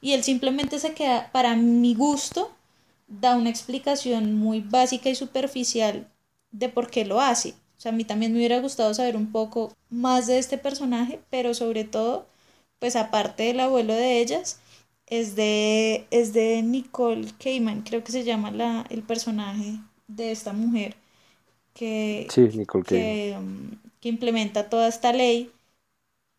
Y 0.00 0.12
él 0.12 0.24
simplemente 0.24 0.78
se 0.78 0.94
queda, 0.94 1.30
para 1.32 1.54
mi 1.54 1.94
gusto, 1.94 2.50
da 3.06 3.36
una 3.36 3.50
explicación 3.50 4.34
muy 4.34 4.60
básica 4.60 5.08
y 5.10 5.14
superficial 5.14 6.08
de 6.50 6.68
por 6.68 6.90
qué 6.90 7.04
lo 7.04 7.20
hace. 7.20 7.50
O 7.78 7.80
sea, 7.82 7.92
a 7.92 7.94
mí 7.94 8.04
también 8.04 8.32
me 8.32 8.38
hubiera 8.38 8.60
gustado 8.60 8.94
saber 8.94 9.16
un 9.16 9.30
poco 9.32 9.72
más 9.90 10.26
de 10.26 10.38
este 10.38 10.56
personaje, 10.58 11.20
pero 11.30 11.52
sobre 11.54 11.84
todo, 11.84 12.26
pues 12.78 12.96
aparte 12.96 13.44
del 13.44 13.60
abuelo 13.60 13.94
de 13.94 14.20
ellas, 14.20 14.58
es 15.20 15.36
de, 15.36 16.06
es 16.10 16.32
de 16.32 16.62
Nicole 16.62 17.28
Kidman, 17.38 17.82
creo 17.82 18.04
que 18.04 18.12
se 18.12 18.24
llama 18.24 18.50
la, 18.50 18.86
el 18.90 19.02
personaje 19.02 19.78
de 20.08 20.32
esta 20.32 20.52
mujer. 20.52 20.96
que, 21.74 22.34
Sí, 22.34 22.48
Nicole 22.56 22.84
Kidman. 22.84 23.18
que, 23.18 23.36
que 24.00 24.08
implementa 24.10 24.70
toda 24.70 24.88
esta 24.88 25.12
ley, 25.12 25.52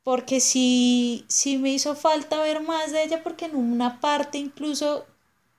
porque 0.03 0.39
sí, 0.41 1.25
sí 1.29 1.57
me 1.57 1.71
hizo 1.71 1.95
falta 1.95 2.41
ver 2.41 2.62
más 2.63 2.91
de 2.91 3.03
ella, 3.03 3.23
porque 3.23 3.45
en 3.45 3.55
una 3.55 3.99
parte 4.01 4.38
incluso 4.39 5.05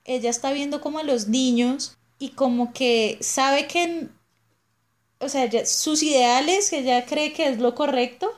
ella 0.05 0.29
está 0.29 0.53
viendo 0.53 0.81
como 0.81 0.99
a 0.99 1.03
los 1.03 1.27
niños 1.29 1.97
y 2.19 2.29
como 2.31 2.73
que 2.73 3.17
sabe 3.21 3.67
que, 3.67 4.09
o 5.19 5.29
sea, 5.29 5.49
sus 5.65 6.03
ideales, 6.03 6.69
que 6.69 6.79
ella 6.79 7.05
cree 7.05 7.33
que 7.33 7.47
es 7.49 7.59
lo 7.59 7.75
correcto, 7.75 8.31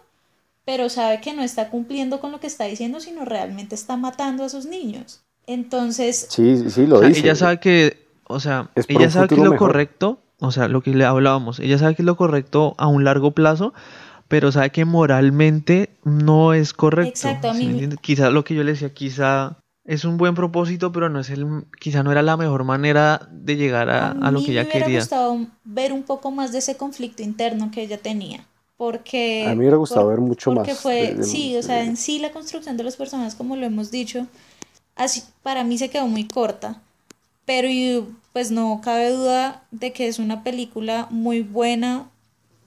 pero 0.68 0.90
sabe 0.90 1.22
que 1.22 1.34
no 1.34 1.42
está 1.44 1.70
cumpliendo 1.72 2.20
con 2.20 2.32
lo 2.32 2.40
que 2.40 2.48
está 2.48 2.66
diciendo, 2.66 3.00
sino 3.00 3.26
realmente 3.26 3.74
está 3.76 3.98
matando 3.98 4.44
a 4.44 4.50
sus 4.50 4.66
niños. 4.68 5.22
Entonces, 5.48 6.28
Sí, 6.30 6.58
sí, 6.58 6.70
sí, 6.70 6.86
lo 6.88 6.98
O 6.98 7.00
sea, 7.00 7.10
dice. 7.10 7.20
ella 7.22 7.36
sabe 7.36 7.60
que, 7.60 8.08
o 8.26 8.40
sea, 8.40 8.70
ella 8.88 9.10
sabe 9.10 9.30
que 9.30 9.36
es 9.36 9.42
lo 9.42 9.52
mejor. 9.52 9.60
correcto, 9.60 10.20
o 10.40 10.52
sea, 10.52 10.68
lo 10.68 10.82
que 10.82 10.92
le 10.94 11.06
hablábamos, 11.06 11.60
ella 11.60 11.78
sabe 11.78 11.96
que 11.96 12.02
es 12.02 12.06
lo 12.06 12.18
correcto 12.18 12.76
a 12.78 12.88
un 12.88 13.04
largo 13.04 13.32
plazo, 13.32 13.74
pero 14.28 14.52
sabe 14.52 14.72
que 14.72 14.86
moralmente 14.86 15.98
no 16.04 16.54
es 16.54 16.74
correcto. 16.74 17.10
Exacto, 17.10 17.48
a 17.50 17.54
¿sí 17.54 17.66
mí 17.66 17.68
me 17.68 17.74
me-? 17.74 17.98
Quizá 18.02 18.30
lo 18.32 18.44
que 18.44 18.56
yo 18.56 18.64
le 18.64 18.74
decía, 18.74 18.94
quizá 18.94 19.60
es 19.86 20.06
un 20.06 20.18
buen 20.18 20.36
propósito, 20.36 20.92
pero 20.92 21.10
no 21.10 21.20
es 21.22 21.30
el, 21.30 21.66
quizá 21.80 22.04
no 22.04 22.12
era 22.12 22.22
la 22.24 22.38
mejor 22.38 22.64
manera 22.66 23.28
de 23.32 23.56
llegar 23.56 23.90
a, 23.90 24.12
a 24.12 24.32
lo 24.32 24.42
mí 24.42 24.46
que 24.46 24.52
me 24.54 24.62
ella 24.62 24.64
hubiera 24.64 24.86
quería. 24.86 25.00
gustado 25.00 25.48
ver 25.64 25.94
un 25.94 26.04
poco 26.04 26.32
más 26.32 26.52
de 26.52 26.60
ese 26.60 26.78
conflicto 26.78 27.24
interno 27.24 27.72
que 27.72 27.84
ella 27.84 27.98
tenía. 28.00 28.46
Porque. 28.78 29.44
A 29.46 29.50
mí 29.50 29.56
me 29.56 29.62
hubiera 29.62 29.78
gustado 29.78 30.02
por- 30.04 30.12
ver 30.12 30.22
mucho 30.22 30.54
porque 30.54 30.72
más 30.72 30.80
fue. 30.82 30.96
de- 31.08 31.16
de- 31.16 31.24
sí, 31.24 31.56
o 31.58 31.64
sea, 31.64 31.84
en 31.84 31.98
sí 31.98 32.20
la 32.20 32.32
construcción 32.32 32.78
de 32.78 32.84
los 32.84 32.96
personajes, 32.96 33.36
como 33.36 33.56
lo 33.56 33.66
hemos 33.66 33.90
dicho, 33.92 34.28
así 34.96 35.24
para 35.44 35.64
mí 35.64 35.78
se 35.78 35.90
quedó 35.90 36.08
muy 36.08 36.28
corta. 36.28 36.82
Pero 37.46 37.68
y, 37.70 38.06
pues 38.34 38.52
no 38.52 38.82
cabe 38.84 39.10
duda 39.12 39.66
de 39.72 39.94
que 39.94 40.08
es 40.08 40.20
una 40.20 40.44
película 40.44 41.08
muy 41.10 41.42
buena, 41.42 42.10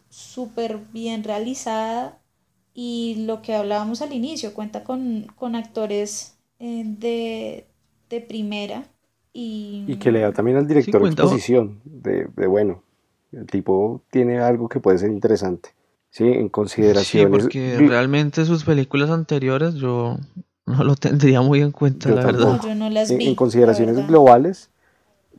súper 0.08 0.78
bien 0.92 1.22
realizada. 1.24 2.18
Y 2.74 3.24
lo 3.26 3.42
que 3.42 3.54
hablábamos 3.54 4.00
al 4.00 4.12
inicio, 4.12 4.54
cuenta 4.54 4.84
con, 4.84 5.26
con 5.36 5.54
actores 5.54 6.36
eh, 6.60 6.84
de, 6.86 7.66
de 8.08 8.20
primera. 8.20 8.84
Y, 9.32 9.84
Y 9.86 9.96
que 9.96 10.10
le 10.10 10.20
da 10.20 10.32
también 10.32 10.56
al 10.56 10.66
director 10.66 11.00
cuenta- 11.00 11.22
exposición 11.22 11.80
de, 11.84 12.26
de, 12.36 12.46
bueno, 12.46 12.82
el 13.32 13.46
tipo 13.46 14.00
tiene 14.10 14.38
algo 14.38 14.68
que 14.68 14.80
puede 14.80 14.98
ser 14.98 15.10
interesante. 15.10 15.70
Sí, 16.10 16.24
en 16.24 16.44
Sí, 16.44 16.50
consideraciones. 16.50 17.30
porque 17.42 17.76
realmente 17.78 18.44
sus 18.44 18.64
películas 18.64 19.10
anteriores 19.10 19.74
yo 19.74 20.16
no 20.66 20.84
lo 20.84 20.96
tendría 20.96 21.40
muy 21.40 21.60
en 21.60 21.70
cuenta, 21.72 22.08
Yo 22.08 22.16
la 22.16 22.22
tampoco. 22.22 22.44
verdad. 22.46 22.62
No, 22.62 22.68
yo 22.68 22.74
no 22.74 22.90
las 22.90 23.10
en, 23.10 23.18
vi. 23.18 23.24
en 23.26 23.30
la 23.32 23.36
consideraciones 23.36 24.06
globales, 24.06 24.70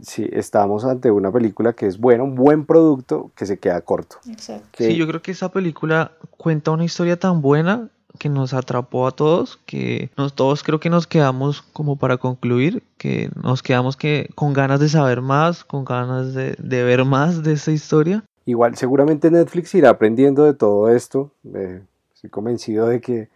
sí, 0.01 0.27
estamos 0.31 0.85
ante 0.85 1.11
una 1.11 1.31
película 1.31 1.73
que 1.73 1.87
es 1.87 1.97
buena, 1.99 2.23
un 2.23 2.35
buen 2.35 2.65
producto 2.65 3.31
que 3.35 3.45
se 3.45 3.59
queda 3.59 3.81
corto. 3.81 4.17
Exacto. 4.29 4.67
Que, 4.71 4.87
Sí, 4.87 4.95
yo 4.95 5.07
creo 5.07 5.21
que 5.21 5.31
esa 5.31 5.51
película 5.51 6.13
cuenta 6.37 6.71
una 6.71 6.85
historia 6.85 7.17
tan 7.19 7.41
buena 7.41 7.89
que 8.19 8.27
nos 8.29 8.53
atrapó 8.53 9.07
a 9.07 9.11
todos, 9.11 9.57
que 9.65 10.11
nos, 10.17 10.33
todos 10.35 10.63
creo 10.63 10.79
que 10.81 10.89
nos 10.89 11.07
quedamos 11.07 11.61
como 11.61 11.95
para 11.97 12.17
concluir, 12.17 12.83
que 12.97 13.29
nos 13.41 13.63
quedamos 13.63 13.95
que 13.95 14.29
con 14.35 14.51
ganas 14.53 14.79
de 14.81 14.89
saber 14.89 15.21
más, 15.21 15.63
con 15.63 15.85
ganas 15.85 16.33
de, 16.33 16.55
de 16.59 16.83
ver 16.83 17.05
más 17.05 17.41
de 17.41 17.53
esta 17.53 17.71
historia. 17.71 18.23
Igual, 18.45 18.75
seguramente 18.75 19.29
Netflix 19.29 19.73
irá 19.75 19.89
aprendiendo 19.89 20.43
de 20.43 20.53
todo 20.53 20.89
esto. 20.89 21.31
eh, 21.53 21.81
estoy 22.13 22.29
convencido 22.29 22.87
de 22.87 23.01
que 23.01 23.29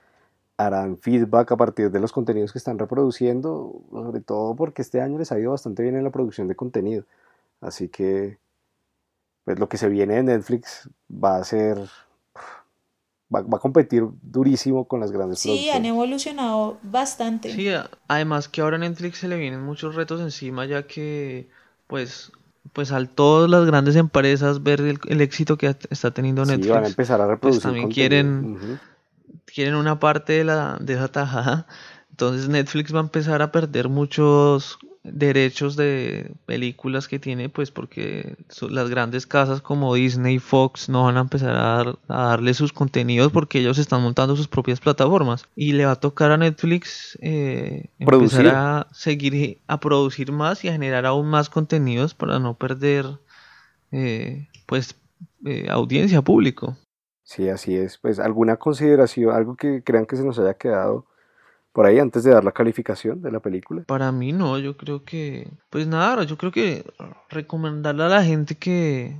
harán 0.57 0.97
feedback 0.97 1.51
a 1.51 1.57
partir 1.57 1.91
de 1.91 1.99
los 1.99 2.11
contenidos 2.11 2.51
que 2.51 2.59
están 2.59 2.79
reproduciendo, 2.79 3.81
sobre 3.91 4.21
todo 4.21 4.55
porque 4.55 4.81
este 4.81 5.01
año 5.01 5.17
les 5.17 5.31
ha 5.31 5.39
ido 5.39 5.51
bastante 5.51 5.83
bien 5.83 5.95
en 5.95 6.03
la 6.03 6.11
producción 6.11 6.47
de 6.47 6.55
contenido. 6.55 7.03
Así 7.61 7.89
que, 7.89 8.37
pues 9.43 9.59
lo 9.59 9.67
que 9.67 9.77
se 9.77 9.89
viene 9.89 10.15
de 10.15 10.23
Netflix 10.23 10.89
va 11.11 11.37
a 11.37 11.43
ser, 11.43 11.77
va, 13.33 13.41
va 13.41 13.57
a 13.57 13.61
competir 13.61 14.07
durísimo 14.21 14.85
con 14.85 14.99
las 14.99 15.11
grandes 15.11 15.39
Sí, 15.39 15.69
han 15.69 15.85
evolucionado 15.85 16.77
bastante. 16.83 17.51
Sí, 17.51 17.67
además 18.07 18.47
que 18.47 18.61
ahora 18.61 18.77
a 18.77 18.79
Netflix 18.79 19.19
se 19.19 19.27
le 19.27 19.37
vienen 19.37 19.61
muchos 19.61 19.95
retos 19.95 20.21
encima, 20.21 20.65
ya 20.65 20.87
que 20.87 21.49
pues, 21.87 22.31
pues 22.73 22.91
al 22.91 23.09
todas 23.09 23.49
las 23.49 23.65
grandes 23.65 23.95
empresas 23.95 24.61
ver 24.63 24.81
el, 24.81 24.99
el 25.07 25.21
éxito 25.21 25.57
que 25.57 25.75
está 25.89 26.11
teniendo 26.11 26.45
Sí, 26.45 26.51
Netflix. 26.51 26.73
van 26.73 26.83
a 26.83 26.87
empezar 26.87 27.21
a 27.21 27.27
reproducir 27.27 27.63
también 27.63 27.85
contenido. 27.85 28.09
quieren- 28.09 28.79
quieren 29.45 29.75
una 29.75 29.99
parte 29.99 30.33
de 30.33 30.43
la 30.43 30.77
de 30.81 30.93
esa 30.93 31.07
tajada. 31.07 31.67
Entonces 32.11 32.49
Netflix 32.49 32.93
va 32.93 32.99
a 32.99 33.03
empezar 33.03 33.41
a 33.41 33.51
perder 33.51 33.89
muchos 33.89 34.77
derechos 35.13 35.75
de 35.75 36.31
películas 36.45 37.07
que 37.07 37.19
tiene, 37.19 37.49
pues 37.49 37.71
porque 37.71 38.35
las 38.69 38.89
grandes 38.89 39.27
casas 39.27 39.61
como 39.61 39.93
Disney 39.93 40.35
y 40.35 40.39
Fox 40.39 40.89
no 40.89 41.03
van 41.03 41.17
a 41.17 41.21
empezar 41.21 41.51
a, 41.55 41.61
dar- 41.61 41.99
a 42.07 42.23
darle 42.29 42.53
sus 42.53 42.73
contenidos 42.73 43.31
porque 43.31 43.59
ellos 43.59 43.77
están 43.77 44.01
montando 44.01 44.35
sus 44.35 44.47
propias 44.47 44.79
plataformas. 44.79 45.45
Y 45.55 45.73
le 45.73 45.85
va 45.85 45.91
a 45.91 45.99
tocar 45.99 46.31
a 46.31 46.37
Netflix 46.37 47.17
eh, 47.21 47.89
empezar 47.99 48.47
a 48.47 48.87
seguir 48.93 49.59
a 49.67 49.79
producir 49.79 50.31
más 50.31 50.63
y 50.63 50.69
a 50.69 50.73
generar 50.73 51.05
aún 51.05 51.27
más 51.27 51.49
contenidos 51.49 52.13
para 52.13 52.39
no 52.39 52.55
perder 52.55 53.05
eh, 53.91 54.47
pues 54.65 54.95
eh, 55.45 55.67
audiencia 55.69 56.21
público. 56.21 56.75
Sí, 57.23 57.49
así 57.49 57.75
es. 57.75 57.97
Pues 57.97 58.19
alguna 58.19 58.57
consideración, 58.57 59.33
algo 59.33 59.55
que 59.55 59.83
crean 59.83 60.05
que 60.05 60.15
se 60.15 60.23
nos 60.23 60.37
haya 60.39 60.55
quedado 60.55 61.05
por 61.75 61.85
ahí 61.85 61.99
antes 61.99 62.23
de 62.23 62.31
dar 62.31 62.43
la 62.43 62.53
calificación 62.53 63.21
de 63.21 63.31
la 63.31 63.39
película. 63.41 63.83
Para 63.85 64.11
mí 64.11 64.31
no, 64.33 64.57
yo 64.57 64.77
creo 64.77 65.03
que, 65.05 65.51
pues 65.69 65.85
nada, 65.87 66.23
yo 66.23 66.37
creo 66.37 66.51
que 66.51 66.85
recomendarle 67.29 68.03
a 68.03 68.07
la 68.09 68.23
gente 68.23 68.55
que, 68.55 69.15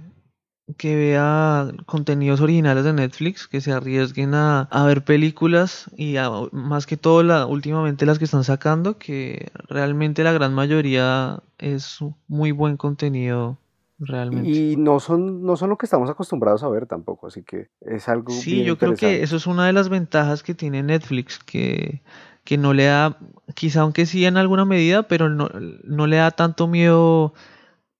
que 0.78 0.96
vea 0.96 1.72
contenidos 1.86 2.41
originales 2.41 2.84
de 2.84 2.94
Netflix, 2.94 3.48
que 3.48 3.62
se 3.62 3.72
arriesguen 3.74 4.34
a, 4.36 4.62
a 4.63 4.86
ver 4.86 5.06
películas 5.06 5.91
y 5.98 6.18
a- 6.18 6.32
más 6.52 6.88
que 6.88 6.98
todo 6.98 7.24
la, 7.24 7.46
últimamente 7.46 8.06
las 8.08 8.20
que 8.20 8.26
están 8.26 8.44
sacando, 8.44 8.98
que 8.98 9.52
realmente 9.70 10.24
la 10.24 10.34
gran 10.34 10.54
mayoría 10.56 11.44
es 11.60 12.00
muy 12.28 12.52
buen 12.52 12.78
contenido 12.78 13.60
realmente. 14.00 14.60
Y 14.60 14.76
no 14.78 15.00
son, 15.00 15.44
no 15.44 15.56
son 15.56 15.70
lo 15.70 15.78
que 15.78 15.86
estamos 15.86 16.10
acostumbrados 16.10 16.63
a 16.63 16.70
ver 16.70 16.88
tampoco, 16.88 17.28
así 17.28 17.44
que 17.44 17.70
es 17.82 18.10
algo 18.10 18.34
Sí, 18.41 18.56
bien 18.56 18.65
yo 18.65 18.78
creo 18.78 18.96
que 18.96 19.24
eso 19.24 19.36
es 19.38 19.48
una 19.48 19.65
de 19.68 19.74
las 19.74 19.89
ventajas 19.89 20.44
que 20.44 20.54
tiene 20.56 20.84
Netflix, 20.84 21.39
que, 21.39 22.02
que 22.45 22.58
no 22.58 22.73
le 22.73 22.86
da, 22.86 23.19
quizá 23.55 23.81
aunque 23.81 24.08
sí 24.08 24.25
en 24.25 24.38
alguna 24.38 24.65
medida, 24.65 25.03
pero 25.10 25.29
no, 25.29 25.49
no 25.84 26.08
le 26.08 26.17
da 26.17 26.31
tanto 26.31 26.67
miedo 26.67 27.34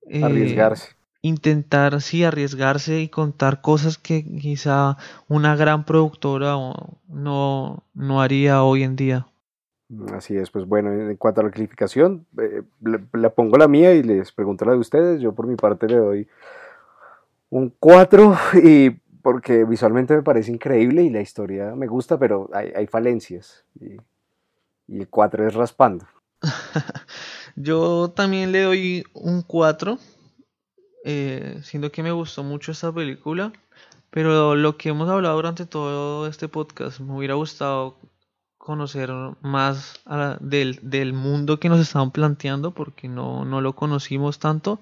eh, 0.10 0.22
Arriesgarse. 0.22 0.96
intentar, 1.22 2.02
sí, 2.02 2.24
arriesgarse 2.26 3.02
y 3.02 3.10
contar 3.10 3.62
cosas 3.62 3.98
que 4.00 4.24
quizá 4.24 4.98
una 5.30 5.56
gran 5.58 5.86
productora 5.86 6.56
no, 7.10 7.84
no 7.94 8.22
haría 8.22 8.64
hoy 8.64 8.84
en 8.84 8.96
día. 8.98 9.28
Así 10.14 10.36
es, 10.36 10.50
pues 10.50 10.66
bueno, 10.66 10.92
en 10.92 11.12
en 11.12 11.18
cuanto 11.18 11.42
a 11.42 11.44
la 11.44 11.52
calificación, 11.52 12.26
eh, 12.42 12.64
le, 12.82 13.00
le 13.14 13.30
pongo 13.30 13.58
la 13.58 13.68
mía 13.68 13.94
y 13.94 14.02
les 14.04 14.32
pregunto 14.32 14.66
la 14.66 14.72
de 14.74 14.80
ustedes. 14.80 15.22
Yo 15.22 15.34
por 15.36 15.46
mi 15.48 15.56
parte 15.58 15.88
le 15.88 15.98
doy 15.98 16.28
un 17.50 17.74
4 17.80 18.36
y 18.64 18.92
porque 19.22 19.64
visualmente 19.66 20.16
me 20.16 20.24
parece 20.24 20.52
increíble 20.52 21.04
y 21.04 21.10
la 21.10 21.22
historia 21.22 21.76
me 21.76 21.88
gusta, 21.88 22.20
pero 22.20 22.50
hay, 22.54 22.72
hay 22.76 22.88
falencias. 22.88 23.66
Y, 23.80 23.98
y 24.88 25.00
el 25.00 25.10
4 25.10 25.48
es 25.48 25.54
raspando. 25.54 26.08
Yo 27.56 28.12
también 28.16 28.52
le 28.52 28.62
doy 28.64 29.04
un 29.14 29.42
4, 29.42 29.98
eh, 31.06 31.60
siendo 31.64 31.92
que 31.92 32.04
me 32.04 32.12
gustó 32.12 32.44
mucho 32.44 32.72
esta 32.72 32.92
película, 32.92 33.54
pero 34.10 34.56
lo 34.56 34.78
que 34.78 34.90
hemos 34.90 35.10
hablado 35.10 35.36
durante 35.36 35.66
todo 35.66 36.28
este 36.28 36.48
podcast, 36.48 37.00
me 37.00 37.16
hubiera 37.16 37.36
gustado 37.36 37.98
conocer 38.58 39.12
más 39.42 40.02
del, 40.40 40.80
del 40.82 41.14
mundo 41.14 41.60
que 41.60 41.70
nos 41.70 41.80
estaban 41.80 42.12
planteando, 42.12 42.72
porque 42.72 43.08
no, 43.08 43.46
no 43.46 43.62
lo 43.62 43.76
conocimos 43.76 44.40
tanto, 44.40 44.82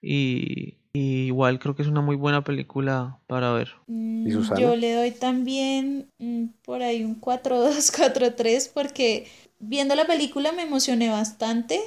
y, 0.00 0.78
y 0.98 1.26
igual 1.26 1.60
creo 1.60 1.76
que 1.76 1.82
es 1.82 1.88
una 1.88 2.00
muy 2.00 2.16
buena 2.16 2.42
película 2.42 3.20
para 3.28 3.52
ver. 3.52 3.70
Mm, 3.86 4.28
Susana? 4.32 4.60
Yo 4.60 4.74
le 4.74 4.94
doy 4.94 5.12
también 5.12 6.10
mm, 6.18 6.46
por 6.64 6.82
ahí 6.82 7.04
un 7.04 7.20
4-2, 7.20 7.92
4-3 7.92 8.68
porque 8.74 9.28
viendo 9.60 9.94
la 9.94 10.08
película 10.08 10.50
me 10.50 10.62
emocioné 10.62 11.08
bastante. 11.08 11.80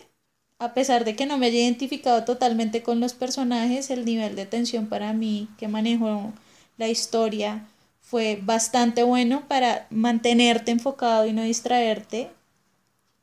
A 0.59 0.74
pesar 0.74 1.03
de 1.03 1.16
que 1.16 1.26
no 1.26 1.38
me 1.38 1.47
haya 1.47 1.59
identificado 1.59 2.24
totalmente 2.24 2.84
con 2.84 3.01
los 3.01 3.14
personajes, 3.14 3.89
el 3.89 4.05
nivel 4.05 4.36
de 4.38 4.45
tensión 4.45 4.88
para 4.88 5.12
mí 5.12 5.49
que 5.57 5.68
manejó 5.68 6.32
la 6.78 6.88
historia 6.88 7.68
fue 7.99 8.39
bastante 8.41 9.03
bueno 9.03 9.43
para 9.49 9.88
mantenerte 9.89 10.72
enfocado 10.72 11.26
y 11.26 11.34
no 11.34 11.41
distraerte 11.41 12.30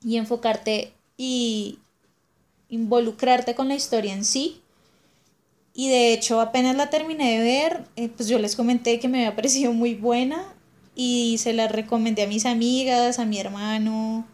y 0.04 0.16
enfocarte 0.16 0.92
y 1.16 1.78
involucrarte 2.68 3.54
con 3.54 3.68
la 3.68 3.76
historia 3.76 4.12
en 4.12 4.24
sí. 4.24 4.60
Y 5.78 5.88
de 5.90 6.12
hecho, 6.12 6.40
apenas 6.40 6.74
la 6.74 6.90
terminé 6.90 7.38
de 7.38 7.44
ver, 7.44 7.84
eh, 7.94 8.08
pues 8.08 8.28
yo 8.28 8.40
les 8.40 8.56
comenté 8.56 8.98
que 8.98 9.06
me 9.06 9.18
había 9.18 9.36
parecido 9.36 9.72
muy 9.72 9.94
buena 9.94 10.44
y 10.96 11.36
se 11.38 11.52
la 11.52 11.68
recomendé 11.68 12.24
a 12.24 12.26
mis 12.26 12.46
amigas, 12.46 13.20
a 13.20 13.24
mi 13.24 13.38
hermano. 13.38 14.26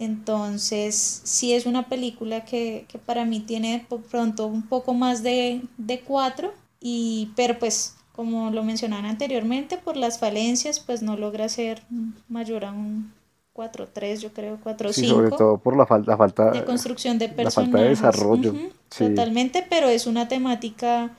Entonces, 0.00 1.20
sí 1.22 1.52
es 1.52 1.66
una 1.66 1.88
película 1.88 2.44
que, 2.44 2.84
que 2.88 2.98
para 2.98 3.24
mí 3.24 3.38
tiene 3.38 3.86
por 3.88 4.02
pronto 4.02 4.48
un 4.48 4.62
poco 4.62 4.92
más 4.92 5.22
de, 5.22 5.62
de 5.76 6.00
cuatro, 6.00 6.52
Y, 6.80 7.30
pero 7.36 7.60
pues, 7.60 7.94
como 8.12 8.50
lo 8.50 8.64
mencionaban 8.64 9.06
anteriormente, 9.06 9.78
por 9.78 9.96
las 9.96 10.18
falencias, 10.18 10.80
pues 10.80 11.02
no 11.02 11.16
logra 11.16 11.48
ser 11.48 11.80
mayor 12.28 12.64
a 12.64 12.72
un 12.72 13.12
4-3, 13.58 14.20
yo 14.20 14.30
creo, 14.32 14.58
4-5. 14.62 14.92
Sí, 14.92 15.06
sobre 15.08 15.30
todo 15.30 15.58
por 15.58 15.76
la, 15.76 15.86
falta 15.86 16.16
falta 16.16 16.50
de 16.52 16.64
construcción 16.64 17.18
de 17.18 17.28
la 17.28 17.34
personajes. 17.34 17.72
falta 17.72 17.78
de 17.84 17.88
desarrollo. 17.90 18.50
Ujú, 18.52 18.68
sí. 18.90 19.04
Totalmente, 19.08 19.66
pero 19.68 19.88
es 19.88 20.06
una 20.06 20.28
temática 20.28 21.10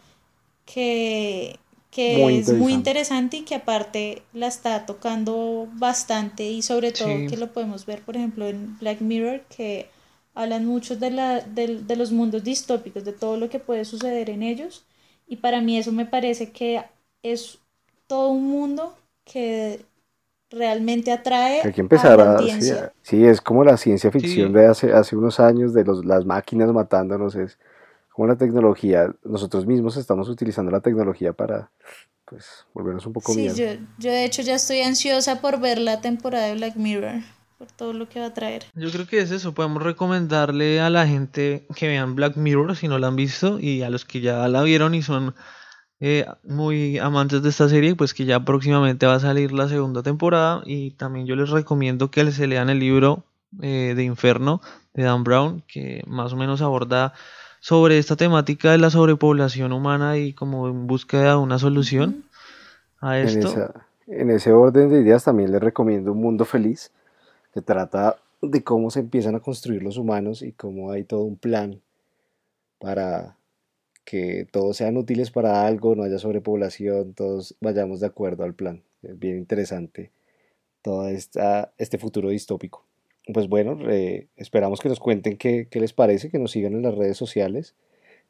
que, 0.65 1.59
que 1.91 2.17
Muy 2.17 2.37
es 2.39 2.53
muy 2.53 2.73
interesante. 2.73 3.37
y 3.37 3.41
que 3.43 3.55
aparte 3.55 4.21
la 4.33 4.47
está 4.47 4.85
tocando 4.85 5.67
bastante 5.73 6.43
y 6.49 6.61
sobre 6.61 6.91
todo 6.91 7.07
Sí. 7.09 7.27
que 7.27 7.37
lo 7.37 7.51
podemos 7.53 7.85
ver, 7.85 8.01
por 8.01 8.15
ejemplo, 8.17 8.47
en 8.47 8.77
Black 8.79 9.01
Mirror, 9.01 9.41
que 9.55 9.89
hablan 10.35 10.65
mucho 10.65 10.95
de, 10.95 11.11
la, 11.11 11.41
del- 11.41 11.87
de 11.87 11.95
los 11.95 12.11
mundos 12.11 12.43
distópicos, 12.43 13.03
de 13.03 13.13
todo 13.13 13.37
lo 13.37 13.49
que 13.49 13.59
puede 13.59 13.85
suceder 13.85 14.29
en 14.29 14.43
ellos. 14.43 14.85
Y 15.27 15.37
para 15.37 15.61
mí 15.61 15.77
eso 15.77 15.91
me 15.91 16.05
parece 16.05 16.51
que 16.51 16.83
es 17.23 17.59
todo 18.07 18.29
un 18.29 18.45
mundo 18.49 18.95
que 19.25 19.85
realmente 20.49 21.11
atrae 21.11 21.61
Hay 21.63 21.73
que 21.73 21.81
empezar 21.81 22.19
a 22.19 22.41
la. 22.41 22.59
Sí, 22.59 22.73
sí, 23.01 23.25
es 23.25 23.41
como 23.41 23.63
la 23.63 23.77
ciencia 23.77 24.11
ficción 24.11 24.49
Sí. 24.49 24.53
de 24.53 24.65
hace, 24.67 24.93
hace 24.93 25.15
unos 25.15 25.39
años, 25.39 25.73
de 25.73 25.83
los, 25.83 26.05
las 26.05 26.25
máquinas 26.25 26.71
matándonos, 26.71 27.35
es 27.35 27.57
como 28.13 28.27
la 28.27 28.35
tecnología, 28.35 29.13
nosotros 29.23 29.65
mismos 29.65 29.95
estamos 29.97 30.27
utilizando 30.27 30.71
la 30.71 30.81
tecnología 30.81 31.31
para, 31.33 31.69
pues, 32.25 32.65
volvernos 32.73 33.05
un 33.05 33.13
poco 33.13 33.33
Sí, 33.33 33.47
yo, 33.55 33.65
yo 33.97 34.11
de 34.11 34.25
hecho 34.25 34.41
ya 34.41 34.55
estoy 34.55 34.81
ansiosa 34.81 35.39
por 35.39 35.59
ver 35.59 35.77
la 35.79 36.01
temporada 36.01 36.47
de 36.47 36.55
Black 36.55 36.75
Mirror, 36.75 37.21
por 37.57 37.71
todo 37.71 37.93
lo 37.93 38.09
que 38.09 38.19
va 38.19 38.25
a 38.27 38.33
traer. 38.33 38.65
Yo 38.75 38.91
creo 38.91 39.07
que 39.07 39.19
es 39.19 39.31
eso, 39.31 39.53
podemos 39.53 39.83
recomendarle 39.83 40.81
a 40.81 40.89
la 40.89 41.07
gente 41.07 41.65
que 41.75 41.87
vean 41.87 42.15
Black 42.15 42.35
Mirror 42.35 42.75
si 42.75 42.87
no 42.87 42.99
la 42.99 43.07
han 43.07 43.15
visto 43.15 43.59
y 43.59 43.83
a 43.83 43.89
los 43.89 44.03
que 44.03 44.19
ya 44.19 44.47
la 44.49 44.63
vieron 44.63 44.95
y 44.95 45.01
son 45.01 45.33
eh, 46.01 46.25
muy 46.43 46.97
amantes 46.97 47.43
de 47.43 47.49
esta 47.49 47.67
serie, 47.67 47.95
pues 47.95 48.13
que 48.13 48.25
ya 48.25 48.39
próximamente 48.45 49.05
va 49.05 49.15
a 49.15 49.19
salir 49.19 49.51
la 49.51 49.67
segunda 49.67 50.01
temporada 50.01 50.61
y 50.65 50.91
también 50.91 51.25
yo 51.25 51.35
les 51.35 51.49
recomiendo 51.49 52.09
que 52.09 52.31
se 52.31 52.47
lean 52.47 52.69
el 52.69 52.79
libro 52.79 53.23
eh, 53.61 53.93
de 53.95 54.03
Inferno 54.03 54.61
de 54.93 55.03
Dan 55.03 55.23
Brown, 55.23 55.63
que 55.67 56.03
más 56.07 56.31
o 56.31 56.37
menos 56.37 56.61
aborda 56.61 57.13
sobre 57.59 57.97
esta 57.97 58.15
temática 58.15 58.71
de 58.71 58.77
la 58.77 58.89
sobrepoblación 58.89 59.73
humana 59.73 60.17
y 60.17 60.31
como 60.33 60.69
en 60.69 60.87
búsqueda 60.87 61.31
de 61.31 61.37
una 61.37 61.59
solución 61.59 62.23
a 63.01 63.19
En, 63.19 63.27
esto. 63.27 63.49
esa, 63.49 63.85
en 64.07 64.29
ese 64.29 64.53
orden 64.53 64.89
de 64.89 65.01
ideas 65.01 65.25
también 65.25 65.51
les 65.51 65.61
recomiendo 65.61 66.13
Un 66.13 66.21
Mundo 66.21 66.45
Feliz, 66.45 66.91
que 67.53 67.61
trata 67.61 68.15
de 68.41 68.63
cómo 68.63 68.89
se 68.89 69.01
empiezan 69.01 69.35
a 69.35 69.41
construir 69.41 69.83
los 69.83 69.97
humanos 69.97 70.41
y 70.43 70.53
cómo 70.53 70.91
hay 70.91 71.03
todo 71.03 71.23
un 71.23 71.35
plan 71.35 71.81
para 72.79 73.35
que 74.09 74.47
todos 74.51 74.77
sean 74.77 74.97
útiles 74.97 75.29
para 75.29 75.67
algo, 75.67 75.95
no 75.95 76.01
haya 76.03 76.17
sobrepoblación, 76.17 77.13
todos 77.13 77.55
vayamos 77.61 77.99
de 77.99 78.07
acuerdo 78.07 78.43
al 78.43 78.55
plan. 78.55 78.81
Es 79.03 79.19
bien 79.19 79.37
interesante 79.37 80.11
todo 80.81 81.07
esta, 81.07 81.71
este 81.77 81.99
futuro 81.99 82.29
distópico. 82.29 82.85
Pues 83.31 83.47
bueno, 83.47 83.77
eh, 83.87 84.27
esperamos 84.35 84.79
que 84.79 84.89
nos 84.89 84.99
cuenten 84.99 85.37
qué, 85.37 85.67
qué 85.69 85.79
les 85.79 85.93
parece, 85.93 86.31
que 86.31 86.39
nos 86.39 86.49
sigan 86.51 86.73
en 86.73 86.81
las 86.81 86.95
redes 86.95 87.17
sociales. 87.17 87.75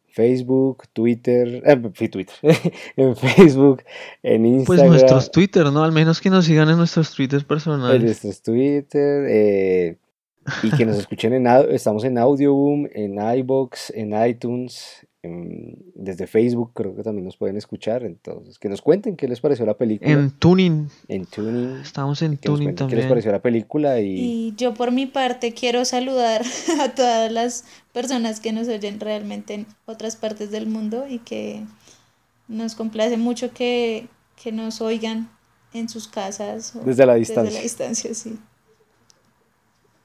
Facebook, 0.09 0.83
Twitter, 0.91 1.63
eh, 1.65 1.77
Twitter, 2.09 2.27
en 2.97 3.15
Facebook, 3.15 3.83
en 4.21 4.41
Pues 4.41 4.51
Instagram, 4.81 4.87
nuestros 4.89 5.31
Twitter, 5.31 5.65
¿no? 5.71 5.83
Al 5.83 5.93
menos 5.93 6.19
que 6.19 6.29
nos 6.29 6.43
sigan 6.45 6.69
en 6.69 6.77
nuestros 6.77 7.15
Twitters 7.15 7.43
en 7.43 7.47
personales. 7.47 8.03
nuestros 8.03 8.41
Twitter, 8.41 9.25
eh, 9.29 9.97
y 10.63 10.71
que 10.75 10.85
nos 10.85 10.97
escuchen 10.99 11.33
en, 11.33 11.47
estamos 11.69 12.03
en 12.03 12.17
Audioboom, 12.17 12.87
en 12.91 13.17
iBox, 13.39 13.91
en 13.91 14.13
iTunes, 14.27 15.07
en- 15.07 15.08
desde 15.21 16.27
Facebook 16.27 16.71
creo 16.73 16.95
que 16.95 17.03
también 17.03 17.25
nos 17.25 17.35
pueden 17.35 17.57
escuchar, 17.57 18.03
entonces 18.03 18.57
que 18.57 18.69
nos 18.69 18.81
cuenten 18.81 19.17
qué 19.17 19.27
les 19.27 19.41
pareció 19.41 19.65
la 19.65 19.73
película, 19.75 20.09
En 20.11 20.31
Tuning, 20.31 20.87
en 21.09 21.25
Tuning, 21.25 21.81
estamos 21.81 22.21
en 22.21 22.37
Tuning 22.37 22.63
cuenten 22.63 22.87
qué 22.87 22.95
les 22.95 23.03
también. 23.03 23.09
pareció 23.09 23.31
la 23.33 23.41
película 23.41 23.99
y 23.99 24.05
Y 24.17 24.55
yo 24.55 24.73
por 24.73 24.91
mi 24.91 25.07
parte 25.07 25.53
quiero 25.53 25.83
saludar 25.83 26.41
a 26.81 26.95
todas 26.95 27.29
las 27.31 27.65
personas 27.91 28.39
que 28.39 28.53
nos 28.53 28.69
oyen 28.69 28.99
realmente 29.01 29.55
en 29.55 29.65
otras 29.85 30.15
partes 30.15 30.51
del 30.51 30.67
mundo 30.67 31.05
y 31.09 31.19
que 31.19 31.65
nos 32.47 32.75
complace 32.75 33.17
mucho 33.17 33.51
que, 33.53 34.07
que 34.41 34.53
nos 34.53 34.79
oigan 34.79 35.29
en 35.73 35.89
sus 35.89 36.07
casas 36.07 36.75
o 36.77 36.79
Desde 36.85 37.05
la 37.05 37.15
desde 37.15 37.19
distancia. 37.19 37.57
la 37.57 37.61
distancia, 37.61 38.13
sí. 38.13 38.39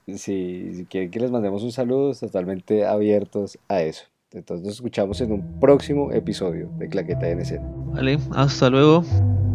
si, 0.09 0.75
si 0.75 0.85
quieren 0.87 1.11
que 1.11 1.21
les 1.21 1.31
mandemos 1.31 1.63
un 1.63 1.73
saludo, 1.73 2.13
totalmente 2.15 2.85
abiertos 2.85 3.59
a 3.69 3.81
eso. 3.83 4.05
Entonces 4.35 4.67
nos 4.67 4.75
escuchamos 4.75 5.21
en 5.21 5.33
un 5.33 5.61
próximo 5.61 6.13
episodio 6.13 6.69
de 6.79 6.89
Claqueta 6.89 7.29
en 7.29 7.41
escena. 7.41 7.65
Vale, 7.93 8.19
hasta 8.33 8.69
luego. 8.69 9.05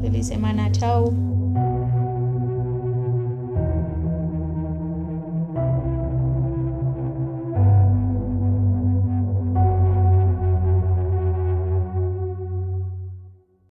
Feliz 0.01 0.27
semana, 0.27 0.71
chao. 0.71 1.38